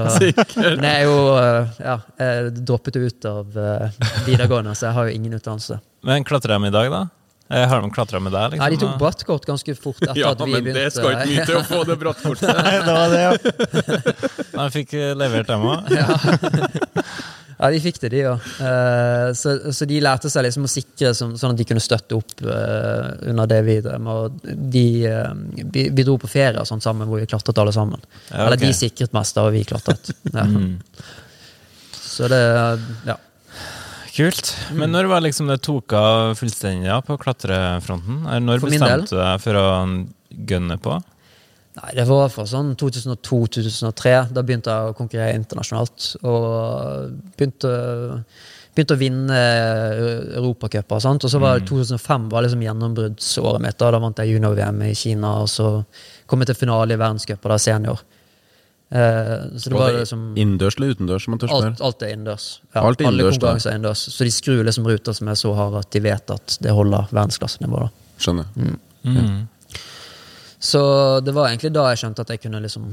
men 0.57 0.83
jeg 0.83 0.95
er 0.95 1.05
jo 1.05 1.19
eh, 1.37 1.77
Ja, 1.85 1.99
jeg 2.19 2.51
droppet 2.65 2.99
ut 2.99 3.29
av 3.29 3.57
eh, 3.57 4.03
videregående, 4.27 4.75
så 4.75 4.89
jeg 4.89 4.97
har 4.97 5.07
jo 5.09 5.15
ingen 5.15 5.37
utdannelse. 5.39 5.79
Men 6.05 6.23
klatrer 6.27 6.55
de 6.57 6.67
i 6.69 6.73
dag, 6.73 6.91
da? 6.91 7.05
Eh, 7.49 7.67
Har 7.69 7.81
de 7.81 7.89
klatra 7.91 8.19
med 8.21 8.31
deg? 8.35 8.51
liksom? 8.51 8.61
Nei, 8.61 8.69
de 8.75 8.81
tok 8.83 8.97
brattkort 9.01 9.45
ganske 9.49 9.73
fort 9.73 10.03
etter 10.05 10.19
Ja, 10.21 10.35
at 10.35 10.41
vi 10.45 10.51
begynte. 10.53 10.69
Ja, 10.69 10.73
men 10.73 10.83
det 10.85 10.93
skal 10.93 11.15
ikke 11.15 11.29
mye 11.31 11.45
til 11.47 11.57
å 11.57 11.63
få 11.65 11.79
det 11.89 11.95
brattkortet. 12.03 12.49
Nei, 12.67 12.75
det 12.85 12.97
var 12.99 13.13
det, 13.13 13.21
ja. 13.25 13.31
De 14.59 14.69
fikk 14.75 14.93
eh, 14.99 15.13
levert 15.17 15.49
dem 15.49 15.65
òg? 15.65 15.89
Ja, 17.59 17.67
de 17.73 17.79
fikk 17.83 17.97
det, 17.99 18.09
de 18.13 18.19
òg. 18.29 18.43
så, 19.35 19.53
så 19.75 19.87
de 19.89 19.97
lærte 19.99 20.29
seg 20.31 20.45
liksom 20.45 20.63
å 20.63 20.69
sikre 20.71 21.09
sånn 21.17 21.33
at 21.35 21.57
de 21.59 21.65
kunne 21.67 21.83
støtte 21.83 22.15
opp 22.15 22.43
eh, 22.45 23.07
under 23.33 23.49
det 23.51 23.57
vi 23.67 23.75
drev 23.83 24.03
med. 24.05 24.13
Og 24.13 24.53
de, 24.77 24.85
eh, 25.09 25.33
vi, 25.73 25.89
dro 26.05 26.15
på 26.21 26.29
ferie 26.31 26.61
og 26.61 26.69
sånt 26.69 26.85
sammen 26.85 27.09
hvor 27.09 27.19
vi 27.19 27.27
klatret 27.27 27.59
alle 27.59 27.73
sammen. 27.75 27.99
Ja, 28.29 28.45
Eller 28.45 28.61
de 28.61 28.69
sikret 28.77 29.11
mest, 29.17 29.35
da, 29.35 29.47
og 29.49 29.57
vi 29.57 29.65
klatret. 29.67 30.13
Ja. 30.31 30.45
Mm. 30.45 30.77
Så 31.99 32.29
det 32.31 32.39
Ja. 33.09 33.17
Kult. 34.15 34.51
Men 34.75 34.93
når 34.93 35.09
var 35.11 35.23
liksom 35.23 35.49
det 35.51 35.59
tok 35.65 35.93
av 35.97 36.35
fullstendig 36.39 36.97
på 37.07 37.17
klatrefronten? 37.21 38.23
Når 38.45 38.61
For 38.61 38.73
bestemte 38.73 39.15
du 39.15 39.19
deg 39.21 39.41
for 39.43 39.59
å 39.59 39.65
gønne 40.49 40.77
på? 40.81 40.97
Nei, 41.79 41.91
det 41.95 42.05
var 42.09 42.31
fra 42.33 42.45
sånn 42.49 42.73
2002-2003. 42.79 44.13
Da 44.35 44.43
begynte 44.43 44.73
jeg 44.73 44.91
å 44.91 44.95
konkurrere 44.97 45.37
internasjonalt. 45.37 46.07
Og 46.27 47.13
begynte, 47.37 47.71
begynte 48.75 48.97
å 48.97 48.99
vinne 48.99 49.39
europacuper. 50.41 50.99
og 50.99 51.29
så 51.29 51.39
var 51.39 51.59
det 51.59 51.69
2005 51.69 52.29
var 52.33 52.43
liksom 52.43 52.65
gjennombruddsåret 52.65 53.63
mitt. 53.63 53.77
Da, 53.79 53.91
da 53.93 54.01
vant 54.01 54.19
jeg 54.19 54.35
junior-VM 54.35 54.81
i 54.89 54.95
Kina, 54.97 55.37
og 55.43 55.49
så 55.49 55.83
kom 56.25 56.41
jeg 56.41 56.51
til 56.51 56.63
finale 56.65 56.97
i 56.97 56.99
verdenscuper 56.99 57.57
senior. 57.57 58.01
Eh, 58.91 59.43
så 59.61 59.69
det 59.69 59.75
var 59.77 59.91
liksom 59.93 60.21
Innendørs 60.35 60.77
eller 60.79 60.95
utendørs? 60.95 61.27
man 61.29 61.37
tør 61.39 61.51
alt, 61.53 61.81
alt 61.81 62.01
er 62.01 62.13
innendørs. 62.15 62.47
Ja, 62.73 62.81
Alt 62.81 63.01
er 63.01 63.05
alle 63.05 63.19
innendørs, 63.21 63.37
da. 63.37 63.45
konkurranser 63.47 63.69
er 63.69 63.75
innendørs. 63.77 64.05
Så 64.15 64.25
de 64.25 64.31
skrur 64.33 64.63
liksom 64.65 64.87
ruter 64.89 65.13
som 65.13 65.27
er 65.29 65.37
så 65.37 65.53
harde 65.53 65.83
at 65.83 65.91
de 65.93 65.99
vet 66.07 66.31
at 66.33 66.57
det 66.65 66.73
holder 66.73 67.05
verdensklassenivå. 67.13 67.83
da. 67.85 67.89
Skjønner. 68.19 68.45
Mm. 68.55 68.79
Mm. 69.05 69.47
Så 70.59 70.81
det 71.23 71.33
var 71.37 71.47
egentlig 71.51 71.71
da 71.77 71.85
jeg 71.91 72.01
skjønte 72.01 72.25
at 72.25 72.33
jeg 72.33 72.41
kunne 72.43 72.59
liksom 72.65 72.89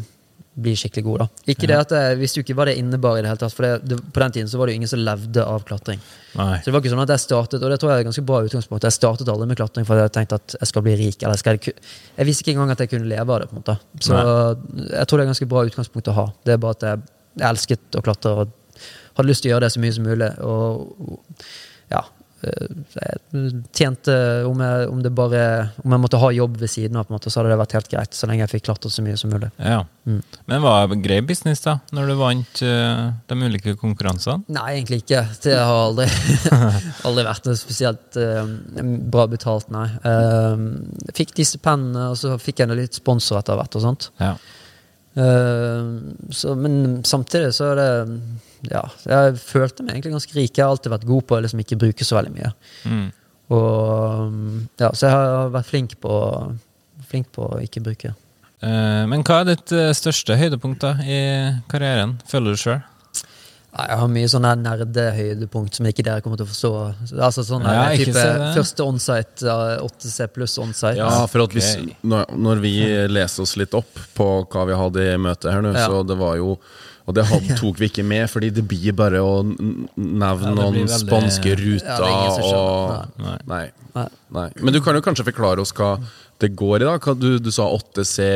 bli 0.56 0.72
skikkelig 0.78 1.04
god. 1.04 1.22
da. 1.22 1.26
Ikke 1.52 1.68
det 1.68 1.76
at 1.76 1.90
Jeg 1.92 2.18
visste 2.20 2.40
jo 2.40 2.44
ikke 2.46 2.54
hva 2.56 2.64
det 2.68 2.76
innebar, 2.80 3.18
i 3.18 3.22
det 3.24 3.28
hele 3.28 3.40
tatt, 3.40 3.54
for 3.54 3.66
det, 3.66 3.72
det, 3.90 3.98
på 4.12 4.22
den 4.22 4.34
tiden 4.36 4.48
så 4.48 4.60
var 4.60 4.68
det 4.68 4.74
jo 4.74 4.80
ingen 4.80 4.90
som 4.90 5.02
levde 5.04 5.44
av 5.44 5.66
klatring. 5.68 6.00
Nei. 6.36 6.56
Så 6.60 6.68
det 6.68 6.74
var 6.74 6.82
ikke 6.84 6.92
sånn 6.94 7.02
at 7.04 7.12
jeg 7.12 7.24
startet, 7.26 7.60
og 7.60 7.72
det 7.72 7.78
tror 7.82 7.92
jeg 7.92 8.04
er 8.04 8.08
ganske 8.08 8.24
bra 8.30 8.40
utgangspunkt. 8.46 8.86
Jeg 8.88 8.96
startet 8.96 9.32
aldri 9.32 9.50
med 9.50 9.60
klatring 9.60 9.88
fordi 9.88 10.06
jeg 10.06 10.14
tenkte 10.16 10.40
at 10.40 10.56
jeg 10.56 10.70
skal 10.72 10.86
bli 10.86 10.96
rik. 11.02 11.18
eller 11.20 11.36
Jeg 11.36 11.44
skal, 11.44 11.60
Jeg 12.16 12.28
visste 12.30 12.44
ikke 12.44 12.56
engang 12.56 12.72
at 12.72 12.84
jeg 12.84 12.92
kunne 12.94 13.10
leve 13.12 13.36
av 13.36 13.44
det. 13.44 13.50
på 13.50 13.56
en 13.56 13.62
måte. 13.62 13.78
Så 14.00 14.16
jeg 14.16 15.06
tror 15.06 15.18
det 15.18 15.26
er 15.26 15.32
ganske 15.34 15.50
bra 15.52 15.66
utgangspunkt 15.68 16.12
å 16.12 16.16
ha. 16.16 16.26
Det 16.44 16.56
er 16.56 16.62
bare 16.64 16.78
at 16.78 16.88
jeg, 16.88 17.06
jeg 17.36 17.48
elsket 17.52 18.00
å 18.00 18.04
klatre 18.08 18.32
og 18.32 18.54
hadde 19.16 19.28
lyst 19.28 19.44
til 19.44 19.52
å 19.52 19.56
gjøre 19.56 19.68
det 19.68 19.72
så 19.76 19.84
mye 19.84 19.96
som 19.96 20.08
mulig. 20.08 20.30
Og 20.40 21.20
ja 21.92 22.00
eh, 22.00 22.15
Jeg 22.46 23.52
tjente 23.76 24.14
om 24.48 24.60
jeg, 24.62 24.88
om 24.92 25.02
det 25.02 25.12
bare 25.16 25.42
Om 25.82 25.94
jeg 25.94 26.02
måtte 26.02 26.20
ha 26.22 26.30
jobb 26.34 26.58
ved 26.60 26.70
siden 26.70 26.98
av, 26.98 27.06
på 27.06 27.12
en 27.12 27.18
måte, 27.18 27.32
så 27.32 27.40
hadde 27.40 27.52
det 27.52 27.60
vært 27.60 27.76
helt 27.78 27.90
greit. 27.92 28.16
Så 28.16 28.28
lenge 28.28 28.44
jeg 28.44 28.52
fikk 28.54 28.66
klatre 28.68 28.92
så 28.92 29.04
mye 29.04 29.18
som 29.20 29.32
mulig. 29.34 29.50
Ja. 29.58 29.80
Mm. 30.06 30.20
Men 30.50 30.64
var 30.64 30.90
det 30.90 31.00
grei 31.04 31.20
business, 31.26 31.64
da, 31.64 31.78
når 31.96 32.10
du 32.10 32.16
vant 32.20 32.62
uh, 32.62 33.06
de 33.26 33.38
ulike 33.42 33.76
konkurransene? 33.80 34.46
Nei, 34.54 34.66
egentlig 34.76 35.02
ikke. 35.02 35.24
Det 35.42 35.56
har 35.56 35.80
aldri, 35.88 36.06
aldri 37.08 37.26
vært 37.26 37.50
noe 37.50 37.58
spesielt 37.58 38.20
uh, 38.20 38.44
bra 39.12 39.26
betalt, 39.30 39.72
nei. 39.74 39.88
Uh, 40.06 41.10
fikk 41.16 41.34
de 41.38 41.48
stipendene, 41.48 42.12
og 42.12 42.20
så 42.20 42.36
fikk 42.40 42.62
jeg 42.62 42.78
litt 42.78 43.00
sponsor 43.00 43.40
etter 43.40 43.58
hvert 43.58 43.80
og 43.80 43.86
sånt. 43.88 44.10
Ja. 44.22 44.36
Eh, 45.16 45.84
så, 46.30 46.54
men 46.54 47.04
samtidig 47.04 47.54
så 47.56 47.70
er 47.72 47.78
det 47.80 47.92
Ja, 48.72 48.82
jeg 49.06 49.38
følte 49.42 49.84
meg 49.86 49.96
egentlig 49.96 50.14
ganske 50.16 50.36
rik. 50.36 50.52
Jeg 50.56 50.64
har 50.64 50.74
alltid 50.74 50.92
vært 50.94 51.06
god 51.08 51.26
på 51.28 51.36
å 51.38 51.42
liksom 51.44 51.62
ikke 51.62 51.78
bruke 51.80 52.04
så 52.06 52.18
veldig 52.18 52.34
mye. 52.34 52.52
Mm. 52.88 53.06
Og 53.56 54.80
ja, 54.80 54.90
Så 54.92 55.06
jeg 55.06 55.14
har 55.14 55.52
vært 55.54 55.68
flink 55.70 55.96
på, 56.02 56.12
flink 57.10 57.30
på 57.36 57.46
å 57.52 57.60
ikke 57.62 57.82
bruke. 57.84 58.14
Eh, 58.64 59.04
men 59.10 59.22
hva 59.26 59.42
er 59.42 59.52
ditt 59.52 59.72
eh, 59.76 59.92
største 59.96 60.36
høydepunkt 60.40 60.82
da 60.82 60.94
i 61.04 61.18
karrieren, 61.70 62.16
føler 62.28 62.56
du 62.56 62.62
sjøl? 62.62 62.82
Jeg 63.76 63.98
har 64.00 64.08
mye 64.08 64.28
sånne 64.32 64.54
nerdehøydepunkt 64.62 65.76
som 65.76 65.84
ikke 65.84 66.00
dere 66.06 66.22
kommer 66.24 66.38
til 66.40 66.46
å 66.46 66.48
forstå. 66.48 66.70
Altså 67.20 67.42
sånne 67.44 67.74
Ja, 67.74 67.82
type. 67.92 68.22
Første 68.56 68.86
onsite, 68.88 69.56
8C 69.84 70.28
pluss 70.32 70.54
onsite. 70.62 70.94
Ja, 70.96 71.10
for 71.28 71.44
at 71.44 71.52
hvis, 71.52 71.74
når, 72.00 72.30
når 72.40 72.62
vi 72.62 72.72
leser 73.12 73.44
oss 73.44 73.52
litt 73.60 73.76
opp 73.76 74.00
på 74.16 74.30
hva 74.48 74.64
vi 74.70 74.78
hadde 74.80 75.04
i 75.12 75.18
møtet 75.20 75.52
her 75.52 75.60
nå, 75.66 75.74
Ja. 75.76 75.90
så 75.92 76.00
det 76.08 76.16
var 76.16 76.38
jo 76.40 76.56
Og 77.06 77.14
det 77.14 77.24
tok 77.60 77.78
vi 77.78 77.86
ikke 77.90 78.02
med, 78.06 78.24
fordi 78.30 78.48
det 78.50 78.64
blir 78.66 78.94
bare 78.98 79.20
å 79.22 79.36
nevne 79.46 80.54
noen 80.56 80.80
veldig- 80.82 81.00
spanske 81.04 81.54
ruter 81.60 82.06
er 82.08 82.40
og. 82.48 83.12
Nei. 83.22 83.36
Nei. 83.46 83.64
Nei. 83.96 84.08
Nei. 84.36 84.48
Men 84.60 84.74
du 84.74 84.80
kan 84.84 84.98
jo 84.98 85.04
kanskje 85.06 85.24
forklare 85.28 85.62
oss 85.62 85.72
hva 85.76 85.92
det 86.42 86.50
går 86.58 86.82
i, 86.82 86.88
da? 86.88 87.14
Du, 87.14 87.30
du 87.40 87.50
sa 87.54 87.68
8C 87.72 88.26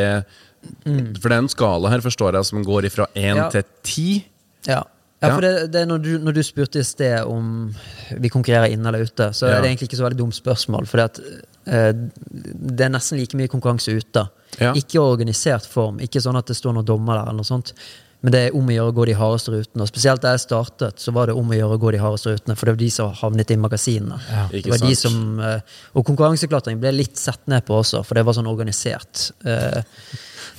For 1.21 1.27
det 1.29 1.35
er 1.35 1.39
en 1.43 1.49
skala 1.53 1.91
her, 1.93 2.01
forstår 2.05 2.37
jeg, 2.39 2.47
som 2.49 2.63
går 2.65 2.87
fra 2.95 3.07
1 3.17 3.37
Ja. 3.43 3.51
til 3.53 3.63
10? 3.83 4.25
Ja. 4.69 4.83
Ja, 5.21 5.35
for 5.35 5.45
det, 5.45 5.67
det 5.75 5.83
når, 5.89 5.99
du, 6.01 6.11
når 6.25 6.33
du 6.39 6.41
spurte 6.47 6.81
i 6.81 6.85
sted 6.87 7.27
om 7.29 7.75
vi 8.17 8.31
konkurrerer 8.33 8.73
inne 8.73 8.89
eller 8.89 9.05
ute, 9.05 9.27
så 9.37 9.51
Ja. 9.51 9.59
er 9.59 9.61
det 9.67 9.69
egentlig 9.75 9.91
ikke 9.91 9.99
så 10.01 10.07
veldig 10.07 10.17
dumt 10.23 10.37
spørsmål. 10.39 10.87
For 10.89 11.03
eh, 11.05 11.93
det 11.93 12.87
er 12.87 12.93
nesten 12.95 13.21
like 13.21 13.37
mye 13.37 13.51
konkurranse 13.53 13.93
ute. 13.99 14.23
Ja. 14.57 14.73
Ikke 14.73 15.03
organisert 15.05 15.67
form, 15.69 16.01
ikke 16.01 16.23
sånn 16.25 16.39
at 16.41 16.49
det 16.49 16.57
står 16.57 16.73
noen 16.79 16.89
dommer 16.89 17.19
der, 17.21 17.29
eller 17.29 17.43
noe 17.43 17.51
sånt. 17.51 17.75
Men 18.21 18.35
det 18.35 18.41
er 18.47 18.57
om 18.57 18.67
å 18.69 18.75
gjøre 18.75 18.93
å 18.93 18.97
gå 18.99 19.05
de 19.09 19.15
hardeste 19.17 19.53
rutene. 19.55 19.85
Og 19.87 19.89
spesielt 19.89 20.21
da 20.21 20.35
jeg 20.35 20.43
startet, 20.43 20.99
så 21.01 21.13
var 21.17 21.31
det 21.31 21.37
om 21.41 21.49
å 21.49 21.57
gjøre 21.57 21.79
å 21.79 21.81
gå 21.81 21.93
de 21.95 22.01
hardeste 22.03 22.35
rutene, 22.35 22.57
for 22.59 22.69
det 22.69 22.75
var 22.75 22.81
de 22.83 22.89
som 22.93 23.15
havnet 23.17 23.51
i 23.55 23.57
magasinene. 23.57 24.19
Ja, 24.29 24.43
det 24.53 24.75
var 24.75 24.83
de 24.85 24.95
som, 24.99 25.15
eh, 25.41 25.61
og 25.97 26.05
konkurranseklatring 26.11 26.81
ble 26.83 26.93
litt 26.93 27.17
sett 27.17 27.41
ned 27.49 27.65
på 27.65 27.79
også, 27.81 28.03
for 28.05 28.15
det 28.21 28.27
var 28.29 28.37
sånn 28.37 28.51
organisert. 28.51 29.31
Eh, 29.45 29.81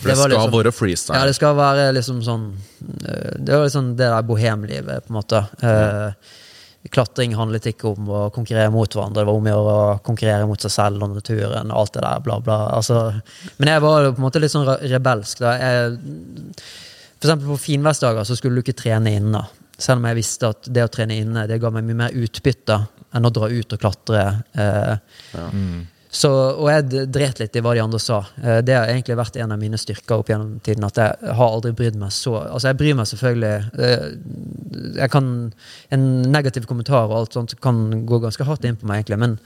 For 0.01 0.09
det, 0.09 0.15
det 0.15 0.17
skal 0.17 0.29
liksom- 0.31 0.55
være 0.57 0.73
freestyle. 0.73 1.15
ja, 1.19 1.25
det 1.29 1.35
skal 1.35 1.55
være 1.55 1.93
liksom 1.93 2.23
sånn 2.25 2.45
eh, 3.05 3.37
Det 3.37 3.53
var 3.53 3.65
liksom 3.67 3.95
det 3.95 4.09
der 4.09 4.23
bohemlivet, 4.23 5.05
på 5.05 5.09
en 5.13 5.21
måte. 5.21 5.47
Ja. 5.61 6.13
Klatring 6.89 7.35
handlet 7.37 7.67
ikke 7.69 7.91
om 7.95 8.07
å 8.09 8.31
konkurrere 8.33 8.71
mot 8.71 8.89
hverandre, 8.89 9.21
det 9.21 9.27
var 9.27 9.35
om 9.37 9.45
å 9.45 9.51
gjøre 9.53 9.73
å 9.77 10.01
konkurrere 10.01 10.47
mot 10.47 10.59
seg 10.59 10.71
selv 10.71 11.03
og 11.03 11.13
naturen 11.13 11.69
alt 11.71 11.93
det 11.93 12.01
der, 12.01 12.19
bla, 12.25 12.39
bla. 12.39 12.71
Altså, 12.73 13.21
men 13.59 13.67
jeg 13.69 13.81
var 13.81 14.11
på 14.11 14.17
en 14.17 14.25
måte 14.25 14.41
litt 14.41 14.49
sånn 14.49 14.65
rebelsk. 14.81 15.37
Da. 15.37 15.51
Jeg, 15.61 15.99
eksempel 17.27 17.51
på 17.53 17.59
finværsdager 17.67 18.23
så 18.27 18.35
skulle 18.37 18.59
du 18.59 18.65
ikke 18.65 18.77
trene 18.81 19.15
inne. 19.19 19.43
Selv 19.81 19.97
om 20.01 20.05
jeg 20.09 20.19
visste 20.21 20.49
at 20.53 20.67
det 20.69 20.83
å 20.85 20.91
trene 20.93 21.17
inne 21.21 21.47
det 21.49 21.59
ga 21.61 21.71
meg 21.73 21.87
mye 21.87 21.99
mer 22.05 22.17
utbytte 22.17 22.77
enn 23.17 23.27
å 23.27 23.31
dra 23.33 23.49
ut 23.49 23.73
og 23.75 23.81
klatre. 23.81 24.21
Eh, 24.53 24.93
så, 26.11 26.29
og 26.59 26.67
jeg 26.67 27.07
dret 27.11 27.39
litt 27.39 27.55
i 27.55 27.61
hva 27.63 27.71
de 27.75 27.81
andre 27.83 27.99
sa. 28.03 28.17
Eh, 28.43 28.59
Det 28.67 28.75
har 28.75 28.89
egentlig 28.91 29.15
vært 29.19 29.37
en 29.39 29.51
av 29.55 29.59
mine 29.61 29.77
styrker 29.79 30.19
opp 30.19 30.27
gjennom 30.31 30.57
tiden. 30.63 30.83
At 30.83 30.99
jeg 30.99 31.35
har 31.39 31.53
aldri 31.55 31.71
brydd 31.71 31.95
meg 31.99 32.11
så 32.11 32.33
Altså, 32.43 32.67
jeg 32.67 32.79
bryr 32.81 32.97
meg 32.99 33.07
selvfølgelig 33.07 33.53
eh, 33.79 34.07
Jeg 34.99 35.09
kan 35.13 35.27
En 35.91 36.07
negativ 36.31 36.67
kommentar 36.67 37.07
og 37.07 37.15
alt 37.21 37.33
sånt 37.37 37.55
kan 37.63 38.05
gå 38.05 38.19
ganske 38.23 38.43
hardt 38.47 38.65
inn 38.67 38.75
på 38.79 38.87
meg, 38.89 39.01
egentlig, 39.05 39.19
men 39.23 39.37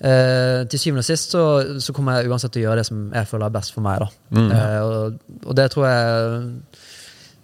eh, 0.00 0.66
til 0.68 0.78
syvende 0.80 1.02
og 1.04 1.08
sist 1.08 1.32
så, 1.34 1.44
så 1.80 1.92
kommer 1.96 2.20
jeg 2.20 2.30
uansett 2.30 2.52
til 2.54 2.62
å 2.62 2.68
gjøre 2.68 2.82
det 2.82 2.88
som 2.88 3.08
jeg 3.14 3.30
føler 3.32 3.48
er 3.48 3.56
best 3.58 3.74
for 3.74 3.84
meg. 3.88 4.04
da 4.04 4.08
Eh, 4.54 4.80
og, 4.84 5.18
og 5.46 5.56
det 5.58 5.70
tror 5.72 5.88
jeg 5.88 6.52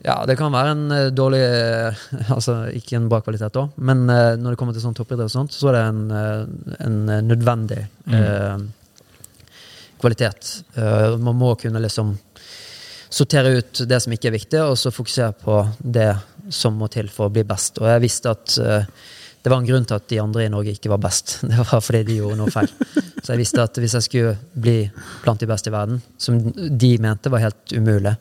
ja, 0.04 0.18
det 0.28 0.36
kan 0.36 0.52
være 0.52 0.72
en 0.74 0.84
eh, 0.92 1.10
dårlig 1.16 1.40
eh, 1.40 2.02
Altså 2.36 2.58
ikke 2.76 2.98
en 2.98 3.08
bra 3.08 3.22
kvalitet, 3.24 3.54
da, 3.56 3.66
men 3.88 4.04
eh, 4.12 4.34
når 4.36 4.52
det 4.52 4.60
kommer 4.60 4.76
til 4.76 4.84
sånn 4.84 4.96
toppidrett 4.96 5.30
og 5.30 5.32
sånt, 5.32 5.56
så 5.56 5.70
er 5.70 5.78
det 5.78 5.84
en, 5.88 6.02
en 6.84 6.98
nødvendig 7.24 7.32
nødvendig 7.32 7.80
eh, 8.12 8.66
kvalitet. 10.04 10.50
Uh, 10.76 11.16
man 11.16 11.36
må 11.40 11.54
kunne 11.56 11.80
liksom 11.80 12.12
sortere 13.08 13.54
ut 13.56 13.84
det 13.88 14.00
som 14.02 14.12
ikke 14.12 14.28
er 14.28 14.36
viktig, 14.36 14.60
og 14.60 14.76
så 14.76 14.92
fokusere 14.92 15.32
på 15.40 15.62
det 15.80 16.10
som 16.52 16.76
må 16.76 16.90
til 16.92 17.08
for 17.12 17.30
å 17.30 17.32
bli 17.32 17.46
best. 17.48 17.80
Og 17.80 17.88
jeg 17.88 18.02
visste 18.04 18.34
at 18.34 18.56
uh, 18.60 18.84
det 19.40 19.52
var 19.52 19.62
en 19.62 19.68
grunn 19.68 19.86
til 19.88 19.96
at 19.96 20.08
de 20.10 20.20
andre 20.20 20.44
i 20.44 20.52
Norge 20.52 20.74
ikke 20.76 20.92
var 20.92 21.00
best. 21.04 21.38
Det 21.48 21.64
var 21.70 21.80
fordi 21.84 22.02
de 22.08 22.20
gjorde 22.20 22.38
noe 22.40 22.52
feil. 22.52 22.68
Så 23.24 23.32
jeg 23.32 23.40
visste 23.40 23.64
at 23.64 23.80
hvis 23.80 23.96
jeg 23.96 24.06
skulle 24.06 24.36
bli 24.52 24.78
blant 25.24 25.40
de 25.40 25.48
beste 25.48 25.72
i 25.72 25.74
verden, 25.74 26.00
som 26.20 26.38
de 26.52 26.92
mente 27.00 27.32
var 27.32 27.46
helt 27.46 27.76
umulig 27.76 28.14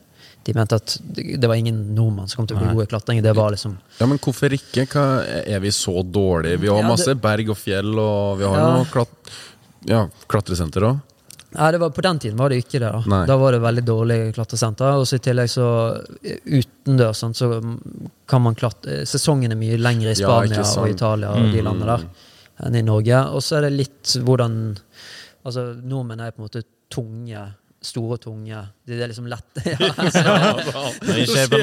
De 0.44 0.52
mente 0.52 0.76
at 0.76 0.98
det 1.14 1.48
var 1.48 1.54
ingen 1.56 1.94
nordmann 1.96 2.28
som 2.28 2.42
kom 2.42 2.46
til 2.50 2.56
å 2.58 2.60
bli 2.60 2.66
Nei. 2.68 2.74
gode 2.76 2.84
i 2.84 2.92
klatring. 2.92 3.22
Det 3.24 3.32
var 3.36 3.50
liksom 3.54 3.78
Ja, 4.00 4.06
men 4.06 4.18
hvorfor 4.18 4.52
ikke? 4.52 4.84
Hva, 4.92 5.04
er 5.46 5.60
vi 5.64 5.70
så 5.72 6.02
dårlige? 6.04 6.60
Vi 6.60 6.68
har 6.68 6.82
Ja, 6.82 6.88
masse 6.88 7.06
det- 7.14 7.20
berg 7.22 7.48
og 7.50 7.56
fjell, 7.56 7.98
og 7.98 8.38
vi 8.38 8.44
har 8.44 8.56
Ja. 8.58 8.76
noe 8.76 8.84
klat 8.84 9.08
ja, 9.86 10.06
klatresenter 10.28 10.80
òg. 10.82 11.00
Nei, 11.54 11.70
det 11.70 11.78
var, 11.80 11.90
På 11.90 12.02
den 12.02 12.18
tiden 12.18 12.36
var 12.36 12.48
det 12.48 12.64
ikke 12.64 12.80
det. 12.80 12.90
Da 12.90 13.02
Nei. 13.06 13.26
Da 13.26 13.36
var 13.36 13.52
det 13.52 13.60
veldig 13.62 13.84
dårlig 13.84 14.34
klatresenter. 14.34 14.98
Og 14.98 15.06
så 15.06 15.14
i 15.14 15.18
tillegg 15.22 15.48
så 15.48 16.02
eh, 16.24 16.38
utendørs 16.44 17.20
sånn, 17.22 17.34
så 17.34 17.78
kan 18.26 18.42
man 18.42 18.54
klatre 18.56 19.06
Sesongen 19.06 19.52
er 19.52 19.56
mye 19.56 19.78
lengre 19.78 20.10
i 20.10 20.14
Spania 20.18 20.56
ja, 20.64 20.80
og 20.82 20.88
Italia 20.90 21.30
og 21.30 21.52
de 21.52 21.62
landene 21.62 21.86
der 21.98 22.66
enn 22.66 22.74
i 22.76 22.82
Norge. 22.82 23.20
Og 23.34 23.40
så 23.40 23.58
er 23.58 23.68
det 23.68 23.72
litt 23.72 24.16
hvordan 24.24 24.76
Altså, 25.44 25.74
nordmenn 25.84 26.20
er 26.24 26.30
på 26.32 26.40
en 26.40 26.48
måte 26.48 26.62
tunge. 26.90 27.54
Store 27.84 28.16
og 28.16 28.20
tunge. 28.22 28.60
Det 28.86 28.96
er 28.96 29.10
liksom 29.10 29.26
lett 29.28 29.60
ja, 29.68 29.90
altså, 29.96 30.84
vi 31.04 31.26
ser 31.28 31.50
på 31.52 31.58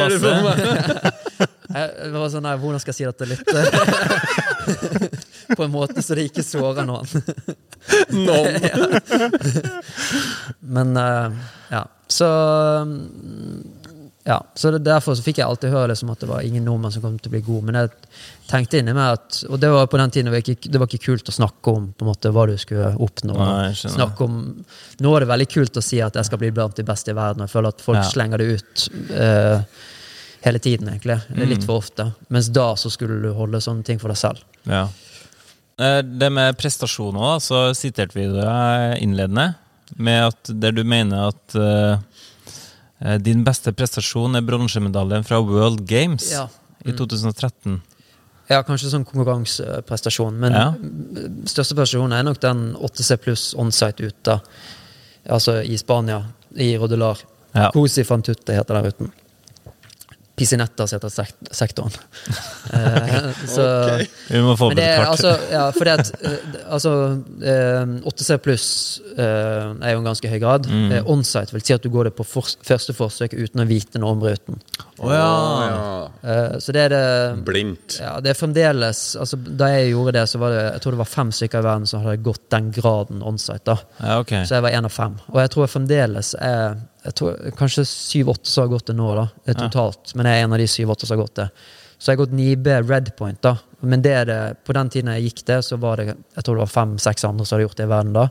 jeg, 1.71 2.11
var 2.11 2.29
sånn, 2.33 2.43
nei, 2.45 2.55
Hvordan 2.59 2.81
skal 2.83 2.91
jeg 2.91 2.97
si 2.99 3.05
dette 3.07 3.25
litt 3.29 3.47
eh, 3.55 3.67
På 5.57 5.65
en 5.65 5.73
måte 5.73 6.03
så 6.03 6.15
det 6.17 6.27
ikke 6.29 6.43
sårer 6.45 6.85
noen. 6.87 7.07
Noen! 8.27 8.55
Men 10.77 10.93
eh, 10.99 11.39
ja. 11.73 11.81
Så 12.11 12.27
ja, 14.23 14.37
så 14.55 14.71
det, 14.71 14.83
Derfor 14.85 15.15
så 15.17 15.23
fikk 15.25 15.39
jeg 15.41 15.47
alltid 15.47 15.71
høre 15.73 15.87
liksom 15.93 16.11
at 16.13 16.19
det 16.21 16.27
var 16.29 16.43
ingen 16.45 16.65
nordmenn 16.67 16.91
som 16.93 17.01
kom 17.01 17.15
til 17.17 17.31
å 17.31 17.33
bli 17.33 17.41
god. 17.41 17.63
Men 17.65 17.77
jeg 17.79 17.89
tenkte 18.51 18.77
inni 18.81 18.93
meg 18.93 19.15
at 19.17 19.39
Og 19.49 19.57
det 19.59 19.71
var 19.73 19.87
på 19.89 19.97
den 19.97 20.11
tiden 20.13 20.29
det 20.29 20.35
var 20.35 20.43
ikke, 20.45 20.69
det 20.69 20.81
var 20.81 20.89
ikke 20.91 21.05
kult 21.07 21.31
å 21.31 21.33
snakke 21.33 21.73
om 21.73 21.87
på 21.97 22.05
en 22.05 22.09
måte 22.11 22.29
hva 22.35 22.43
du 22.49 22.53
skulle 22.61 22.91
oppnå. 23.01 23.37
Nei, 23.39 23.71
snakke 23.73 24.27
om, 24.27 24.35
Nå 25.01 25.15
er 25.15 25.25
det 25.25 25.31
veldig 25.31 25.49
kult 25.55 25.79
å 25.81 25.85
si 25.85 26.01
at 26.05 26.19
jeg 26.19 26.29
skal 26.29 26.41
bli 26.43 26.51
blant 26.53 26.77
de 26.77 26.85
beste 26.85 27.09
i 27.13 27.17
verden. 27.17 27.41
Og 27.41 27.49
jeg 27.49 27.55
føler 27.55 27.73
at 27.73 27.81
folk 27.81 27.97
Ja. 28.03 28.09
slenger 28.11 28.37
det 28.43 28.49
ut 28.59 28.85
uh, 29.09 29.63
hele 30.45 30.59
tiden, 30.59 30.89
egentlig. 30.93 31.17
Mm. 31.29 31.47
litt 31.49 31.65
for 31.65 31.81
ofte. 31.81 32.11
Mens 32.29 32.49
da 32.53 32.75
så 32.75 32.89
skulle 32.93 33.21
du 33.21 33.31
holde 33.37 33.61
sånne 33.61 33.83
ting 33.85 33.99
for 34.01 34.13
deg 34.13 34.17
selv. 34.21 34.45
Ja. 34.69 34.87
Eh, 35.81 36.01
Det 36.01 36.29
med 36.29 36.57
prestasjoner, 36.57 37.19
da, 37.21 37.33
så 37.41 37.73
siterte 37.77 38.17
vi 38.17 38.27
deg 38.29 39.01
innledende 39.01 39.55
med 39.97 40.27
at 40.29 40.51
der 40.61 40.71
du 40.71 40.83
mener 40.87 41.31
at 41.33 41.55
eh, 41.57 41.97
din 43.19 43.43
beste 43.43 43.71
prestasjon 43.73 44.35
er 44.37 44.41
bronsemedaljen 44.45 45.23
fra 45.25 45.39
World 45.41 45.85
Games 45.89 46.31
Ja. 46.31 46.47
i 46.85 46.91
2013. 46.93 47.79
Ja, 48.49 48.61
kanskje 48.67 48.89
sånn 48.91 49.05
konkurranseprestasjon, 49.07 50.33
men 50.37 50.53
Ja. 50.53 50.73
største 51.45 51.73
prestasjon 51.75 52.11
er 52.13 52.23
nok 52.23 52.39
den 52.41 52.75
8C 52.75 53.17
pluss 53.17 53.53
onsite 53.55 54.05
ute. 54.11 54.41
Altså 55.29 55.63
i 55.63 55.77
Spania, 55.77 56.23
i 56.57 56.75
Rodelar. 56.77 57.17
Ja. 57.55 57.69
Cosi 57.71 58.03
fantutte 58.03 58.53
heter 58.53 58.73
den 58.75 58.83
ruten. 58.85 59.11
Pisinettas 60.41 60.95
heter 60.97 61.13
sekt 61.13 61.53
sektoren. 61.53 61.93
Eh, 62.71 63.25
så 63.51 63.63
Vi 64.29 64.39
må 64.39 64.53
få 64.55 64.69
Men 64.71 64.77
det 64.79 64.83
et 64.85 64.99
kart. 65.01 65.09
altså, 65.11 65.31
ja, 65.51 65.63
fordi 65.75 65.91
at 65.91 66.11
eh, 66.23 66.43
altså, 66.71 66.91
eh, 67.43 67.89
8C 68.07 68.37
pluss 68.39 68.67
eh, 69.17 69.73
er 69.81 69.91
jo 69.91 69.99
en 69.99 70.07
ganske 70.07 70.29
høy 70.31 70.37
grad. 70.39 70.69
Mm. 70.71 70.93
Onsite 71.11 71.51
vil 71.51 71.65
si 71.67 71.75
at 71.75 71.83
du 71.83 71.89
går 71.91 72.07
det 72.07 72.13
på 72.15 72.23
for, 72.23 72.47
første 72.63 72.95
forsøk 72.95 73.35
uten 73.35 73.63
å 73.63 73.67
vite 73.67 73.99
noe 73.99 74.15
om 74.15 74.23
ruten. 74.23 74.61
Oh, 75.01 75.11
ja. 75.11 75.27
Eh, 76.23 76.55
så 76.63 76.75
det 76.77 76.85
er 76.85 76.93
det 76.93 77.03
Blindt. 77.49 77.97
ja, 77.99 78.13
det 78.23 78.31
er 78.31 78.37
fremdeles 78.37 78.99
altså, 79.19 79.39
Da 79.41 79.71
jeg 79.73 79.91
gjorde 79.95 80.13
det, 80.19 80.25
så 80.29 80.39
var 80.41 80.53
det 80.53 80.61
jeg 80.61 80.83
tror 80.85 80.95
det 80.95 81.01
var 81.01 81.11
fem 81.11 81.31
stykker 81.35 81.63
i 81.63 81.67
verden 81.67 81.89
som 81.89 82.05
hadde 82.05 82.21
gått 82.23 82.43
den 82.53 82.69
graden 82.75 83.23
onsite. 83.25 83.65
da 83.73 83.77
ja, 83.99 84.19
okay. 84.21 84.45
Så 84.45 84.59
jeg 84.59 84.65
var 84.67 84.77
én 84.77 84.87
av 84.87 84.93
fem. 84.95 85.17
Og 85.33 85.41
jeg 85.41 85.51
tror 85.55 85.65
jeg 85.65 85.73
fremdeles 85.75 86.33
er 86.39 86.79
jeg 87.05 87.17
tror, 87.17 87.37
Kanskje 87.57 87.85
syv-åtte 87.87 88.49
som 88.49 88.65
har 88.65 88.73
gått 88.75 88.91
det 88.91 88.97
nå, 88.97 89.11
da, 89.17 89.27
totalt. 89.45 89.61
totalt. 89.71 90.15
Men 90.15 90.29
jeg 90.29 90.39
er 90.39 90.47
en 90.47 90.55
av 90.57 90.61
de 90.61 90.67
syv-åtte 90.69 91.07
som 91.07 91.17
har 91.17 91.23
gått 91.23 91.39
det. 91.41 91.47
Så 91.97 92.09
jeg 92.09 92.17
har 92.17 92.23
gått 92.23 92.33
9B 92.37 92.75
Redpoint, 92.89 93.41
da. 93.45 93.55
Men 93.85 94.01
det 94.05 94.13
er 94.17 94.27
det, 94.29 94.41
på 94.65 94.73
den 94.77 94.89
tiden 94.93 95.13
jeg 95.15 95.29
gikk 95.29 95.45
det, 95.47 95.61
så 95.65 95.77
var 95.81 96.01
det 96.01 96.11
jeg 96.11 96.43
tror 96.43 96.57
det 96.57 96.65
var 96.65 96.75
fem-seks 96.75 97.25
andre 97.27 97.45
som 97.45 97.57
hadde 97.57 97.67
gjort 97.67 97.79
det 97.79 97.87
i 97.87 97.91
verden 97.91 98.13
da. 98.17 98.27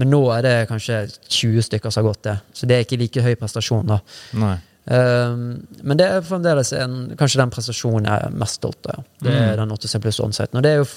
Men 0.00 0.08
nå 0.12 0.20
er 0.32 0.44
det 0.46 0.52
kanskje 0.70 1.02
20 1.28 1.66
stykker 1.68 1.92
som 1.92 2.02
har 2.02 2.12
gått 2.12 2.22
det. 2.28 2.36
Så 2.56 2.68
det 2.68 2.76
er 2.76 2.86
ikke 2.86 3.00
like 3.00 3.24
høy 3.24 3.34
prestasjon, 3.40 3.88
da. 3.88 3.98
Nei. 4.40 4.54
Um, 4.82 5.60
men 5.86 5.98
det 6.00 6.08
er 6.10 6.24
fremdeles 6.26 6.72
en, 6.74 7.12
kanskje 7.18 7.38
den 7.38 7.52
prestasjonen 7.54 8.08
jeg 8.08 8.26
er 8.26 8.38
mest 8.40 8.58
stolt 8.58 8.88
av. 8.90 9.04
Ja. 9.20 9.26
Det 9.28 9.34
er 9.36 9.60
den 9.60 9.74
8C 9.76 10.00
pluss 10.02 10.18
onsite. 10.24 10.56
Og 10.58 10.64
det 10.64 10.72
er 10.72 10.80
jo 10.80 10.88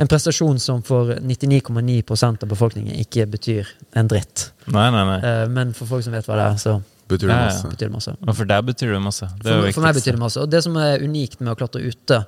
en 0.00 0.08
prestasjon 0.10 0.58
som 0.62 0.82
for 0.86 1.14
99,9% 1.20 2.42
av 2.44 2.48
befolkningen 2.50 2.96
ikke 3.04 3.26
betyr 3.30 3.68
en 3.98 4.08
dritt. 4.10 4.50
Nei, 4.72 4.88
nei, 4.94 5.04
nei. 5.12 5.20
Uh, 5.24 5.44
men 5.52 5.72
for 5.76 5.90
folk 5.90 6.04
som 6.06 6.16
vet 6.16 6.26
hva 6.28 6.40
det 6.40 6.50
er, 6.54 6.60
så 6.62 6.80
Betyr 7.04 7.28
det 7.28 7.34
Ja, 7.34 7.40
ja. 7.40 7.48
masse. 7.52 7.68
betyr 7.68 7.84
det 7.90 7.92
masse. 7.92 8.12
Og 8.24 8.36
for 8.38 8.48
deg 8.48 8.62
betyr 8.64 8.92
det 8.94 9.00
masse. 9.04 9.26
Det 9.42 9.50
er 9.52 9.58
For, 9.60 9.72
for 9.76 9.84
meg 9.84 9.96
betyr 9.98 10.14
det 10.16 10.20
masse. 10.22 10.40
Og 10.40 10.48
det 10.48 10.62
som 10.64 10.76
er 10.80 11.02
unikt 11.04 11.42
med 11.42 11.50
å 11.52 11.56
klatre 11.60 11.82
ute 11.84 12.20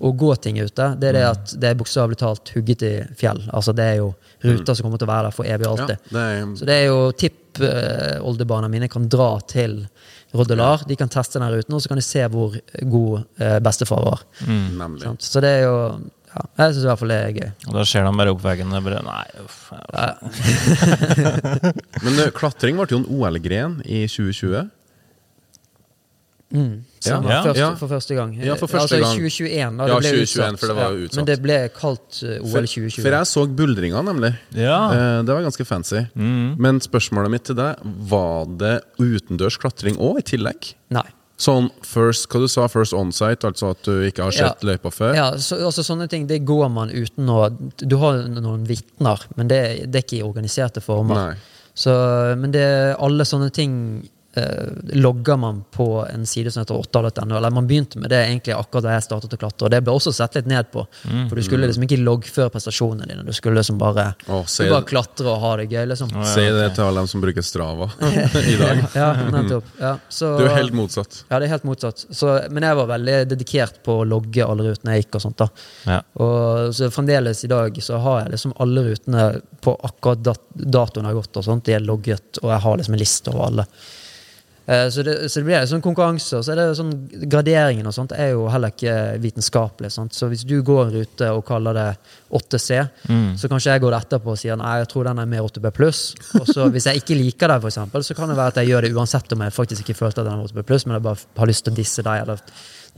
og 0.00 0.16
gå 0.22 0.30
ting 0.40 0.56
ute, 0.56 0.86
det 0.96 1.10
er 1.10 1.18
det 1.18 1.24
at 1.28 1.52
det 1.60 1.68
er 1.68 1.76
bokstavelig 1.76 2.16
talt 2.22 2.48
hugget 2.54 2.84
i 2.88 2.92
fjell. 3.20 3.42
Altså 3.52 3.74
Det 3.76 3.84
er 3.84 3.98
jo 4.00 4.14
ruter 4.40 4.72
som 4.78 4.86
kommer 4.88 5.02
til 5.02 5.10
å 5.10 5.12
være 5.12 5.28
der 5.28 5.36
for 5.36 5.44
evig 5.44 5.68
og 5.68 5.76
Ja, 5.76 5.84
alltid. 5.84 6.08
det 6.16 6.24
er, 6.30 6.48
Så 6.56 6.70
det 6.70 6.78
er 6.78 6.86
jo 6.88 6.98
tipp 7.12 7.60
uh, 7.60 8.24
oldebarna 8.24 8.72
mine 8.72 8.88
kan 8.88 9.04
dra 9.12 9.28
til 9.52 9.82
Roddelar. 10.32 10.86
De 10.88 10.96
kan 10.96 11.12
teste 11.12 11.36
den 11.38 11.52
ruten, 11.52 11.74
og 11.76 11.82
så 11.84 11.92
kan 11.92 12.00
de 12.00 12.06
se 12.06 12.24
hvor 12.32 12.56
god 12.88 13.24
eh, 13.36 13.58
bestefar 13.60 14.00
var. 14.00 14.22
Mm. 14.48 15.18
Så 15.20 15.42
det 15.44 15.50
er 15.58 15.66
jo 15.66 15.74
ja, 16.32 16.44
Jeg 16.62 16.74
syns 16.74 16.84
i 16.84 16.88
hvert 16.90 17.00
fall 17.02 17.12
det 17.12 17.18
er 17.22 17.32
gøy. 17.36 17.48
Og 17.68 17.74
da 17.78 17.84
ser 17.88 18.06
de 18.06 18.12
bare 18.20 18.32
opp 18.34 18.44
veggen 18.44 18.72
og 18.72 18.84
bare 18.86 19.02
Nei, 19.06 19.24
uff. 19.44 19.58
ja. 19.72 19.80
Ja. 20.02 21.72
Men 22.04 22.20
uh, 22.20 22.30
klatring 22.36 22.78
ble 22.80 22.88
jo 22.90 23.02
en 23.02 23.08
OL-gren 23.12 23.80
i 23.84 24.04
2020. 24.08 24.70
Mm. 26.52 26.72
Ja. 27.06 27.16
Første, 27.22 27.58
Ja. 27.58 27.68
For 27.80 27.88
første 27.88 28.14
gang. 28.14 28.34
Ja, 28.36 28.54
for 28.60 28.68
første 28.68 28.96
altså, 28.96 29.00
gang. 29.00 29.16
2021, 29.16 29.78
da. 29.78 29.86
Ja, 29.88 29.94
det 29.94 30.10
ble 30.12 30.26
2021, 30.26 30.58
for 30.60 30.66
det 30.68 30.76
var 30.76 30.90
jo 30.92 31.06
utsatt. 31.06 31.16
Men 31.16 31.28
det 31.30 31.36
ble 31.42 31.56
kalt 31.72 32.18
OL 32.20 32.50
For, 32.52 32.58
OL 32.60 32.68
2020. 32.68 33.02
for 33.02 33.16
jeg 33.16 33.30
så 33.32 33.46
buldringa, 33.62 34.02
nemlig. 34.08 34.32
Ja. 34.54 34.76
Eh, 34.92 35.22
det 35.24 35.32
var 35.34 35.46
ganske 35.46 35.66
fancy. 35.66 36.04
Mm. 36.14 36.60
Men 36.60 36.80
spørsmålet 36.84 37.32
mitt 37.32 37.48
til 37.48 37.58
deg, 37.58 37.80
var 38.12 38.46
det 38.60 38.74
utendørs 39.00 39.58
klatring 39.58 39.96
òg, 39.96 40.20
i 40.20 40.26
tillegg? 40.34 40.74
Nei. 40.92 41.08
Sånn 41.42 41.70
first, 41.82 42.28
hva 42.30 42.38
du 42.44 42.46
sa, 42.50 42.68
first 42.70 42.94
onsite, 42.94 43.48
altså 43.48 43.72
at 43.74 43.80
du 43.88 44.04
ikke 44.06 44.28
har 44.28 44.34
sett 44.36 44.62
Ja. 44.62 44.68
løypa 44.68 44.92
før? 44.94 45.14
Ja, 45.16 45.24
så, 45.42 45.58
altså 45.66 45.82
Sånne 45.82 46.06
ting 46.12 46.28
det 46.30 46.42
går 46.46 46.68
man 46.70 46.92
uten 46.94 47.26
å 47.32 47.48
Du 47.82 47.96
har 47.98 48.20
noen 48.30 48.62
vitner, 48.68 49.24
men 49.36 49.48
det, 49.50 49.62
det 49.90 50.02
er 50.02 50.06
ikke 50.06 50.20
i 50.20 50.26
organiserte 50.26 50.82
former. 50.84 51.34
Så, 51.74 51.90
men 52.38 52.52
det, 52.54 52.66
alle 53.00 53.24
sånne 53.26 53.50
ting 53.50 53.74
logger 54.96 55.36
man 55.36 55.64
på 55.70 56.06
en 56.08 56.26
side 56.26 56.50
som 56.50 56.62
heter 56.62 56.74
8.no. 56.74 57.36
Eller 57.36 57.50
man 57.50 57.66
begynte 57.66 57.98
med 58.00 58.10
det 58.10 58.22
egentlig 58.26 58.54
akkurat 58.56 58.86
da 58.86 58.94
jeg 58.96 59.04
startet 59.04 59.34
å 59.36 59.38
klatre, 59.42 59.66
og 59.68 59.72
det 59.74 59.82
ble 59.84 59.92
også 59.92 60.12
sett 60.16 60.38
litt 60.38 60.48
ned 60.48 60.70
på. 60.72 60.86
For 61.02 61.36
du 61.36 61.42
skulle 61.44 61.68
liksom 61.68 61.84
ikke 61.84 61.98
loggføre 62.00 62.52
prestasjonene 62.54 63.08
dine. 63.10 63.26
Du 63.26 63.32
skulle 63.36 63.58
liksom 63.60 63.76
bare, 63.80 64.06
Å, 64.26 64.40
du 64.48 64.70
bare 64.72 64.86
klatre 64.88 65.28
og 65.28 65.40
ha 65.44 65.52
det 65.60 65.68
gøy, 65.72 65.84
liksom. 65.92 66.14
Oh, 66.16 66.24
ja, 66.24 66.30
si 66.32 66.46
det 66.56 66.70
til 66.78 66.86
alle 66.86 67.02
dem 67.04 67.10
som 67.12 67.24
bruker 67.24 67.44
Strava 67.44 67.90
i 68.52 68.56
dag. 68.60 68.82
Ja, 68.96 69.10
nettopp. 69.36 69.68
Ja, 69.80 69.94
så, 70.08 70.32
Du 70.40 70.46
er 70.46 70.56
helt 70.56 70.76
motsatt. 70.76 71.22
Ja, 71.28 71.38
det 71.38 71.50
er 71.50 71.54
helt 71.56 71.68
motsatt. 71.68 72.06
Så, 72.10 72.32
men 72.50 72.64
jeg 72.66 72.78
var 72.80 72.90
veldig 72.94 73.18
dedikert 73.34 73.82
på 73.84 74.00
å 74.00 74.08
logge 74.08 74.46
alle 74.46 74.70
rutene 74.70 74.96
jeg 74.96 75.04
gikk 75.06 75.18
og 75.20 75.26
sånt. 75.26 75.42
da. 75.44 75.48
Ja. 75.88 76.00
Og 76.24 76.72
så 76.76 76.88
fremdeles 76.94 77.44
i 77.44 77.50
dag 77.52 77.76
så 77.84 78.00
har 78.04 78.22
jeg 78.24 78.36
liksom 78.36 78.56
alle 78.62 78.86
rutene 78.88 79.26
på 79.62 79.76
akkurat 79.88 80.24
dat 80.24 80.40
datoen 80.52 81.06
har 81.08 81.16
gått, 81.16 81.36
og 81.36 81.44
sånt, 81.46 81.64
de 81.68 81.76
er 81.76 81.84
logget, 81.84 82.40
og 82.42 82.50
jeg 82.52 82.64
har 82.64 82.80
liksom 82.80 82.96
en 82.96 83.02
liste 83.02 83.32
over 83.32 83.44
alle. 83.50 83.66
Eh, 84.66 84.88
Så 84.94 85.02
det, 85.02 85.14
så 85.30 85.40
det 85.40 85.44
blir 85.48 85.64
sånn 85.66 85.82
konkurranse, 85.82 86.36
og 86.38 86.44
så 86.46 86.52
er 86.52 86.60
det 86.60 86.66
sånn 86.78 86.92
graderingen 87.28 87.86
og 87.86 87.94
sånt 87.96 88.12
er 88.14 88.30
jo 88.36 88.44
heller 88.48 88.70
ikke 88.70 88.94
vitenskapelig. 89.22 89.90
Sant? 89.90 90.14
Så 90.14 90.28
hvis 90.30 90.44
du 90.46 90.60
går 90.62 90.84
en 90.86 90.92
rute 91.00 91.30
og 91.34 91.44
kaller 91.48 91.74
det 91.74 91.86
8C, 92.32 92.78
så 93.36 93.48
kanskje 93.50 93.72
jeg 93.74 93.82
går 93.82 93.96
etterpå 93.98 94.32
og 94.32 94.38
sier 94.38 94.56
nei, 94.56 94.78
jeg 94.82 94.88
tror 94.92 95.04
den 95.10 95.18
er 95.18 95.26
mer 95.26 95.42
8B 95.48 95.72
pluss. 95.74 96.02
Og 96.40 96.46
så 96.46 96.68
hvis 96.70 96.86
jeg 96.86 97.02
ikke 97.02 97.18
liker 97.18 97.48
det, 97.50 97.60
for 97.60 97.68
eksempel, 97.72 98.04
så 98.06 98.14
kan 98.14 98.28
det 98.30 98.36
være 98.38 98.54
at 98.54 98.60
jeg 98.62 98.70
gjør 98.70 98.86
det 98.86 98.94
uansett 98.94 99.32
om 99.34 99.42
jeg 99.42 99.52
faktisk 99.58 99.82
ikke 99.82 99.98
følte 99.98 100.22
at 100.22 100.30
den 100.30 100.38
er 100.38 100.46
8B 100.46 100.62
pluss, 100.70 100.86
men 100.86 100.94
jeg 101.00 101.02
bare 101.08 101.26
har 101.42 101.50
lyst 101.50 101.64
til 101.66 101.72
å 101.74 101.76
disse 101.82 102.02
deg, 102.06 102.22
eller 102.22 102.38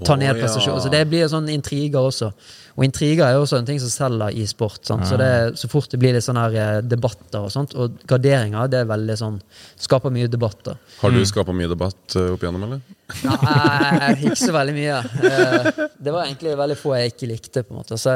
ta 0.02 0.16
ned 0.18 0.40
ja. 0.42 0.48
Så 0.50 0.90
det 0.90 1.04
blir 1.06 1.28
sånn 1.30 1.46
intriger 1.52 2.02
også. 2.02 2.32
Og 2.74 2.82
intriger 2.82 3.28
er 3.28 3.36
jo 3.36 3.44
også 3.44 3.60
en 3.60 3.68
ting 3.68 3.78
som 3.78 3.90
selger 3.92 4.34
i 4.34 4.42
sport. 4.50 4.80
Sant? 4.82 5.06
Så, 5.06 5.14
det, 5.20 5.28
så 5.60 5.68
fort 5.70 5.92
det 5.92 6.00
blir 6.02 6.16
litt 6.16 6.26
sånne 6.26 6.42
her 6.48 6.56
eh, 6.58 6.80
debatter 6.82 7.44
og 7.46 7.52
sånt, 7.54 7.76
og 7.78 8.00
garderinger 8.10 8.66
det 8.72 8.80
er 8.82 8.90
veldig 8.90 9.16
sånn 9.20 9.36
Skaper 9.84 10.10
mye 10.10 10.26
debatter. 10.30 10.78
Har 10.98 11.14
du 11.14 11.20
skapa 11.28 11.54
mye 11.54 11.70
debatt 11.70 12.16
eh, 12.18 12.32
opp 12.34 12.42
igjennom, 12.42 12.66
eller? 12.66 12.82
Nei, 13.28 14.10
ikke 14.24 14.40
så 14.40 14.50
veldig 14.56 14.74
mye. 14.74 14.98
Eh, 15.30 15.70
Det 16.04 16.12
var 16.14 16.26
egentlig 16.26 16.56
veldig 16.58 16.76
få 16.80 16.96
jeg 16.98 17.14
ikke 17.14 17.30
likte, 17.30 17.62
på 17.62 17.74
en 17.76 17.82
måte. 17.82 17.98
Så 18.00 18.10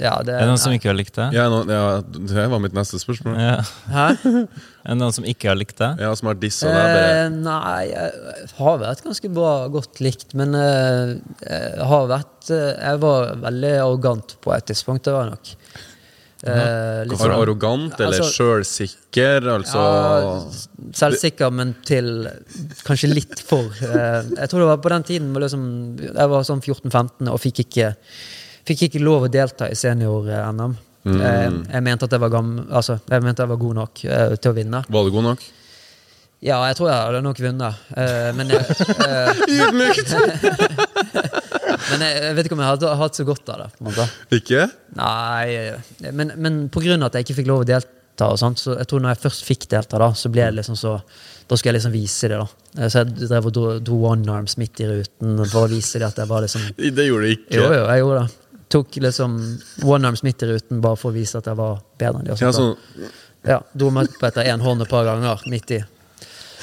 ja, 0.00 0.16
det 0.24 0.34
Er 0.34 0.42
det 0.42 0.50
noen 0.50 0.60
som 0.64 0.74
ikke 0.74 0.90
har 0.90 0.98
likt 0.98 1.14
det? 1.20 1.28
Ja, 1.36 1.46
no, 1.52 1.62
ja, 1.68 2.00
det 2.02 2.48
var 2.50 2.62
mitt 2.64 2.74
neste 2.76 2.98
spørsmål. 3.02 3.38
Ja. 3.38 3.58
Hæ? 3.92 4.08
Er 4.82 4.96
det 4.96 4.98
noen 4.98 5.14
som 5.14 5.24
ikke 5.30 5.46
har 5.52 5.54
likt 5.58 5.76
det? 5.78 5.92
Ja, 6.02 6.10
som 6.18 6.26
har 6.26 6.34
dissa 6.42 6.66
deg. 6.66 6.74
Bare. 6.74 7.12
Eh, 7.20 7.28
nei, 7.44 7.84
jeg 7.92 8.48
har 8.58 8.80
vært 8.82 9.04
ganske 9.06 9.30
bra, 9.36 9.52
godt 9.70 10.00
likt, 10.02 10.34
men 10.34 10.56
eh, 10.58 11.12
jeg 11.46 11.86
har 11.92 12.08
vært 12.10 12.50
eh, 12.50 12.72
Jeg 12.82 12.98
var 13.04 13.32
veldig 13.44 13.72
arrogant 13.84 14.36
på 14.42 14.54
et 14.56 14.66
tidspunkt, 14.72 15.04
det 15.06 15.14
var 15.14 15.28
jeg 15.28 15.36
nok. 15.36 15.52
Eh, 16.42 17.04
litt 17.06 17.14
Har 17.20 17.28
sånn- 17.30 17.36
arrogant 17.38 18.00
eller 18.00 18.18
Altså- 18.18 18.34
sjølsikker, 18.34 19.46
altså 19.52 19.82
Ja, 19.86 20.32
selvsikker, 20.98 21.52
men 21.54 21.76
til 21.86 22.26
kanskje 22.82 23.12
litt 23.14 23.38
for 23.46 23.70
eh, 23.86 24.22
Jeg 24.34 24.48
tror 24.50 24.64
det 24.64 24.70
var 24.72 24.80
på 24.82 24.90
den 24.90 25.04
tiden 25.06 25.32
liksom, 25.38 25.68
jeg 26.02 26.28
var 26.34 26.42
sånn 26.42 26.60
14-15 26.64 27.30
og 27.30 27.38
fikk 27.38 27.62
ikke, 27.68 27.92
fikk 28.66 28.88
ikke 28.88 29.04
lov 29.06 29.28
å 29.28 29.30
delta 29.30 29.70
i 29.70 29.78
senior-NM. 29.78 30.74
Eh, 31.02 31.48
jeg 31.72 31.82
mente 31.82 32.06
at 32.06 32.14
jeg 32.14 32.22
var, 32.22 32.30
gam, 32.30 32.52
altså, 32.70 33.00
jeg 33.10 33.24
mente 33.24 33.42
jeg 33.42 33.50
var 33.50 33.58
god 33.58 33.78
nok 33.80 34.04
uh, 34.06 34.34
til 34.38 34.52
å 34.52 34.56
vinne. 34.56 34.82
Var 34.86 35.06
du 35.06 35.14
god 35.14 35.26
nok? 35.32 35.44
Ja, 36.42 36.58
jeg 36.66 36.74
tror 36.78 36.88
jeg 36.90 36.98
hadde 36.98 37.22
nok 37.22 37.40
vunnet. 37.42 37.82
Uh, 37.94 38.30
men 38.38 38.50
jeg, 38.50 38.62
Ydmykt! 39.56 40.14
men 41.90 42.04
jeg, 42.06 42.14
jeg 42.18 42.36
vet 42.38 42.46
ikke 42.46 42.58
om 42.58 42.62
jeg 42.64 42.70
hadde 42.74 42.94
hatt 43.02 43.18
så 43.18 43.26
godt 43.26 43.52
av 43.54 43.64
det. 43.64 43.68
på 43.74 43.84
en 43.84 43.90
måte. 43.90 44.06
Ikke? 44.38 44.68
Nei, 44.98 46.10
men, 46.10 46.32
men 46.38 46.62
av 46.70 47.08
at 47.08 47.18
jeg 47.18 47.28
ikke 47.28 47.38
fikk 47.42 47.50
lov 47.50 47.62
å 47.64 47.68
delta, 47.72 48.28
og 48.28 48.38
sånt, 48.38 48.62
så 48.62 48.76
jeg 48.78 48.90
tror 48.90 49.02
når 49.02 49.14
jeg 49.14 49.22
først 49.24 49.46
fikk 49.46 49.68
delta, 49.70 49.98
da, 50.02 50.12
så 50.18 50.30
ble 50.30 50.50
det 50.50 50.58
liksom 50.60 50.78
så 50.78 50.98
Da 51.48 51.56
skulle 51.58 51.72
jeg 51.72 51.80
liksom 51.80 51.92
vise 51.92 52.28
det, 52.30 52.38
da. 52.38 52.86
Så 52.88 53.02
jeg 53.02 53.26
drev 53.26 53.48
og 53.50 53.54
dro, 53.54 53.64
dro 53.84 53.96
one 54.12 54.30
arms 54.32 54.54
midt 54.60 54.80
i 54.80 54.86
ruten 54.88 55.42
for 55.42 55.66
å 55.66 55.70
vise 55.72 55.98
det 55.98 56.06
at 56.06 56.20
jeg 56.22 56.30
var 56.30 56.46
liksom 56.46 56.70
Det 56.78 57.06
gjorde 57.08 57.26
du 57.26 57.34
ikke. 57.34 57.56
Jo, 57.58 57.66
jo, 57.66 57.82
jeg 57.90 58.04
gjorde 58.04 58.22
det. 58.22 58.41
Tok 58.72 58.96
liksom 59.04 59.34
one 59.84 60.08
arms 60.08 60.22
midt 60.24 60.42
i 60.42 60.48
ruten 60.54 60.80
bare 60.84 60.96
for 60.96 61.12
å 61.12 61.16
vise 61.16 61.36
at 61.38 61.48
jeg 61.50 61.58
var 61.58 61.82
bedre 62.00 62.22
enn 62.22 62.28
de. 62.30 62.36
Ja, 62.40 62.52
så... 62.56 62.70
ja, 63.44 63.58
Dro 63.76 63.90
meg 63.92 64.08
opp 64.14 64.22
etter 64.30 64.48
én 64.48 64.62
hånd 64.64 64.84
et 64.84 64.88
par 64.92 65.04
ganger 65.08 65.42
midt 65.52 65.74
i. 65.76 65.82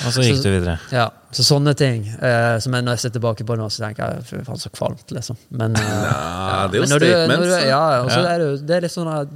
Og 0.07 0.13
så 0.15 0.23
gikk 0.23 0.39
du 0.41 0.47
videre. 0.53 0.77
Ja, 0.95 1.09
Så 1.35 1.43
sånne 1.43 1.73
ting 1.77 2.05
eh, 2.07 2.55
som 2.63 2.73
jeg, 2.73 2.85
når 2.87 2.95
jeg 2.95 3.01
ser 3.03 3.11
tilbake 3.17 3.43
på 3.45 3.57
nå, 3.59 3.67
så 3.69 3.83
tenker 3.83 4.13
jeg 4.15 4.23
fy 4.29 4.39
faen, 4.47 4.57
så 4.61 4.71
kvalmt, 4.73 5.11
liksom. 5.13 5.37
Men, 5.59 5.75
eh, 5.75 5.83
ja, 5.91 6.67
det 6.71 6.79
er 6.79 6.81
jo 6.81 6.85
men 6.87 6.93
når 6.95 6.99
du- 7.03 7.45
du- 7.51 7.67
Ja, 7.67 7.83
og 8.01 8.09
så 8.09 8.21
Ja. 8.23 8.29
er 8.33 8.39
det, 8.39 8.47
jo- 8.47 8.65
det 8.65 8.75
er 8.77 8.81
litt 8.87 8.95
sånn 8.95 9.11
at 9.13 9.27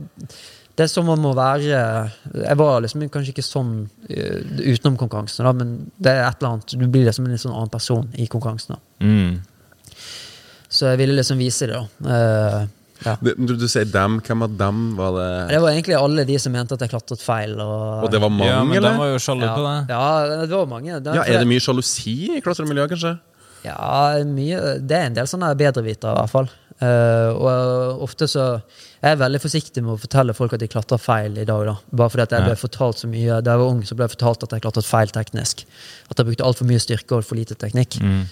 det 0.76 0.86
er 0.88 0.90
som 0.90 1.06
man 1.06 1.20
må 1.22 1.36
være 1.38 1.60
Jeg 2.34 2.58
var 2.58 2.80
liksom 2.82 3.04
kanskje 3.14 3.30
ikke 3.36 3.44
sånn 3.46 3.74
utenom 4.64 4.96
konkurransen, 4.98 5.46
da, 5.46 5.52
men 5.54 5.92
det 6.02 6.16
er 6.16 6.24
et 6.30 6.40
eller 6.42 6.56
annet 6.56 6.74
Du 6.80 6.88
blir 6.88 7.06
liksom 7.06 7.26
en 7.28 7.32
litt 7.36 7.44
sånn 7.44 7.54
annen 7.54 7.70
person 7.70 8.08
i 8.16 8.26
konkurransen. 8.28 8.74
da 8.78 9.06
Mm. 9.06 9.42
Så 10.74 10.90
jeg 10.90 11.04
ville 11.04 11.18
liksom 11.18 11.42
vise 11.42 11.70
det, 11.70 11.78
da. 11.78 11.84
Uh, 12.02 12.64
ja. 13.04 13.18
Du, 13.22 13.56
du 13.60 13.66
sier 13.68 13.86
dem. 13.90 14.18
Hvem 14.24 14.46
av 14.46 14.56
dem 14.58 14.80
var 14.98 15.12
det? 15.18 15.28
Det 15.52 15.60
var 15.64 15.74
egentlig 15.74 15.98
alle 16.00 16.26
de 16.28 16.38
som 16.40 16.54
mente 16.56 16.78
at 16.78 16.86
jeg 16.86 16.94
klatret 16.94 17.22
feil. 17.24 17.54
Og, 17.60 18.08
Og 18.08 18.10
det 18.14 18.22
var 18.24 18.32
mange, 18.32 18.50
Ja, 18.50 18.64
men 18.64 18.80
de 18.80 18.94
var 19.02 19.12
jo 19.12 19.20
sjalu 19.22 19.46
ja, 19.46 19.54
på 19.58 19.68
det. 19.68 19.78
ja, 19.92 20.42
det 20.48 20.56
var 20.56 20.72
mange. 20.72 20.98
Det, 21.04 21.16
Ja, 21.20 21.28
Er 21.28 21.44
det 21.44 21.50
mye 21.50 21.64
sjalusi 21.64 22.16
i 22.38 22.42
klatremiljøet, 22.44 22.96
kanskje? 22.96 23.14
Ja, 23.64 24.20
mye, 24.28 24.80
det 24.84 24.98
er 24.98 25.06
en 25.08 25.16
del 25.16 25.28
sånne 25.30 25.54
bedrevitere, 25.60 26.12
i 26.12 26.20
hvert 26.20 26.32
fall. 26.34 26.50
Uh, 26.84 27.30
og 27.38 28.02
ofte 28.08 28.26
så 28.28 28.44
Jeg 29.04 29.14
er 29.14 29.20
veldig 29.22 29.40
forsiktig 29.40 29.84
med 29.84 29.94
å 29.94 30.00
fortelle 30.02 30.34
folk 30.36 30.56
at 30.56 30.64
de 30.64 30.68
klatrer 30.72 31.00
feil 31.00 31.38
i 31.38 31.46
dag. 31.46 31.62
da 31.70 31.76
Bare 31.94 32.12
fordi 32.12 32.24
at 32.24 32.34
jeg 32.34 32.48
ble 32.48 32.56
fortalt 32.58 32.98
så 33.04 33.08
mye 33.12 33.38
Da 33.46 33.54
jeg 33.54 33.62
var 33.62 33.70
ung, 33.70 33.84
så 33.86 33.96
ble 33.96 34.08
jeg 34.08 34.16
fortalt 34.16 34.44
at 34.48 34.56
jeg 34.56 34.64
klatret 34.64 34.88
feil 34.88 35.14
teknisk. 35.14 35.66
At 36.10 36.18
jeg 36.18 36.28
brukte 36.32 36.48
altfor 36.48 36.68
mye 36.68 36.82
styrke 36.82 37.20
og 37.20 37.28
for 37.28 37.38
lite 37.40 37.56
teknikk. 37.60 38.00
Mm. 38.02 38.24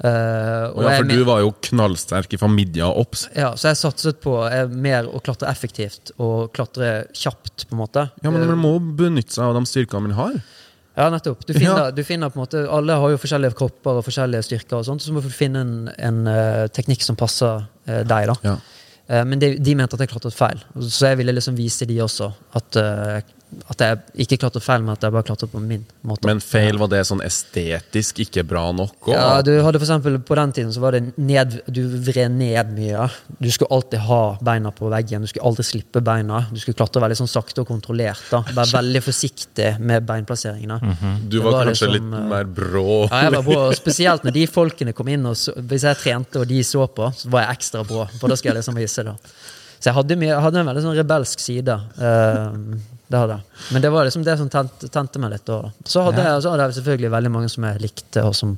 Eh, 0.00 0.66
og 0.72 0.80
ja, 0.86 0.94
for 0.96 1.08
du 1.10 1.24
var 1.28 1.42
jo 1.42 1.50
knallsterk 1.66 2.32
i 2.32 2.38
midja 2.48 2.86
og 2.88 3.02
opps. 3.02 3.26
ja, 3.36 3.50
så 3.56 3.68
jeg 3.68 3.76
satset 3.82 4.20
på 4.24 4.32
jeg, 4.48 4.70
mer 4.72 5.04
å 5.04 5.20
klatre 5.20 5.50
effektivt 5.50 6.12
og 6.16 6.52
klatre 6.56 7.04
kjapt, 7.12 7.66
på 7.68 7.76
en 7.76 7.82
måte. 7.82 8.06
Ja, 8.24 8.30
men 8.30 8.42
Eh, 8.42 8.48
man 8.54 8.62
må 8.64 8.72
benytte 8.80 9.36
seg 9.36 9.44
av 9.44 9.54
de 9.58 9.64
styrkene 9.68 10.08
man 10.08 10.16
har. 10.16 10.40
Ja, 10.96 11.08
nettopp. 11.12 11.44
Du 11.46 11.52
finner, 11.54 11.86
Ja. 11.86 11.90
du 11.90 12.02
finner 12.04 12.28
på 12.30 12.40
en 12.40 12.44
måte 12.46 12.68
Alle 12.68 12.92
har 12.92 13.10
jo 13.10 13.16
forskjellige 13.16 13.54
kropper 13.54 14.00
og 14.00 14.04
forskjellige 14.04 14.42
styrker, 14.42 14.78
og 14.80 14.84
sånt, 14.84 15.02
så 15.02 15.12
må 15.12 15.22
du 15.22 15.28
finne 15.28 15.60
en, 15.60 15.90
en 15.98 16.26
uh, 16.26 16.66
teknikk 16.68 17.02
som 17.02 17.16
passer 17.16 17.62
uh, 17.88 18.02
deg. 18.02 18.26
da 18.26 18.34
Ja. 18.42 18.56
Eh, 19.08 19.24
Men 19.24 19.38
de, 19.38 19.58
de 19.58 19.74
mente 19.74 19.94
at 19.94 20.00
jeg 20.00 20.08
klatret 20.10 20.34
feil, 20.34 20.60
så 20.80 21.08
jeg 21.10 21.18
ville 21.18 21.32
liksom 21.34 21.56
vise 21.56 21.86
de 21.86 21.96
også 22.00 22.32
at, 22.54 22.76
eh, 22.76 23.20
at 23.72 23.82
jeg 23.82 23.98
ikke 24.24 24.36
klatret 24.44 24.62
feil, 24.64 24.82
men 24.86 24.92
at 24.94 25.02
jeg 25.02 25.12
bare 25.14 25.26
klatret 25.26 25.50
på 25.52 25.60
min 25.62 25.82
måte. 26.06 26.26
Men 26.28 26.38
feil, 26.44 26.78
var 26.78 26.90
det 26.92 27.00
sånn 27.08 27.22
estetisk 27.26 28.20
ikke 28.24 28.44
bra 28.46 28.62
nok? 28.76 28.94
Også? 29.02 29.14
Ja, 29.14 29.40
du 29.46 29.50
hadde 29.64 29.80
for 29.80 29.86
eksempel 29.86 30.18
På 30.26 30.36
den 30.38 30.52
tiden 30.56 30.70
så 30.74 30.82
var 30.84 30.94
det 30.96 31.16
ned, 31.18 31.56
du 31.66 31.80
vred 32.06 32.30
ned 32.36 32.70
mye. 32.76 33.08
Du 33.42 33.48
skulle 33.50 33.70
alltid 33.74 34.04
ha 34.06 34.20
beina 34.46 34.70
på 34.74 34.90
veggen. 34.92 35.26
Du 35.26 35.30
skulle 35.32 35.48
aldri 35.50 35.66
slippe 35.66 36.02
beina. 36.06 36.44
Du 36.52 36.58
skulle 36.62 36.78
klatre 36.78 37.02
veldig 37.02 37.18
sånn 37.22 37.30
sakte 37.32 37.64
og 37.64 37.70
kontrollert. 37.72 38.22
da 38.30 38.42
Være 38.50 38.70
veldig 38.80 39.02
forsiktig 39.08 39.70
med 39.80 40.06
beinplasseringene. 40.08 40.80
du 41.30 41.38
var, 41.42 41.58
var 41.60 41.70
kanskje 41.70 41.90
liksom, 41.90 41.96
litt 41.96 42.20
eh, 42.22 42.28
mer 42.34 42.50
brå. 42.60 42.86
Ja, 43.10 43.22
jeg 43.26 43.36
var 43.38 43.46
brå, 43.50 43.60
Spesielt 43.82 44.26
når 44.28 44.36
de 44.38 44.46
folkene 44.50 44.94
kom 44.96 45.08
inn, 45.10 45.26
og 45.26 45.36
så, 45.40 45.56
hvis 45.58 45.88
jeg 45.88 45.98
trente 46.02 46.42
og 46.44 46.46
de 46.50 46.62
så 46.66 46.86
på, 46.86 47.10
så 47.16 47.32
var 47.32 47.46
jeg 47.48 47.58
ekstra 47.60 47.82
brå. 47.88 48.06
For 48.20 48.30
da 48.30 48.38
skal 48.38 48.52
jeg 48.54 48.60
liksom 48.62 48.78
vise 48.78 49.06
det. 49.10 49.16
Så 49.80 49.88
jeg 49.88 49.96
hadde, 49.96 50.16
mye, 50.20 50.28
jeg 50.34 50.42
hadde 50.44 50.58
en 50.60 50.66
veldig 50.68 50.82
sånn 50.84 50.96
rebelsk 50.98 51.40
side. 51.40 51.76
eh, 52.04 52.98
det 53.10 53.18
hadde 53.18 53.36
jeg. 53.40 53.42
Men 53.74 53.82
det 53.82 53.90
var 53.90 54.06
liksom 54.06 54.22
det 54.22 54.36
som 54.38 54.48
tente, 54.50 54.88
tente 54.94 55.18
meg 55.18 55.32
litt. 55.32 55.48
Og 55.50 55.70
så 55.82 56.04
hadde, 56.06 56.22
jeg, 56.22 56.42
så 56.44 56.52
hadde 56.52 56.68
jeg 56.68 56.76
selvfølgelig 56.78 57.10
veldig 57.16 57.32
mange 57.34 57.48
som 57.50 57.64
jeg 57.66 57.82
likte, 57.82 58.22
og 58.22 58.34
som, 58.38 58.52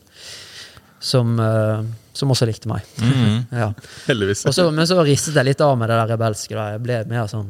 som, 1.01 1.27
uh, 1.41 1.81
som 2.13 2.35
også 2.35 2.49
likte 2.51 2.69
meg. 2.69 2.81
ja. 3.63 3.71
Heldigvis. 4.11 4.45
og 4.45 4.53
så, 4.57 4.69
men 4.77 4.85
så 4.91 5.01
ristet 5.09 5.39
jeg 5.41 5.49
litt 5.49 5.65
av 5.65 5.73
med 5.81 5.89
det 5.89 5.97
der 6.03 6.13
rebelske. 6.13 6.53
Da. 6.59 6.63
Jeg 6.75 6.85
ble 6.85 6.97
mer 7.09 7.25
sånn 7.33 7.49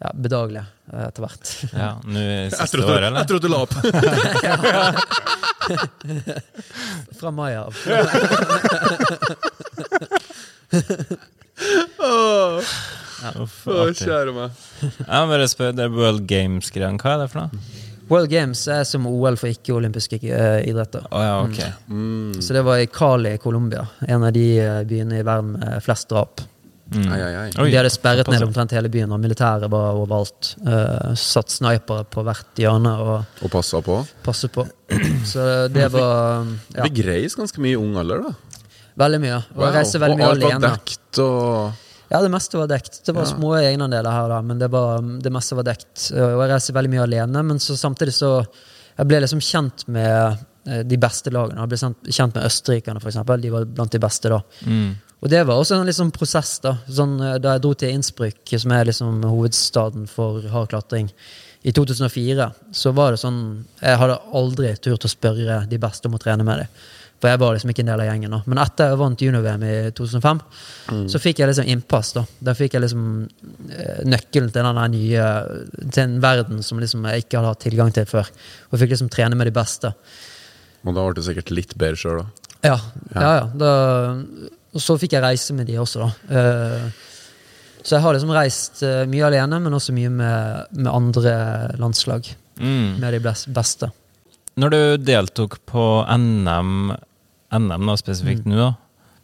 ja, 0.00 0.10
bedagelig 0.16 0.64
eh, 0.64 1.06
etter 1.06 1.22
hvert. 1.22 1.46
Ja, 1.70 1.90
nå 2.02 2.20
siste 2.56 2.82
året, 2.82 3.04
jeg 3.04 3.10
eller? 3.12 3.24
trodde 3.30 3.46
du 3.46 3.50
la 3.52 3.58
opp. 3.62 3.74
Fra 7.20 7.30
mai 7.30 7.54
av. 7.60 7.70
Uff, 13.42 13.56
Å, 13.68 13.86
kjære 13.96 14.32
meg. 14.36 14.58
Jeg 14.82 15.06
må 15.06 15.22
bare 15.34 15.48
spørre, 15.52 15.76
det 15.76 15.86
er 15.86 15.94
World 15.94 16.26
Games-greia, 16.30 16.90
hva 17.00 17.14
er 17.16 17.24
det 17.24 17.30
for 17.32 17.42
noe? 17.44 17.64
World 18.10 18.30
Games 18.32 18.64
er 18.66 18.82
som 18.88 19.04
OL 19.06 19.36
for 19.38 19.52
ikke-olympiske 19.52 20.18
eh, 20.26 20.64
idretter. 20.66 21.04
Oh, 21.14 21.22
ja, 21.22 21.34
ok. 21.44 22.40
Så 22.42 22.56
det 22.56 22.64
var 22.66 22.80
i 22.82 22.88
Cali, 22.90 23.36
Colombia. 23.38 23.84
En 24.08 24.24
av 24.26 24.32
de 24.34 24.46
eh, 24.58 24.80
byene 24.90 25.20
i 25.20 25.26
verden 25.26 25.52
med 25.60 25.76
flest 25.84 26.08
drap. 26.10 26.42
Mm. 26.90 27.04
Ai, 27.06 27.20
ai, 27.22 27.34
ai. 27.38 27.50
De 27.54 27.76
hadde 27.78 27.92
sperret 27.94 28.26
ned 28.32 28.42
omtrent 28.42 28.72
hele 28.74 28.90
byen, 28.90 29.12
og 29.14 29.20
militæret 29.22 29.70
var 29.70 29.94
overalt. 29.94 30.56
Uh, 30.66 31.12
satt 31.14 31.52
snipere 31.54 32.02
på 32.10 32.24
hvert 32.26 32.58
hjørne 32.58 32.96
og 32.98 33.44
Og 33.46 33.52
passa 33.52 33.78
på. 33.86 34.00
passet 34.26 34.50
på. 34.56 34.64
Så 35.30 35.44
det 35.70 35.86
var 35.94 36.48
ja, 36.74 36.88
Vi 36.88 36.90
greis 37.04 37.38
ganske 37.38 37.62
mye 37.62 37.76
i 37.76 37.78
ung 37.78 37.94
alder, 38.02 38.26
da. 38.26 38.64
veldig 39.04 39.20
mye. 39.22 39.38
Og 39.54 39.62
jeg 39.68 39.76
reiste 39.78 40.02
veldig 40.02 40.18
og 40.18 40.24
mye 40.24 40.32
alt 40.32 40.42
var 40.48 40.56
alene. 40.56 40.72
dekt 40.74 41.22
og 41.22 41.86
Ja, 42.10 42.20
det 42.24 42.30
meste 42.32 42.58
var 42.58 42.66
dekt. 42.66 43.00
Det 43.06 43.12
var 43.14 43.22
Ja. 43.22 43.30
små 43.36 43.52
egenandeler 43.60 44.10
her, 44.10 44.28
da, 44.28 44.40
men 44.42 44.58
det, 44.58 44.68
var, 44.72 44.98
det 45.00 45.30
meste 45.32 45.54
var 45.54 45.62
dekt. 45.68 46.10
Og 46.10 46.40
jeg 46.42 46.50
reiser 46.50 46.74
veldig 46.74 46.90
mye 46.90 47.04
alene, 47.06 47.42
men 47.46 47.58
så 47.62 47.76
samtidig 47.78 48.14
så 48.16 48.32
Jeg 48.98 49.06
ble 49.08 49.20
liksom 49.22 49.40
kjent 49.40 49.86
med 49.88 50.38
eh, 50.66 50.82
de 50.84 50.96
beste 51.00 51.30
lagene. 51.32 51.56
Jeg 51.62 51.68
ble 51.70 51.76
kjent- 52.12 52.34
med 52.34 52.44
østerrikerne, 52.44 53.00
eksempel. 53.00 53.40
De 53.40 53.48
var 53.54 53.64
blant 53.64 53.90
de 53.94 53.98
beste 54.02 54.28
da. 54.28 54.42
Mm. 54.66 54.90
Og 55.22 55.28
det 55.30 55.46
var 55.46 55.54
også 55.56 55.78
en 55.80 55.86
liksom 55.86 56.10
prosess, 56.12 56.58
da. 56.60 56.74
Sånn, 56.90 57.14
eh, 57.22 57.38
da 57.38 57.54
jeg 57.54 57.62
dro 57.62 57.72
til 57.74 57.94
Innsbruck, 57.94 58.42
som 58.58 58.72
er 58.72 58.84
liksom 58.90 59.22
hovedstaden 59.24 60.06
for 60.10 60.42
hard 60.52 60.68
klatring, 60.74 61.08
i 61.62 61.72
2004, 61.76 62.46
så 62.72 62.92
var 62.96 63.12
det 63.12 63.20
sånn 63.20 63.40
Jeg 63.82 63.98
hadde 64.00 64.16
aldri 64.32 64.70
turt 64.80 65.04
å 65.04 65.10
spørre 65.12 65.60
de 65.68 65.78
beste 65.78 66.08
om 66.08 66.16
å 66.16 66.22
trene 66.22 66.46
med 66.46 66.62
dem. 66.62 66.80
For 67.20 67.28
jeg 67.28 67.40
var 67.42 67.52
liksom 67.52 67.68
ikke 67.74 67.82
en 67.84 67.90
del 67.90 68.00
av 68.00 68.06
gjengen. 68.08 68.32
da. 68.32 68.38
Men 68.48 68.58
etter 68.62 68.88
jeg 68.88 68.96
vant 68.96 69.22
junior-VM 69.26 69.64
i 69.68 69.74
2005, 69.92 70.38
så 71.12 71.20
fikk 71.20 71.42
jeg 71.42 71.50
liksom 71.50 71.68
innpass. 71.68 72.14
Da 72.16 72.24
Da 72.40 72.54
fikk 72.56 72.78
jeg 72.78 72.84
liksom 72.86 73.02
eh, 73.76 74.00
nøkkelen 74.08 74.48
til 74.54 74.64
den 74.64 74.80
nye 74.94 75.26
Til 75.92 76.02
en 76.06 76.16
verden 76.24 76.62
som 76.64 76.80
liksom 76.80 77.04
jeg 77.10 77.26
ikke 77.26 77.36
hadde 77.36 77.52
hatt 77.52 77.60
tilgang 77.66 77.92
til 77.92 78.08
før. 78.08 78.30
Og 78.72 78.80
fikk 78.80 78.94
liksom 78.94 79.12
trene 79.12 79.36
med 79.36 79.50
de 79.50 79.52
beste. 79.52 79.92
Og 80.80 80.96
da 80.96 81.04
ble 81.04 81.18
du 81.18 81.22
sikkert 81.26 81.52
litt 81.52 81.76
bedre 81.76 82.00
sjøl, 82.00 82.22
da. 82.22 82.56
Ja, 82.70 82.78
ja, 83.12 83.20
ja. 83.36 83.44
Da, 83.60 83.70
og 84.72 84.80
så 84.80 84.96
fikk 85.00 85.12
jeg 85.16 85.24
reise 85.24 85.52
med 85.56 85.68
de 85.68 85.76
også, 85.80 86.06
da. 86.06 86.40
Eh, 86.40 87.06
så 87.82 87.96
jeg 87.96 88.02
har 88.04 88.14
liksom 88.16 88.30
reist 88.36 88.82
eh, 88.82 89.04
mye 89.10 89.26
alene, 89.30 89.60
men 89.60 89.72
også 89.76 89.92
mye 89.96 90.10
med, 90.10 90.66
med 90.76 90.92
andre 90.92 91.34
landslag. 91.80 92.28
Mm. 92.60 92.98
Med 93.00 93.12
de 93.16 93.20
beste. 93.54 93.90
Når 94.60 94.70
du 94.74 94.80
deltok 95.06 95.58
på 95.70 95.84
NM, 96.18 96.92
NM 97.56 97.86
da, 97.88 97.96
spesifikt 97.96 98.44
Mm. 98.44 98.52
nå, 98.52 98.56
da, 98.58 98.74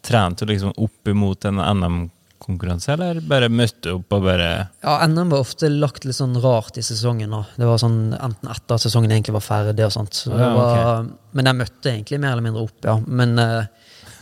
trente 0.07 0.47
du 0.47 0.53
liksom 0.55 0.73
opp 0.79 1.09
imot 1.11 1.45
en 1.45 1.59
NM-konkurranse, 1.61 2.93
eller 2.95 3.21
bare 3.27 3.49
møtte 3.53 3.93
opp 3.97 4.13
og 4.17 4.23
bare 4.25 4.49
Ja, 4.85 4.95
NM 5.07 5.31
var 5.35 5.43
ofte 5.45 5.69
lagt 5.73 6.05
litt 6.07 6.17
sånn 6.17 6.37
rart 6.41 6.79
i 6.79 6.85
sesongen. 6.87 7.31
da. 7.31 7.43
Det 7.57 7.67
var 7.69 7.79
sånn 7.83 8.15
Enten 8.17 8.51
etter 8.53 8.75
at 8.79 8.81
sesongen 8.87 9.11
egentlig 9.13 9.35
var 9.37 9.45
ferdig, 9.45 9.85
og 9.85 9.93
sånt. 9.93 10.15
Så 10.15 10.31
det 10.33 10.41
Ja, 10.41 10.55
var, 10.55 11.07
Men 11.35 11.45
jeg 11.51 11.57
møtte 11.61 11.91
egentlig 11.93 12.21
mer 12.21 12.33
eller 12.33 12.43
mindre 12.47 12.63
opp, 12.63 12.79
ja. 12.85 12.97
Men 13.07 13.39
eh, 13.39 13.67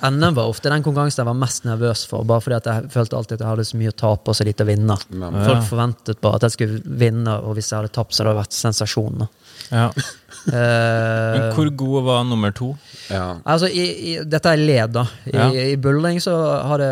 NM 0.02 0.34
var 0.34 0.50
ofte 0.50 0.72
den 0.72 0.82
konkurransen 0.84 1.22
jeg 1.22 1.28
var 1.28 1.38
mest 1.38 1.64
nervøs 1.64 2.04
for, 2.10 2.26
bare 2.28 2.42
fordi 2.44 2.56
at 2.58 2.66
jeg 2.70 2.90
følte 2.92 3.16
alltid 3.16 3.36
at 3.38 3.44
jeg 3.44 3.52
hadde 3.52 3.68
så 3.68 3.78
mye 3.80 3.92
å 3.92 3.96
tape 4.04 4.32
og 4.32 4.36
så 4.36 4.46
lite 4.48 4.66
å 4.66 4.68
vinne. 4.68 4.96
Ja. 5.14 5.30
Folk 5.46 5.64
forventet 5.70 6.20
bare 6.24 6.40
at 6.40 6.48
jeg 6.48 6.56
skulle 6.56 6.98
vinne, 7.04 7.38
og 7.40 7.56
hvis 7.58 7.70
jeg 7.70 7.78
hadde 7.78 7.94
tapt, 7.94 8.14
så 8.14 8.22
hadde 8.24 8.34
det 8.34 8.42
vært 8.42 8.58
sensasjon. 8.58 9.26
ja. 9.70 9.88
Eh, 10.44 10.52
Men 10.52 11.54
hvor 11.56 11.68
god 11.72 12.02
var 12.04 12.24
nummer 12.28 12.52
to? 12.52 12.66
Ja. 13.08 13.38
Altså, 13.48 13.70
i, 13.72 13.84
i, 14.10 14.16
dette 14.28 14.50
er 14.52 14.60
led, 14.60 14.90
da. 14.92 15.06
I, 15.24 15.32
Ja. 15.32 15.46
I 15.72 15.76
bulling 15.80 16.20
så 16.20 16.34
har 16.68 16.82
det 16.82 16.90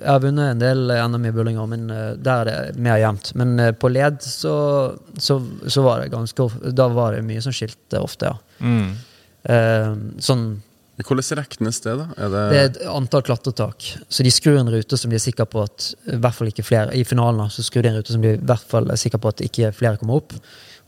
Jeg 0.00 0.08
har 0.08 0.22
vunnet 0.24 0.56
en 0.56 0.58
del 0.58 0.90
NM 0.90 1.28
i 1.28 1.32
bulling 1.36 1.60
men 1.70 1.84
eh, 1.94 2.16
der 2.18 2.40
er 2.40 2.50
det 2.72 2.82
mer 2.82 2.98
jevnt. 2.98 3.30
Men 3.38 3.54
eh, 3.60 3.70
på 3.78 3.92
led 3.94 4.18
så, 4.26 4.96
så, 5.18 5.38
så 5.70 5.84
var 5.86 6.02
det 6.02 6.10
ganske 6.10 6.48
Da 6.74 6.88
var 6.90 7.14
det 7.14 7.22
mye 7.28 7.44
som 7.44 7.54
skilte 7.54 8.02
ofte, 8.02 8.32
ja. 8.32 8.36
Mm. 8.58 8.90
Uh, 9.40 9.94
sånn 10.20 10.42
Hvordan 11.06 11.38
regnes 11.40 11.80
det, 11.84 11.92
da? 11.98 12.06
Er 12.16 12.32
det, 12.32 12.42
Det 12.50 12.58
er 12.60 12.68
et 12.70 12.80
antall 12.90 13.22
klatretak. 13.26 13.86
Så 14.08 14.24
de 14.26 14.32
skrur 14.34 14.58
en 14.60 14.70
rute 14.72 14.98
som 14.98 15.10
de 15.12 15.18
er 15.18 15.22
sikre 15.22 15.46
på 15.50 15.62
at 15.64 15.90
i 16.10 16.18
hvert 16.20 16.36
fall 16.36 16.50
ikke 16.50 16.64
flere 16.66 16.96
I 16.96 17.04
finalen 17.08 17.52
så 17.52 17.64
skrur 17.66 17.86
de 17.86 17.92
en 17.92 18.00
rute 18.00 18.12
som 18.14 18.24
de 18.24 18.34
i 18.36 18.40
hvert 18.40 18.66
fall 18.70 18.90
er 18.90 19.00
sikre 19.00 19.20
på 19.22 19.32
at 19.32 19.44
ikke 19.46 19.72
flere 19.76 20.00
kommer 20.00 20.20
opp. 20.22 20.34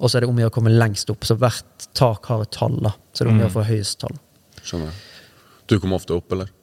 Og 0.03 0.11
så 0.11 0.19
er 0.19 0.25
det 0.25 0.33
om 0.33 0.39
å 0.41 0.43
gjøre 0.43 0.53
å 0.53 0.57
komme 0.59 0.75
lengst 0.75 1.11
opp. 1.15 1.25
Så 1.29 1.37
hvert 1.39 1.87
tak 1.99 2.27
har 2.33 2.43
et 2.43 2.53
tall. 2.55 2.79
da 2.83 2.95
Så 3.13 3.23
det 3.23 3.29
er 3.29 3.33
om 3.35 3.39
å 3.41 3.45
gjøre 3.45 3.55
å 3.55 3.59
få 3.61 3.69
høyest 3.69 4.01
tall. 4.03 4.19
Skjønner 4.63 4.91
jeg. 4.91 5.01
Du 5.71 5.79
kom 5.81 5.95
ofte 5.97 6.17
opp, 6.19 6.33
eller? 6.35 6.51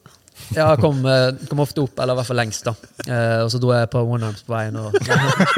Ja, 0.56 0.70
jeg 0.72 0.80
kom, 0.80 1.02
eh, 1.06 1.28
kom 1.50 1.60
ofte 1.62 1.82
opp, 1.84 1.98
eller 2.00 2.16
i 2.16 2.18
hvert 2.18 2.28
fall 2.30 2.38
lengst. 2.40 2.64
da 2.66 2.72
eh, 3.06 3.42
Og 3.44 3.50
så 3.52 3.60
dro 3.60 3.74
jeg 3.74 3.86
et 3.86 3.92
par 3.92 4.08
one-arms 4.08 4.42
på 4.46 4.54
veien. 4.54 4.76
Og, 4.80 4.96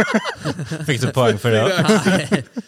Fikk 0.89 1.05
du 1.05 1.09
poeng 1.15 1.39
for 1.41 1.55
det? 1.55 1.63
da? 1.71 2.62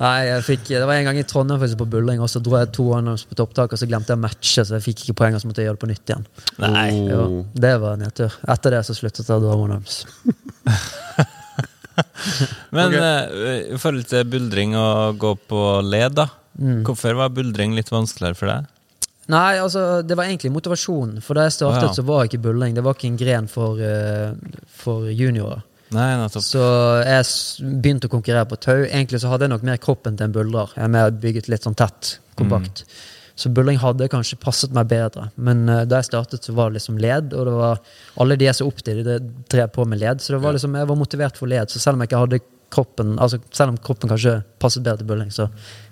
Nei, 0.00 0.26
jeg 0.28 0.44
fikk, 0.46 0.64
Det 0.74 0.84
var 0.88 0.98
en 0.98 1.08
gang 1.08 1.18
i 1.20 1.26
Trondheim 1.28 1.60
faktisk 1.62 1.80
på 1.80 1.88
bulling, 1.96 2.20
og 2.22 2.30
så 2.32 2.42
dro 2.44 2.58
jeg 2.60 2.72
to 2.76 2.88
one-arms 2.96 3.26
på 3.28 3.38
topptak, 3.38 3.72
og 3.72 3.80
så 3.80 3.88
glemte 3.88 4.12
jeg 4.12 4.20
å 4.20 4.24
matche, 4.24 4.64
så 4.64 4.76
jeg 4.76 4.84
fikk 4.84 5.04
ikke 5.04 5.18
poeng, 5.22 5.36
og 5.36 5.42
så 5.42 5.50
måtte 5.50 5.62
jeg 5.62 5.70
gjøre 5.70 5.78
det 5.78 5.84
på 5.84 5.90
nytt 5.92 6.12
igjen. 6.12 6.26
Nei. 6.62 6.88
Jo, 7.10 7.22
det 7.66 7.74
var 7.82 7.96
en 7.96 8.06
nedtur. 8.06 8.38
Etter 8.56 8.76
det 8.76 8.84
så 8.88 8.96
sluttet 8.98 9.26
jeg 9.26 9.36
å 9.36 9.44
dra 9.44 9.56
one-arms. 9.56 10.02
Men 12.76 12.92
okay. 12.92 13.00
uh, 13.00 13.74
i 13.74 13.78
forhold 13.80 14.08
til 14.10 14.26
buldring 14.28 14.76
og 14.78 15.20
gå 15.20 15.32
på 15.48 15.60
led, 15.86 16.16
da. 16.18 16.28
Mm. 16.56 16.82
Hvorfor 16.86 17.16
var 17.18 17.32
buldring 17.36 17.76
litt 17.76 17.92
vanskeligere 17.92 18.38
for 18.38 18.52
deg? 18.52 18.72
Nei, 19.32 19.58
altså, 19.58 20.02
det 20.06 20.14
var 20.18 20.28
egentlig 20.28 20.52
motivasjon. 20.54 21.16
For 21.24 21.38
da 21.38 21.48
jeg 21.48 21.56
startet, 21.56 21.88
oh, 21.88 21.90
ja. 21.90 21.96
så 21.96 22.04
var 22.06 22.28
ikke 22.28 22.44
bulling 22.44 22.76
Det 22.76 22.84
var 22.86 22.94
ikke 22.94 23.08
en 23.10 23.18
gren 23.20 23.48
for, 23.50 23.80
uh, 23.80 24.60
for 24.82 25.08
juniorer. 25.10 25.64
Nei. 25.94 26.06
Så 26.42 26.62
jeg 27.06 27.26
begynte 27.82 28.08
å 28.08 28.12
konkurrere 28.12 28.48
på 28.50 28.58
tau. 28.58 28.80
Egentlig 28.86 29.20
så 29.22 29.30
hadde 29.30 29.46
jeg 29.46 29.54
nok 29.54 29.66
mer 29.68 29.82
kroppen 29.82 30.16
til 30.18 30.26
en 30.26 30.34
buldrer. 30.34 30.72
Jeg 30.74 30.88
er 30.88 30.94
mer 30.96 31.12
bygget 31.22 31.50
litt 31.52 31.66
sånn 31.66 31.78
tett, 31.78 32.16
kompakt. 32.38 32.82
Så 33.36 33.50
bulling 33.52 33.76
hadde 33.82 34.08
kanskje 34.08 34.38
passet 34.40 34.72
meg 34.74 34.88
bedre. 34.90 35.28
Men 35.36 35.66
uh, 35.68 35.82
da 35.84 36.00
jeg 36.00 36.08
startet, 36.08 36.46
så 36.46 36.54
var 36.56 36.70
det 36.70 36.78
liksom 36.78 36.98
led, 37.02 37.34
og 37.36 37.48
det 37.48 37.54
var 37.54 37.82
alle 38.22 38.38
de 38.40 38.48
jeg 38.48 38.58
så 38.58 38.66
opp 38.66 38.80
til, 38.84 39.02
de 39.04 39.18
drev 39.52 39.74
på 39.74 39.84
med 39.88 40.00
led. 40.00 40.24
Så 40.24 40.34
det 40.34 40.40
var 40.42 40.56
liksom, 40.56 40.78
jeg 40.80 40.88
var 40.88 40.98
motivert 40.98 41.36
for 41.38 41.52
led. 41.52 41.70
Så 41.70 41.82
selv 41.82 41.98
om 41.98 42.04
jeg 42.04 42.10
ikke 42.10 42.22
hadde 42.24 42.44
kroppen 42.72 43.12
Altså 43.22 43.38
selv 43.54 43.70
om 43.70 43.76
kroppen 43.78 44.10
kanskje 44.10 44.40
passet 44.58 44.82
bedre 44.82 45.04
til 45.04 45.06
bulling, 45.06 45.28
så 45.30 45.44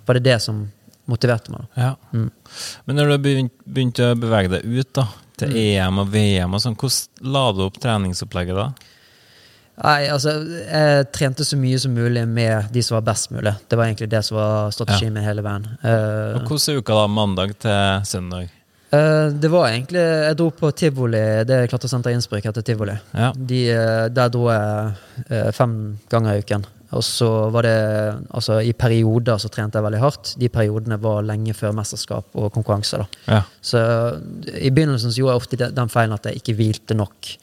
var 0.09 0.19
det 0.19 0.25
det 0.27 0.41
som 0.43 0.65
motiverte 1.07 1.53
meg. 1.53 1.69
Ja. 1.79 1.93
Mm. 2.11 2.31
Men 2.89 2.99
når 2.99 3.13
du 3.13 3.15
begynte, 3.29 3.69
begynte 3.77 4.09
å 4.11 4.17
bevege 4.19 4.51
deg 4.57 4.67
ut 4.67 4.91
da, 4.97 5.05
til 5.39 5.55
Mm. 5.55 5.61
EM 5.61 6.01
og 6.03 6.11
VM, 6.11 6.57
og 6.57 6.65
sånn, 6.65 6.77
hvordan 6.81 7.31
la 7.37 7.45
du 7.53 7.63
opp 7.67 7.79
treningsopplegget 7.83 8.59
da? 8.59 8.67
Nei, 9.75 10.07
altså, 10.07 10.37
jeg 10.47 11.07
trente 11.15 11.45
så 11.47 11.57
mye 11.59 11.79
som 11.83 11.95
mulig 11.97 12.23
med 12.31 12.69
de 12.75 12.83
som 12.85 12.95
var 13.01 13.07
best 13.09 13.33
mulig. 13.35 13.57
Det 13.67 13.79
var 13.79 13.89
egentlig 13.89 14.11
det 14.13 14.21
som 14.27 14.39
var 14.39 14.75
strategien 14.75 15.15
min 15.17 15.27
hele 15.27 15.43
veien. 15.43 15.67
Uh, 15.83 16.39
Og 16.39 16.53
hvordan 16.53 16.69
er 16.77 16.79
uka 16.79 16.99
da, 17.01 17.07
mandag 17.11 17.57
til 17.65 18.07
søndag? 18.07 18.53
Uh, 18.95 19.33
det 19.35 19.51
var 19.51 19.73
egentlig 19.73 19.99
Jeg 19.99 20.37
dro 20.39 20.47
på 20.55 20.71
tivoli, 20.79 21.25
det 21.49 21.57
er 21.57 21.73
klatresenter 21.73 22.15
Innsbruck 22.15 22.47
heter 22.47 22.63
tivoli. 22.63 22.95
Ja. 23.11 23.33
De, 23.35 23.61
eh, 23.75 24.05
der 24.15 24.31
dro 24.31 24.47
jeg 24.53 24.95
uh, 25.33 25.51
fem 25.57 25.75
ganger 26.13 26.39
i 26.39 26.47
uken. 26.47 26.69
Og 26.95 27.03
så 27.03 27.29
var 27.51 27.67
det 27.67 27.75
Altså, 28.31 28.61
i 28.63 28.73
perioder 28.79 29.43
så 29.43 29.51
trente 29.51 29.81
jeg 29.81 29.89
veldig 29.89 30.03
hardt. 30.05 30.37
De 30.39 30.53
periodene 30.53 31.01
var 31.03 31.27
lenge 31.27 31.57
før 31.59 31.75
mesterskap 31.75 32.31
og 32.39 32.53
konkurranse, 32.55 33.03
da. 33.03 33.23
Ja. 33.27 33.43
Så 33.59 33.83
i 34.55 34.71
begynnelsen 34.71 35.11
så 35.11 35.19
gjorde 35.19 35.35
jeg 35.35 35.43
ofte 35.43 35.71
den 35.75 35.91
feilen 35.91 36.15
at 36.15 36.31
jeg 36.31 36.39
ikke 36.39 36.59
hvilte 36.61 36.95
nok. 36.95 37.35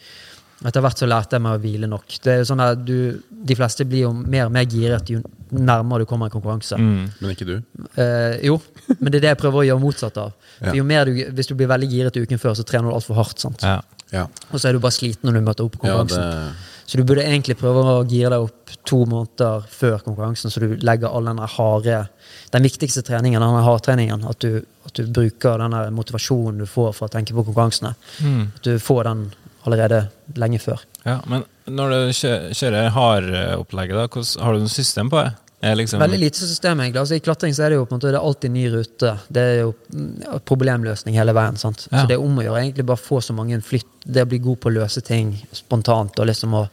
Etter 0.62 0.84
hvert 0.86 1.00
så 1.02 1.08
lærte 1.10 1.38
jeg 1.38 1.42
meg 1.42 1.58
å 1.58 1.62
hvile 1.62 1.88
nok. 1.90 2.18
Det 2.22 2.34
er 2.34 2.42
jo 2.44 2.50
sånn 2.52 2.62
at 2.62 2.82
du, 2.86 3.22
De 3.30 3.56
fleste 3.58 3.86
blir 3.90 4.04
jo 4.06 4.12
mer 4.14 4.46
og 4.46 4.52
mer 4.54 4.68
giret 4.70 5.10
jo 5.10 5.22
nærmere 5.52 6.04
du 6.04 6.10
kommer 6.10 6.30
en 6.30 6.34
konkurranse. 6.36 6.78
Mm. 6.78 7.08
Men 7.20 7.32
ikke 7.34 7.48
du? 7.50 7.56
Eh, 8.00 8.38
jo, 8.48 8.60
men 9.00 9.10
det 9.10 9.20
er 9.20 9.26
det 9.26 9.32
jeg 9.34 9.40
prøver 9.42 9.64
å 9.64 9.66
gjøre 9.68 9.84
motsatt 9.84 10.20
av. 10.22 10.36
Ja. 10.60 10.68
For 10.70 10.78
jo 10.78 10.86
mer 10.88 11.10
du, 11.10 11.18
Hvis 11.34 11.50
du 11.50 11.56
blir 11.58 11.72
veldig 11.72 11.90
giret 11.90 12.20
uken 12.22 12.40
før, 12.40 12.54
så 12.56 12.64
trener 12.68 12.92
du 12.92 12.96
altfor 12.96 13.18
hardt. 13.18 13.42
sant? 13.42 13.66
Ja. 13.66 13.80
Ja. 14.12 14.28
Og 14.52 14.60
så 14.60 14.70
er 14.70 14.76
du 14.76 14.84
bare 14.84 14.96
sliten 14.96 15.28
når 15.30 15.40
du 15.40 15.46
møter 15.48 15.66
opp 15.66 15.80
på 15.80 15.88
ja 15.88 15.96
konkurransen. 15.96 16.22
det, 16.22 16.70
Så 16.92 16.98
du 17.00 17.04
burde 17.08 17.24
egentlig 17.24 17.56
prøve 17.58 17.84
å 17.88 18.08
gire 18.08 18.34
deg 18.34 18.46
opp 18.46 18.74
to 18.86 19.06
måneder 19.08 19.64
før 19.72 20.02
konkurransen, 20.04 20.52
så 20.52 20.60
du 20.60 20.76
legger 20.84 21.08
all 21.08 21.30
den 21.30 21.38
harde 21.38 22.08
Den 22.52 22.64
viktigste 22.64 23.04
treningen, 23.08 23.40
den 23.40 23.64
hardtreningen, 23.64 24.26
at 24.28 24.40
du, 24.44 24.66
at 24.86 24.94
du 24.94 25.08
bruker 25.08 25.58
den 25.58 25.94
motivasjonen 25.96 26.60
du 26.60 26.66
får 26.68 26.94
for 26.98 27.08
å 27.08 27.12
tenke 27.12 27.34
på 27.34 27.46
konkurransene. 27.48 27.94
Mm. 28.20 28.52
At 28.56 28.64
du 28.68 28.80
får 28.80 29.04
den 29.08 29.22
allerede 29.66 30.08
lenge 30.36 30.60
før. 30.60 30.82
ja. 31.06 31.20
Men 31.28 31.44
når 31.72 31.90
du 31.94 31.98
kjø- 32.18 32.52
kjører 32.58 32.90
hardopplegget, 32.96 34.16
har 34.42 34.54
du 34.54 34.60
noe 34.60 34.70
system 34.70 35.10
på 35.10 35.22
det? 35.24 35.32
Liksom, 35.78 36.00
Veldig 36.02 36.18
lite 36.20 36.40
system, 36.42 36.80
egentlig. 36.82 37.00
Altså, 37.04 37.16
I 37.16 37.22
klatring 37.22 37.54
så 37.54 37.64
er 37.68 37.70
det 37.70 37.76
jo 37.78 37.84
på 37.86 37.94
en 37.94 38.00
måte 38.00 38.10
det 38.10 38.18
er 38.18 38.26
alltid 38.26 38.52
ny 38.52 38.64
rute. 38.74 39.12
Det 39.30 39.42
er 39.46 39.60
jo 39.60 39.76
mm, 39.94 40.40
problemløsning 40.50 41.14
hele 41.20 41.36
veien. 41.38 41.60
sant? 41.62 41.84
Ja. 41.92 42.02
Så 42.02 42.08
det 42.10 42.16
er 42.18 42.24
om 42.26 42.40
å 42.42 42.46
gjøre 42.48 42.64
egentlig 42.64 42.86
bare 42.90 42.98
få 42.98 43.20
så 43.22 43.36
mange 43.38 43.60
flytt. 43.62 43.86
Det 44.04 44.24
å 44.26 44.30
bli 44.32 44.40
god 44.42 44.58
på 44.64 44.72
å 44.72 44.74
løse 44.80 45.04
ting 45.06 45.36
spontant. 45.54 46.18
og 46.18 46.26
liksom 46.32 46.58
å 46.58 46.64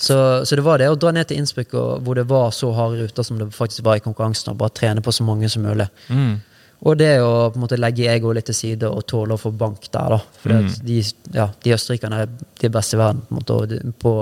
så, 0.00 0.16
så 0.48 0.56
det 0.56 0.64
var 0.64 0.78
det 0.80 0.88
å 0.88 0.96
dra 0.96 1.10
ned 1.12 1.28
til 1.28 1.36
Innsbruck 1.38 1.74
hvor 2.02 2.14
det 2.16 2.24
var 2.26 2.50
så 2.56 2.70
harde 2.72 3.02
ruter 3.04 3.22
som 3.22 3.36
det 3.38 3.50
faktisk 3.52 3.84
var 3.84 3.98
i 4.00 4.00
konkurransen, 4.00 4.48
og 4.54 4.56
bare 4.62 4.72
trene 4.72 5.02
på 5.04 5.12
så 5.12 5.26
mange 5.28 5.48
som 5.52 5.62
mulig. 5.62 5.86
Mm. 6.08 6.38
Og 6.82 6.96
det 6.96 7.10
å 7.20 7.50
på 7.52 7.58
en 7.58 7.64
måte 7.66 7.76
legge 7.76 8.06
egoet 8.08 8.38
litt 8.38 8.46
til 8.48 8.56
side 8.56 8.88
og 8.88 9.02
tåle 9.06 9.34
å 9.36 9.40
få 9.40 9.50
bank 9.52 9.90
der, 9.92 10.14
da. 10.14 10.18
For 10.40 10.52
Mm. 10.54 10.70
de, 10.86 11.02
ja, 11.34 11.48
de 11.62 11.74
østerrikerne 11.74 12.22
er 12.22 12.28
de 12.60 12.68
beste 12.72 12.96
i 12.96 12.98
verden. 13.00 13.20
på 13.28 13.34
en 13.34 13.38
måte, 13.42 13.52
og 13.52 13.68
de, 13.68 13.80
på 14.00 14.14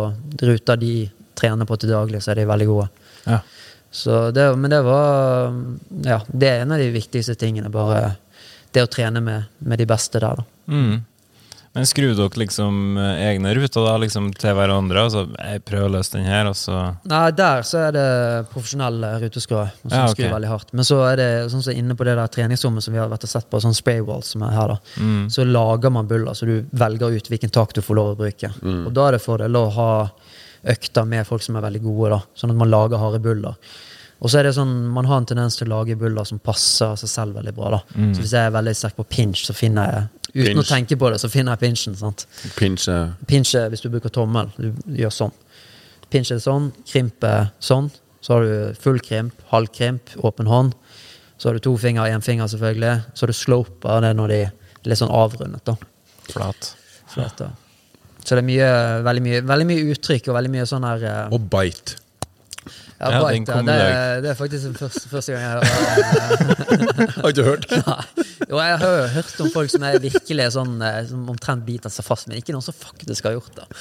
ruta 0.43 0.77
de 0.77 1.11
trener 1.39 1.65
på 1.65 1.79
til 1.79 1.91
daglig, 1.91 2.21
så 2.23 2.33
er 2.33 2.35
de 2.41 2.47
veldig 2.51 2.67
gode. 2.67 2.89
Ja. 3.27 3.39
Så 3.93 4.33
det, 4.35 4.57
men 4.59 4.71
det 4.71 4.83
var 4.85 5.53
Ja, 6.05 6.21
det 6.33 6.49
er 6.49 6.61
en 6.63 6.73
av 6.73 6.79
de 6.79 6.91
viktigste 6.93 7.35
tingene. 7.39 7.71
Bare 7.71 8.17
det 8.73 8.83
å 8.83 8.91
trene 8.91 9.21
med, 9.23 9.45
med 9.61 9.79
de 9.79 9.87
beste 9.87 10.19
der, 10.21 10.35
da. 10.37 10.45
Mm. 10.67 11.05
Men 11.79 11.87
skrur 11.87 12.17
dere 12.19 12.41
liksom 12.43 12.97
eh, 12.99 13.21
egne 13.29 13.53
ruter 13.55 13.85
da, 13.87 13.93
liksom 14.03 14.33
til 14.35 14.57
hverandre? 14.59 15.05
Altså, 15.07 15.21
jeg 15.31 15.63
prøver 15.69 15.87
å 15.87 15.93
løse 15.95 16.17
den 16.17 16.27
her, 16.27 16.49
og 16.51 16.57
så 16.59 16.79
Nei, 17.07 17.21
der 17.39 17.63
så 17.69 17.85
er 17.87 17.95
det 17.95 18.07
profesjonelle 18.51 19.13
ruteskruere 19.23 19.71
som 19.77 19.95
Ja, 19.95 20.01
okay. 20.09 20.17
skrur 20.17 20.35
veldig 20.35 20.51
hardt. 20.51 20.73
Men 20.75 20.89
så 20.89 20.99
er 21.07 21.21
det 21.21 21.29
sånn 21.53 21.63
som 21.69 21.79
inne 21.79 21.95
på 21.95 22.07
det 22.09 22.17
der 22.19 22.33
treningsrommet 22.35 22.83
som 22.83 22.97
vi 22.97 23.01
har 23.03 23.13
vært 23.13 23.29
og 23.29 23.31
sett 23.31 23.47
på, 23.47 23.61
sånn 23.63 23.77
spraywall 23.79 24.27
som 24.27 24.43
er 24.49 24.57
her, 24.59 24.75
da. 24.75 24.79
mm. 24.99 25.29
Så 25.37 25.47
lager 25.47 25.95
man 25.95 26.11
buller, 26.11 26.35
så 26.35 26.49
du 26.51 26.57
velger 26.83 27.15
ut 27.15 27.31
hvilken 27.31 27.55
tak 27.55 27.77
du 27.79 27.83
får 27.85 28.01
lov 28.01 28.11
å 28.17 28.19
bruke. 28.25 28.51
Og 28.83 28.91
da 28.97 29.07
er 29.09 29.17
det 29.19 29.23
fordel 29.23 29.61
å 29.63 29.69
ha 29.79 29.91
økter 30.75 31.07
med 31.07 31.27
folk 31.29 31.47
som 31.47 31.57
er 31.61 31.69
veldig 31.69 31.85
gode, 31.87 32.11
da. 32.17 32.21
Sånn 32.35 32.51
at 32.51 32.59
man 32.59 32.75
lager 32.75 32.99
harde 32.99 33.23
buller. 33.23 33.55
Og 34.19 34.33
så 34.33 34.41
er 34.41 34.49
det 34.49 34.57
sånn, 34.57 34.89
Man 34.91 35.07
har 35.07 35.21
en 35.21 35.27
tendens 35.31 35.55
til 35.57 35.69
å 35.69 35.77
lage 35.77 35.95
buller 35.99 36.27
som 36.27 36.41
passer 36.43 36.97
seg 36.99 37.11
selv 37.13 37.37
veldig 37.39 37.55
bra. 37.55 37.71
da. 37.77 37.81
Så 38.17 38.25
Hvis 38.25 38.33
jeg 38.35 38.47
er 38.49 38.51
veldig 38.57 38.75
sterk 38.75 38.97
på 38.97 39.07
pinch, 39.07 39.45
så 39.47 39.55
finner 39.55 39.93
jeg 39.93 40.09
uten 40.35 40.55
Pinch. 40.55 40.63
å 40.63 40.69
tenke 40.69 40.97
på 41.01 41.11
det, 41.13 41.21
så 41.23 41.31
finner 41.33 41.57
jeg 41.57 41.63
pinchen. 41.67 41.97
sant? 41.97 42.27
pinch 42.57 42.89
er 42.89 43.15
Pinch 43.27 43.55
er 43.55 43.69
hvis 43.73 43.81
du 43.85 43.89
bruker 43.93 44.13
tommel. 44.13 44.51
Du 44.59 44.73
gjør 44.99 45.15
sånn. 45.15 45.33
Pinch 46.11 46.31
er 46.33 46.41
sånn, 46.43 46.71
krimp 46.89 47.25
er 47.25 47.51
sånn. 47.61 47.91
Så 48.21 48.35
har 48.35 48.45
du 48.45 48.75
full 48.81 48.99
krimp, 49.01 49.33
halv 49.53 49.71
krimp, 49.73 50.11
åpen 50.25 50.47
hånd. 50.51 50.75
Så 51.39 51.49
har 51.49 51.55
du 51.55 51.63
to 51.63 51.77
fingre 51.79 52.03
og 52.03 52.11
én 52.13 52.25
finger, 52.25 52.49
selvfølgelig. 52.51 52.97
Så 53.15 53.25
har 53.25 53.33
du 53.33 53.37
sloper, 53.39 54.01
det 54.03 54.11
er 54.11 54.19
når 54.19 54.33
de 54.33 54.41
er 54.49 54.53
litt 54.91 54.99
sånn 55.01 55.13
avrundet. 55.15 55.65
da. 55.65 55.77
flat. 56.33 56.75
Flate. 57.09 57.51
Så 58.25 58.37
det 58.37 58.43
er 58.43 58.49
mye, 58.49 58.69
veldig, 59.07 59.23
mye, 59.25 59.41
veldig 59.49 59.67
mye 59.71 59.85
uttrykk 59.95 60.29
og 60.29 60.37
veldig 60.37 60.51
mye 60.53 60.67
sånn 60.69 60.85
her 60.85 61.05
eh, 61.09 61.21
Og 61.33 61.47
bite. 61.49 61.97
Ja, 63.01 63.11
Ja, 63.15 63.19
bite, 63.31 63.53
den 63.55 63.67
det, 63.69 63.75
er- 63.79 64.21
det 64.25 64.31
er 64.31 64.35
faktisk 64.35 64.65
den 64.65 64.75
første, 64.75 65.09
første 65.09 65.33
gang 65.33 65.43
jeg 65.43 65.51
hører 65.55 67.13
Har 67.23 67.29
ikke 67.33 67.45
hørt? 67.47 67.67
Nei. 67.87 68.03
Jo, 68.49 68.57
jeg 68.59 68.79
har 68.83 68.97
jo 68.97 69.07
hørt 69.15 69.41
om 69.45 69.51
folk 69.55 69.71
som 69.71 69.83
er 69.87 69.99
virkelig 70.03 70.47
sånn 70.57 70.75
eh, 70.83 71.03
Som 71.11 71.29
omtrent 71.31 71.63
biter 71.67 71.93
seg 71.95 72.05
fast, 72.07 72.27
men 72.31 72.39
ikke 72.41 72.53
noen 72.57 72.65
som 72.65 72.75
faktisk 72.75 73.29
har 73.29 73.37
gjort 73.39 73.55
det. 73.59 73.67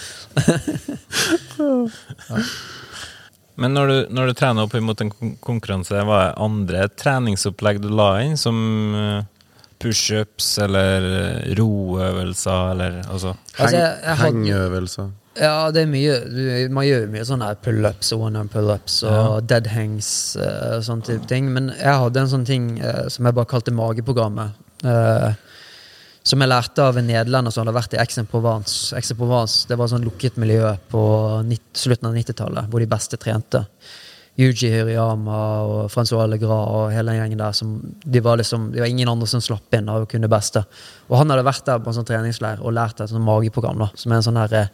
Men 3.57 3.73
når 3.73 3.87
du, 3.89 3.95
når 4.13 4.27
du 4.29 4.33
trener 4.37 4.67
opp 4.67 4.75
imot 4.77 4.99
en 5.01 5.09
konkurranse, 5.41 5.97
hva 6.05 6.17
er 6.27 6.35
andre 6.45 6.83
treningsopplegg 6.93 7.79
du 7.81 7.87
la 7.89 8.11
inn, 8.21 8.35
som 8.37 8.57
eh, 8.93 9.23
pushups 9.81 10.51
eller 10.61 11.07
eh, 11.07 11.47
roøvelser, 11.57 12.67
eller 12.75 12.99
altså 13.07 13.33
Altså, 13.57 13.71
jeg- 13.79 13.97
jeg 14.03 14.15
hadde- 14.19 14.27
Hengeøvelser. 14.27 15.09
Ja, 15.37 15.69
det 15.71 15.83
er 15.83 15.89
mye 15.91 16.67
Man 16.73 16.87
gjør 16.87 17.09
mye 17.13 17.25
sånne 17.27 17.51
her 17.51 17.59
pull-ups 17.61 18.13
og 18.15 18.23
one-arm 18.29 18.49
pull-ups 18.49 19.01
og 19.05 19.43
dead 19.49 19.67
hangs 19.69 20.09
og 20.41 20.85
sånne 20.87 21.05
type 21.05 21.29
ting. 21.29 21.51
Men 21.53 21.71
jeg 21.75 21.99
hadde 22.03 22.23
en 22.23 22.31
sånn 22.31 22.47
ting 22.47 22.71
eh, 22.79 23.05
som 23.13 23.27
jeg 23.27 23.37
bare 23.37 23.49
kalte 23.51 23.75
mageprogrammet. 23.75 24.57
eh, 24.83 25.35
som 26.27 26.41
jeg 26.43 26.51
lærte 26.51 26.83
av 26.83 26.97
en 26.99 27.07
nederlender 27.07 27.53
som 27.53 27.63
hadde 27.63 27.77
vært 27.77 27.93
i 27.95 28.01
Aix-en-Provence. 28.01 28.95
Aix-en-Provence, 28.97 29.67
Det 29.69 29.77
var 29.79 29.87
sånn 29.87 30.03
lukket 30.03 30.35
miljø 30.35 30.73
på 30.91 31.01
slutten 31.73 32.09
av 32.09 32.17
90-tallet, 32.17 32.67
hvor 32.67 32.83
de 32.83 32.89
beste 32.91 33.15
trente. 33.21 33.63
Yuji 34.37 34.69
Hiriyama 34.69 35.37
og 35.65 35.87
Francois 35.89 36.27
Legras 36.29 36.67
og 36.69 36.91
hele 36.93 37.13
den 37.13 37.21
gjengen 37.21 37.39
der. 37.41 37.55
Som, 37.57 37.77
de 38.03 38.21
var 38.21 38.37
liksom, 38.37 38.67
det 38.73 38.83
var 38.83 38.91
ingen 38.91 39.09
andre 39.09 39.29
som 39.31 39.41
slapp 39.41 39.73
inn 39.73 39.87
av 39.89 40.03
å 40.03 40.09
kunne 40.09 40.27
det 40.27 40.33
beste. 40.35 40.65
Og 41.07 41.17
han 41.17 41.31
hadde 41.31 41.47
vært 41.47 41.65
der 41.65 41.79
på 41.81 41.89
en 41.89 41.97
sånn 41.97 42.09
treningsleir 42.11 42.61
og 42.61 42.75
lært 42.75 42.99
et 43.01 43.09
sånt 43.09 43.25
mageprogram. 43.25 43.79
da, 43.79 43.89
Som 43.95 44.11
er 44.11 44.19
en 44.19 44.27
sånn 44.27 44.37
her, 44.37 44.53
eh, 44.53 44.67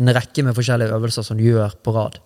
en 0.00 0.14
rekke 0.16 0.44
med 0.46 0.56
forskjellige 0.56 0.96
øvelser 0.96 1.26
som 1.26 1.38
du 1.38 1.44
gjør 1.46 1.76
på 1.84 1.94
rad. 1.96 2.18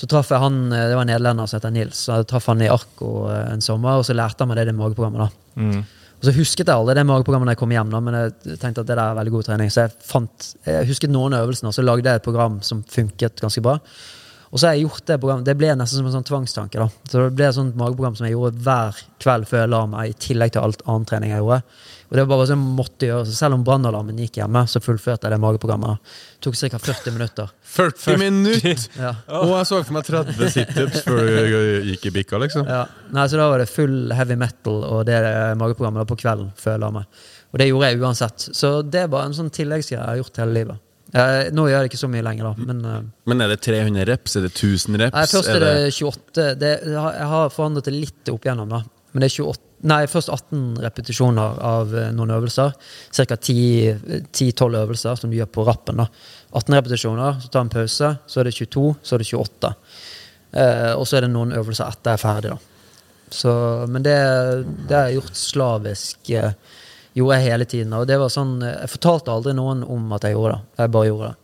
Så 0.00 0.08
traff 0.08 0.30
jeg 0.32 0.40
han, 0.40 0.72
eh, 0.72 0.88
Det 0.88 0.96
var 0.96 1.04
en 1.04 1.12
nederlender 1.12 1.48
som 1.48 1.58
heter 1.58 1.72
Nils. 1.74 2.06
Så 2.06 2.16
jeg 2.16 2.28
traff 2.30 2.46
han 2.46 2.62
i 2.62 2.70
Arko 2.72 3.28
eh, 3.28 3.52
en 3.52 3.60
sommer, 3.60 4.00
og 4.00 4.04
så 4.04 4.16
lærte 4.16 4.40
han 4.40 4.48
meg 4.48 4.60
det, 4.60 4.70
det 4.70 4.76
mageprogrammet. 4.78 5.26
da. 5.26 5.62
mm. 5.62 5.82
Og 6.20 6.26
så 6.28 6.34
husket 6.36 6.68
jeg 6.68 6.76
aldri 6.76 6.94
det 6.98 7.06
mageprogrammet 7.08 7.48
da 7.48 7.52
jeg 7.54 7.60
kom 7.62 7.70
hjem, 7.72 7.92
da, 7.94 7.98
men 8.04 8.16
jeg 8.18 8.58
tenkte 8.60 8.82
at 8.82 8.88
det 8.90 8.96
der 8.98 9.06
er 9.06 9.14
veldig 9.16 9.32
god 9.32 9.46
trening. 9.46 9.70
Så 9.72 9.86
jeg, 9.86 9.92
fant, 10.04 10.48
jeg 10.66 10.88
husket 10.90 11.12
noen 11.12 11.32
av 11.32 11.46
øvelsene, 11.46 11.70
og 11.70 11.76
så 11.76 11.84
lagde 11.84 12.10
jeg 12.10 12.20
et 12.20 12.26
program 12.26 12.58
som 12.60 12.82
funket 12.84 13.40
ganske 13.40 13.62
bra. 13.64 13.78
Og 14.50 14.58
så 14.58 14.66
har 14.66 14.74
jeg 14.74 14.88
gjort 14.88 15.06
Det 15.06 15.16
programmet, 15.22 15.46
det 15.46 15.54
ble 15.58 15.68
nesten 15.78 16.00
som 16.00 16.06
en 16.08 16.14
sånn 16.16 16.26
tvangstanke. 16.26 16.78
da. 16.82 16.88
Så 17.06 17.28
Det 17.28 17.36
ble 17.38 17.46
et 17.46 17.54
sånt 17.54 17.76
mageprogram 17.78 18.16
som 18.18 18.26
jeg 18.26 18.34
gjorde 18.34 18.58
hver 18.64 18.98
kveld 19.22 19.46
før 19.46 19.60
jeg 19.62 19.70
la 19.70 19.86
meg, 19.86 20.10
i 20.10 20.18
tillegg 20.26 20.52
til 20.52 20.62
alt 20.66 20.82
annen 20.86 21.06
trening 21.06 21.30
jeg 21.30 21.38
gjorde. 21.44 21.62
Og 22.10 22.16
det 22.18 22.24
var 22.24 22.30
bare 22.32 22.46
sånn 22.50 22.58
jeg 22.64 22.74
måtte 22.80 23.06
gjøre, 23.06 23.26
så 23.28 23.36
Selv 23.38 23.54
om 23.54 23.62
brannalarmen 23.64 24.18
gikk 24.18 24.40
hjemme, 24.40 24.64
så 24.66 24.82
fullførte 24.82 25.28
jeg 25.28 25.30
det 25.36 25.38
mageprogrammet. 25.44 26.02
Det 26.34 26.42
tok 26.42 26.58
ca. 26.58 26.78
40 26.82 27.14
minutter. 27.14 27.52
40 27.62 28.18
minutter! 28.18 28.88
Ja. 28.98 29.14
Og 29.38 29.54
jeg 29.54 29.70
så 29.70 29.84
for 29.84 29.92
meg 29.94 30.04
30 30.10 30.50
situps 30.50 31.04
før 31.06 31.22
du 31.22 31.86
gikk 31.92 32.10
i 32.10 32.14
bikka, 32.18 32.42
liksom. 32.42 32.66
Ja. 32.66 32.82
Nei, 33.14 33.28
så 33.30 33.38
da 33.38 33.46
var 33.52 33.62
det 33.62 33.70
full 33.70 34.10
heavy 34.18 34.34
metal 34.34 34.82
og 34.82 35.06
det 35.06 35.20
mageprogrammet 35.62 36.02
da 36.02 36.10
på 36.10 36.18
kvelden 36.18 36.50
før 36.58 36.74
jeg 36.74 36.82
la 36.82 36.90
meg. 36.98 37.22
Og 37.54 37.62
det 37.62 37.70
gjorde 37.70 37.86
jeg 37.92 38.02
uansett. 38.02 38.50
Så 38.58 38.82
det 38.82 39.04
er 39.04 39.10
bare 39.14 39.30
en 39.30 39.36
sånn 39.38 39.50
tilleggsgreie 39.54 40.00
jeg 40.00 40.08
har 40.10 40.18
gjort 40.24 40.42
hele 40.42 40.58
livet. 40.58 40.86
Eh, 41.12 41.48
nå 41.50 41.64
gjør 41.66 41.80
jeg 41.82 41.90
ikke 41.90 41.98
så 42.04 42.08
mye 42.12 42.22
lenger, 42.22 42.44
da, 42.52 42.64
men 42.70 42.84
eh, 42.86 43.00
Men 43.26 43.40
er 43.42 43.48
det 43.48 43.60
300 43.66 44.04
reps? 44.06 44.36
Er 44.38 44.44
det 44.46 44.52
1000 44.54 44.98
reps? 45.00 45.14
Nei, 45.16 45.24
først 45.26 45.48
er 45.50 45.60
det 45.64 45.92
28 45.96 46.44
det, 46.60 46.74
jeg 46.86 46.94
har- 47.00 47.16
Jeg 47.18 47.26
har 47.32 47.48
forandret 47.50 47.84
det 47.84 47.94
litt 47.96 48.28
opp 48.30 48.44
igjennom, 48.46 48.68
da. 48.68 48.82
Men 49.12 49.20
det 49.24 49.32
er 49.32 49.42
28 49.42 49.66
Nei, 49.82 50.02
først 50.12 50.28
18 50.28 50.76
repetisjoner 50.84 51.58
av 51.64 51.94
eh, 51.96 52.10
noen 52.12 52.28
øvelser. 52.36 52.74
Ca. 53.16 53.36
10-12 53.40 54.76
øvelser 54.76 55.16
som 55.16 55.30
du 55.30 55.38
gjør 55.38 55.48
på 55.54 55.64
rappen. 55.66 55.96
da 55.96 56.06
18 56.52 56.74
repetisjoner, 56.76 57.40
så 57.40 57.48
tar 57.50 57.60
en 57.64 57.70
pause, 57.72 58.10
så 58.26 58.40
er 58.40 58.44
det 58.44 58.54
22, 58.58 58.96
så 59.02 59.14
er 59.14 59.18
det 59.22 59.26
28. 59.32 59.74
Eh, 60.52 60.92
og 60.98 61.06
så 61.06 61.16
er 61.16 61.20
det 61.26 61.30
noen 61.32 61.52
øvelser 61.56 61.88
etter 61.88 62.10
jeg 62.12 62.18
er 62.18 62.24
ferdig, 62.24 62.50
da. 62.50 62.58
Så, 63.30 63.52
men 63.88 64.02
det, 64.02 64.16
det 64.90 64.98
jeg 65.06 65.20
gjort 65.20 65.36
slavisk. 65.38 66.30
Eh, 66.34 66.52
gjorde 67.14 67.36
jeg 67.40 67.50
hele 67.52 67.66
tiden. 67.68 67.92
Og 67.98 68.06
det 68.06 68.18
var 68.20 68.28
sånn, 68.32 68.56
eh, 68.62 68.80
jeg 68.84 68.92
fortalte 68.96 69.32
aldri 69.34 69.54
noen 69.58 69.82
om 69.84 70.12
at 70.16 70.22
jeg 70.28 70.36
gjorde 70.36 70.56
det. 70.58 70.66
Jeg 70.84 70.92
bare 70.96 71.08
gjorde 71.10 71.30
det. 71.30 71.36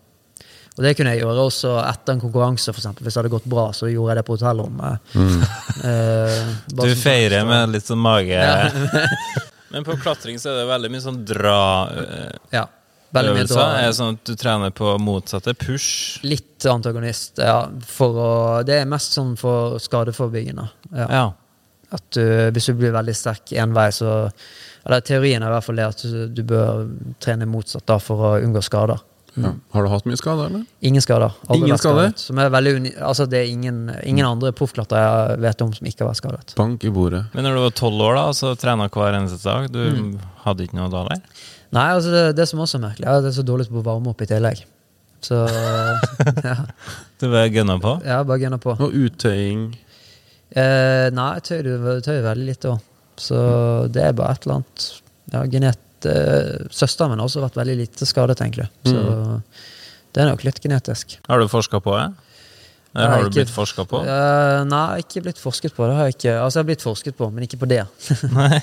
Og 0.77 0.85
det 0.85 0.91
kunne 0.99 1.13
jeg 1.15 1.23
gjøre 1.23 1.45
også 1.49 1.71
etter 1.89 2.13
en 2.13 2.21
konkurranse, 2.21 2.69
for 2.73 2.83
eksempel. 2.83 3.07
Hvis 3.07 3.15
det 3.17 3.23
hadde 3.23 3.33
gått 3.33 3.47
bra, 3.49 3.71
så 3.73 3.89
gjorde 3.89 4.13
jeg 4.13 4.19
det 4.21 4.25
på 4.29 4.35
hotellrommet. 4.37 4.99
Eh, 5.17 6.41
bare 6.77 6.89
Du 6.91 6.95
som- 6.95 7.03
feirer 7.03 7.47
med 7.49 7.71
litt 7.73 7.85
sånn 7.89 7.99
mage 7.99 8.29
Ja. 8.37 8.71
Men 9.71 9.85
på 9.85 9.97
klatring 10.01 10.37
så 10.39 10.51
er 10.53 10.61
det 10.61 10.67
veldig 10.71 10.91
mye 10.93 11.01
sånn 11.03 11.25
dra-øvelser. 11.27 12.37
Ja. 12.53 12.67
Veldig 13.17 13.33
mye 13.35 13.47
dra. 13.49 13.65
Er 13.81 13.87
det 13.91 13.97
sånn 13.99 14.15
at 14.15 14.25
du 14.29 14.35
trener 14.39 14.71
på 14.71 14.93
motsatte 15.03 15.55
push? 15.59 16.21
Litt 16.23 16.65
antagonist, 16.71 17.39
ja. 17.39 17.69
For 17.89 18.15
å, 18.15 18.31
det 18.67 18.81
er 18.83 18.89
mest 18.91 19.17
sånn 19.17 19.35
for 19.41 19.79
skadeforebyggende. 19.83 20.69
Ja. 20.93 21.07
Ja. 21.11 21.25
At 21.97 22.03
du, 22.17 22.23
hvis 22.53 22.67
du 22.71 22.75
blir 22.79 22.93
veldig 22.95 23.15
sterk 23.17 23.53
én 23.57 23.73
vei, 23.77 23.89
så 23.95 24.31
Eller 24.87 25.01
teorien 25.03 25.43
er 25.43 25.51
i 25.51 25.55
hvert 25.57 25.67
fall 25.67 25.77
det 25.81 25.85
at 25.89 26.03
du, 26.07 26.29
du 26.31 26.43
bør 26.47 26.87
trene 27.23 27.47
motsatt 27.51 27.87
da 27.91 27.99
for 28.03 28.23
å 28.23 28.33
unngå 28.39 28.63
skader. 28.63 29.01
Ja. 29.37 29.51
Har 29.75 29.85
du 29.85 29.91
hatt 29.93 30.07
mye 30.09 30.17
skader, 30.17 30.47
eller? 30.49 30.63
Ingen 30.89 31.03
skader. 31.05 31.35
Aldri 31.51 31.67
Ingen 31.67 31.77
skader? 31.77 32.07
skadet. 32.09 32.21
skader? 32.23 32.47
Som 32.47 32.63
er 32.63 32.77
uni 32.79 32.93
altså 33.05 33.27
det 33.29 33.41
er 33.43 33.51
ingen, 33.53 33.81
ingen 34.09 34.25
andre 34.25 34.53
proffklatrere 34.57 35.35
jeg 35.35 35.43
vet 35.45 35.65
om 35.67 35.75
som 35.77 35.91
ikke 35.91 36.05
har 36.07 36.09
vært 36.13 36.21
skadet. 36.23 36.55
Bank 36.57 36.87
i 36.89 36.93
bordet. 36.95 37.25
Men 37.35 37.45
når 37.45 37.59
du 37.59 37.63
var 37.67 37.75
tolv 37.83 38.01
år, 38.07 38.15
da, 38.17 38.25
så 38.39 38.55
trena 38.57 38.87
hver 38.89 39.19
eneste 39.19 39.43
dag. 39.45 39.69
Du 39.75 39.83
Mm. 39.91 40.15
hadde 40.47 40.65
ikke 40.65 40.79
noe 40.79 40.89
da 40.95 41.03
der? 41.11 41.21
Nei, 41.77 41.89
altså 41.99 42.15
det, 42.15 42.23
det 42.39 42.47
som 42.49 42.63
også 42.65 42.79
er 42.79 42.85
merkelig, 42.87 43.05
er 43.11 43.19
at 43.19 43.27
jeg 43.27 43.35
er 43.35 43.39
så 43.43 43.45
dårlig 43.51 43.69
på 43.69 43.83
å 43.83 43.85
varme 43.91 44.09
opp 44.15 44.23
i 44.25 44.31
tillegg. 44.31 44.63
Så 45.27 45.43
ja, 46.47 46.57
Du 47.21 47.27
bare 47.33 47.51
gunna 47.53 47.77
på? 47.83 47.97
ja 48.07 48.23
bare 48.25 48.39
gunna 48.41 48.59
på. 48.63 48.77
Og 48.79 48.93
uttøying. 48.95 49.67
Eh, 50.57 51.09
nei, 51.13 51.29
jeg 51.41 51.45
tøyer, 51.51 52.01
tøyer 52.07 52.23
veldig 52.31 52.47
lite 52.55 52.73
òg. 52.73 52.81
Så 53.21 53.39
det 53.93 54.03
er 54.05 54.13
bare 54.17 54.37
et 54.37 54.47
eller 54.47 54.59
annet 54.61 54.87
ja, 55.33 55.41
genet 55.51 56.07
eh, 56.07 56.67
Søsteren 56.71 57.11
min 57.15 57.23
har 57.23 57.27
også 57.31 57.43
vært 57.43 57.57
veldig 57.59 57.77
lite 57.81 58.07
skadet, 58.09 58.39
egentlig. 58.45 58.69
Så 58.87 59.01
det 60.15 60.23
er 60.23 60.31
nok 60.31 60.45
litt 60.47 60.61
genetisk. 60.65 61.19
Har 61.29 61.41
du 61.43 61.49
forska 61.51 61.81
på 61.85 61.97
det? 61.97 62.07
Eller 62.97 63.11
har 63.13 63.23
du 63.25 63.29
ikke- 63.29 63.43
blitt 63.43 63.53
forska 63.53 63.85
på? 63.85 63.99
Uh, 64.01 64.65
nei, 64.65 65.01
ikke 65.03 65.21
blitt 65.27 65.41
forsket 65.41 65.75
på. 65.77 65.85
Det 65.85 65.97
har 65.99 66.07
jeg 66.09 66.15
ikke. 66.17 66.35
Altså, 66.41 66.59
jeg 66.59 66.65
har 66.65 66.69
blitt 66.71 66.85
forsket 66.87 67.17
på, 67.19 67.29
men 67.33 67.45
ikke 67.45 67.59
på 67.61 67.69
det. 67.69 67.83
Nei. 68.33 68.63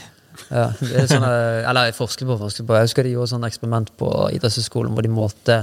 Ja, 0.50 0.64
det 0.80 0.96
er 1.04 1.06
sånne, 1.12 1.34
eller 1.70 1.86
jeg 1.92 1.94
forsket 1.94 2.26
på, 2.26 2.38
forsket 2.42 2.66
på. 2.66 2.74
Jeg 2.74 2.88
husker 2.88 3.06
de 3.06 3.12
gjorde 3.14 3.30
sånn 3.36 3.46
eksperiment 3.46 3.92
på 4.02 4.08
idrettshøyskolen 4.34 4.96
hvor 4.96 5.06
de 5.06 5.12
målte 5.14 5.58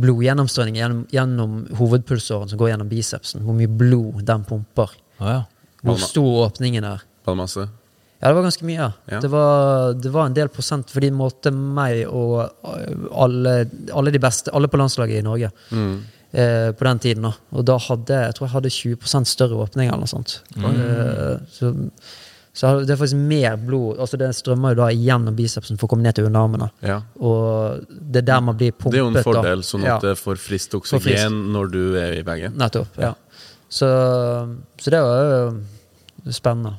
blodgjennomstrømning 0.00 0.78
gjennom, 0.80 1.02
gjennom 1.12 1.58
hovedpulsåren 1.76 2.48
som 2.48 2.60
går 2.60 2.72
gjennom 2.72 2.88
bicepsen. 2.88 3.44
Hvor 3.44 3.56
mye 3.56 3.68
blod 3.68 4.24
den 4.28 4.44
pumper. 4.48 4.96
Å 5.20 5.28
ja. 5.34 5.42
Hvor 5.84 6.00
stor 6.00 6.46
åpningen 6.46 6.84
er. 6.88 7.04
Ballmasse. 7.28 7.68
Ja, 8.26 8.32
det 8.32 8.40
var 8.40 8.46
ganske 8.48 8.66
mye. 8.66 8.88
Ja. 9.06 9.20
Det, 9.22 9.28
var, 9.30 9.92
det 9.94 10.10
var 10.10 10.26
en 10.26 10.34
del 10.34 10.48
prosent, 10.50 10.90
for 10.90 11.04
de 11.04 11.12
målte 11.14 11.52
meg 11.54 12.00
og 12.10 12.40
øh, 12.42 13.06
alle, 13.22 13.52
alle 13.94 14.10
de 14.10 14.18
beste, 14.18 14.50
alle 14.50 14.66
på 14.72 14.80
landslaget 14.80 15.20
i 15.20 15.26
Norge. 15.26 15.52
Mm. 15.70 15.96
Eh, 16.32 16.72
på 16.74 16.84
den 16.84 16.98
tiden. 16.98 17.22
da. 17.22 17.30
Og 17.54 17.64
da 17.64 17.76
hadde 17.78 18.16
jeg 18.26 18.34
tror 18.34 18.48
jeg 18.48 18.52
hadde 18.56 18.72
20 18.74 19.28
større 19.30 19.60
åpning 19.62 19.88
eller 19.92 20.02
noe 20.02 20.10
sånt. 20.10 20.40
Eh, 20.58 21.36
så, 21.54 21.70
så 22.56 22.72
det 22.82 22.92
er 22.92 22.98
faktisk 22.98 23.20
mer 23.20 23.54
blod 23.60 24.00
altså 24.02 24.18
Det 24.18 24.32
strømmer 24.34 24.74
jo 24.74 24.80
da 24.82 24.88
gjennom 24.90 25.36
bicepsen 25.38 25.78
for 25.78 25.86
å 25.86 25.94
komme 25.94 26.04
ned 26.04 26.18
til 26.18 26.26
underarmene. 26.26 26.68
Ja. 26.84 26.98
Og 27.22 27.86
det 27.88 28.24
er 28.24 28.28
der 28.34 28.44
man 28.50 28.58
blir 28.58 28.74
pumpet. 28.74 28.98
Det 28.98 29.00
er 29.00 29.04
jo 29.06 29.12
en 29.14 29.20
da. 29.20 29.24
fordel, 29.30 29.64
sånn 29.64 29.86
at 29.86 29.92
Ja. 29.94 29.98
det 30.10 30.18
får 30.18 30.42
frist 30.42 30.74
oksygen 30.76 31.06
frist. 31.06 31.40
når 31.56 31.72
du 31.72 31.82
er 32.02 32.18
i 32.18 32.24
bagen. 32.26 32.58
Nettopp. 32.58 32.98
ja. 33.00 33.14
Så, 33.68 33.86
så 34.82 34.90
det 34.92 35.00
var 35.02 35.30
jo 35.30 36.32
spennende. 36.36 36.76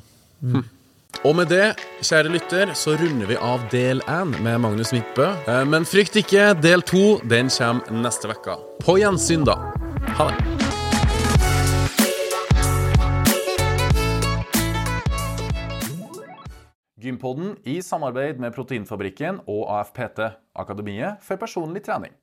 Og 1.26 1.34
med 1.34 1.50
det, 1.50 1.74
kjære 2.06 2.30
lytter, 2.30 2.70
så 2.78 2.94
runder 2.98 3.26
vi 3.26 3.36
av 3.42 3.64
del 3.72 3.98
én 4.06 4.36
med 4.44 4.60
Magnus 4.62 4.92
Midtbø. 4.94 5.26
Eh, 5.50 5.64
Men 5.66 5.84
frykt 5.84 6.14
ikke, 6.16 6.52
del 6.62 6.82
to 6.82 7.18
den 7.26 7.50
kommer 7.50 7.90
neste 7.90 8.30
uke. 8.30 8.54
På 8.84 8.98
gjensyn, 9.00 9.44
da. 9.44 9.58
Ha 10.14 10.30
det. 10.30 10.44
Gympodden 16.98 17.56
i 17.64 17.80
samarbeid 17.82 18.40
med 18.42 18.54
Proteinfabrikken 18.54 19.42
og 19.46 19.68
AFPT, 19.70 20.18
Akademiet 20.58 21.22
for 21.22 21.38
personlig 21.38 21.84
trening. 21.86 22.14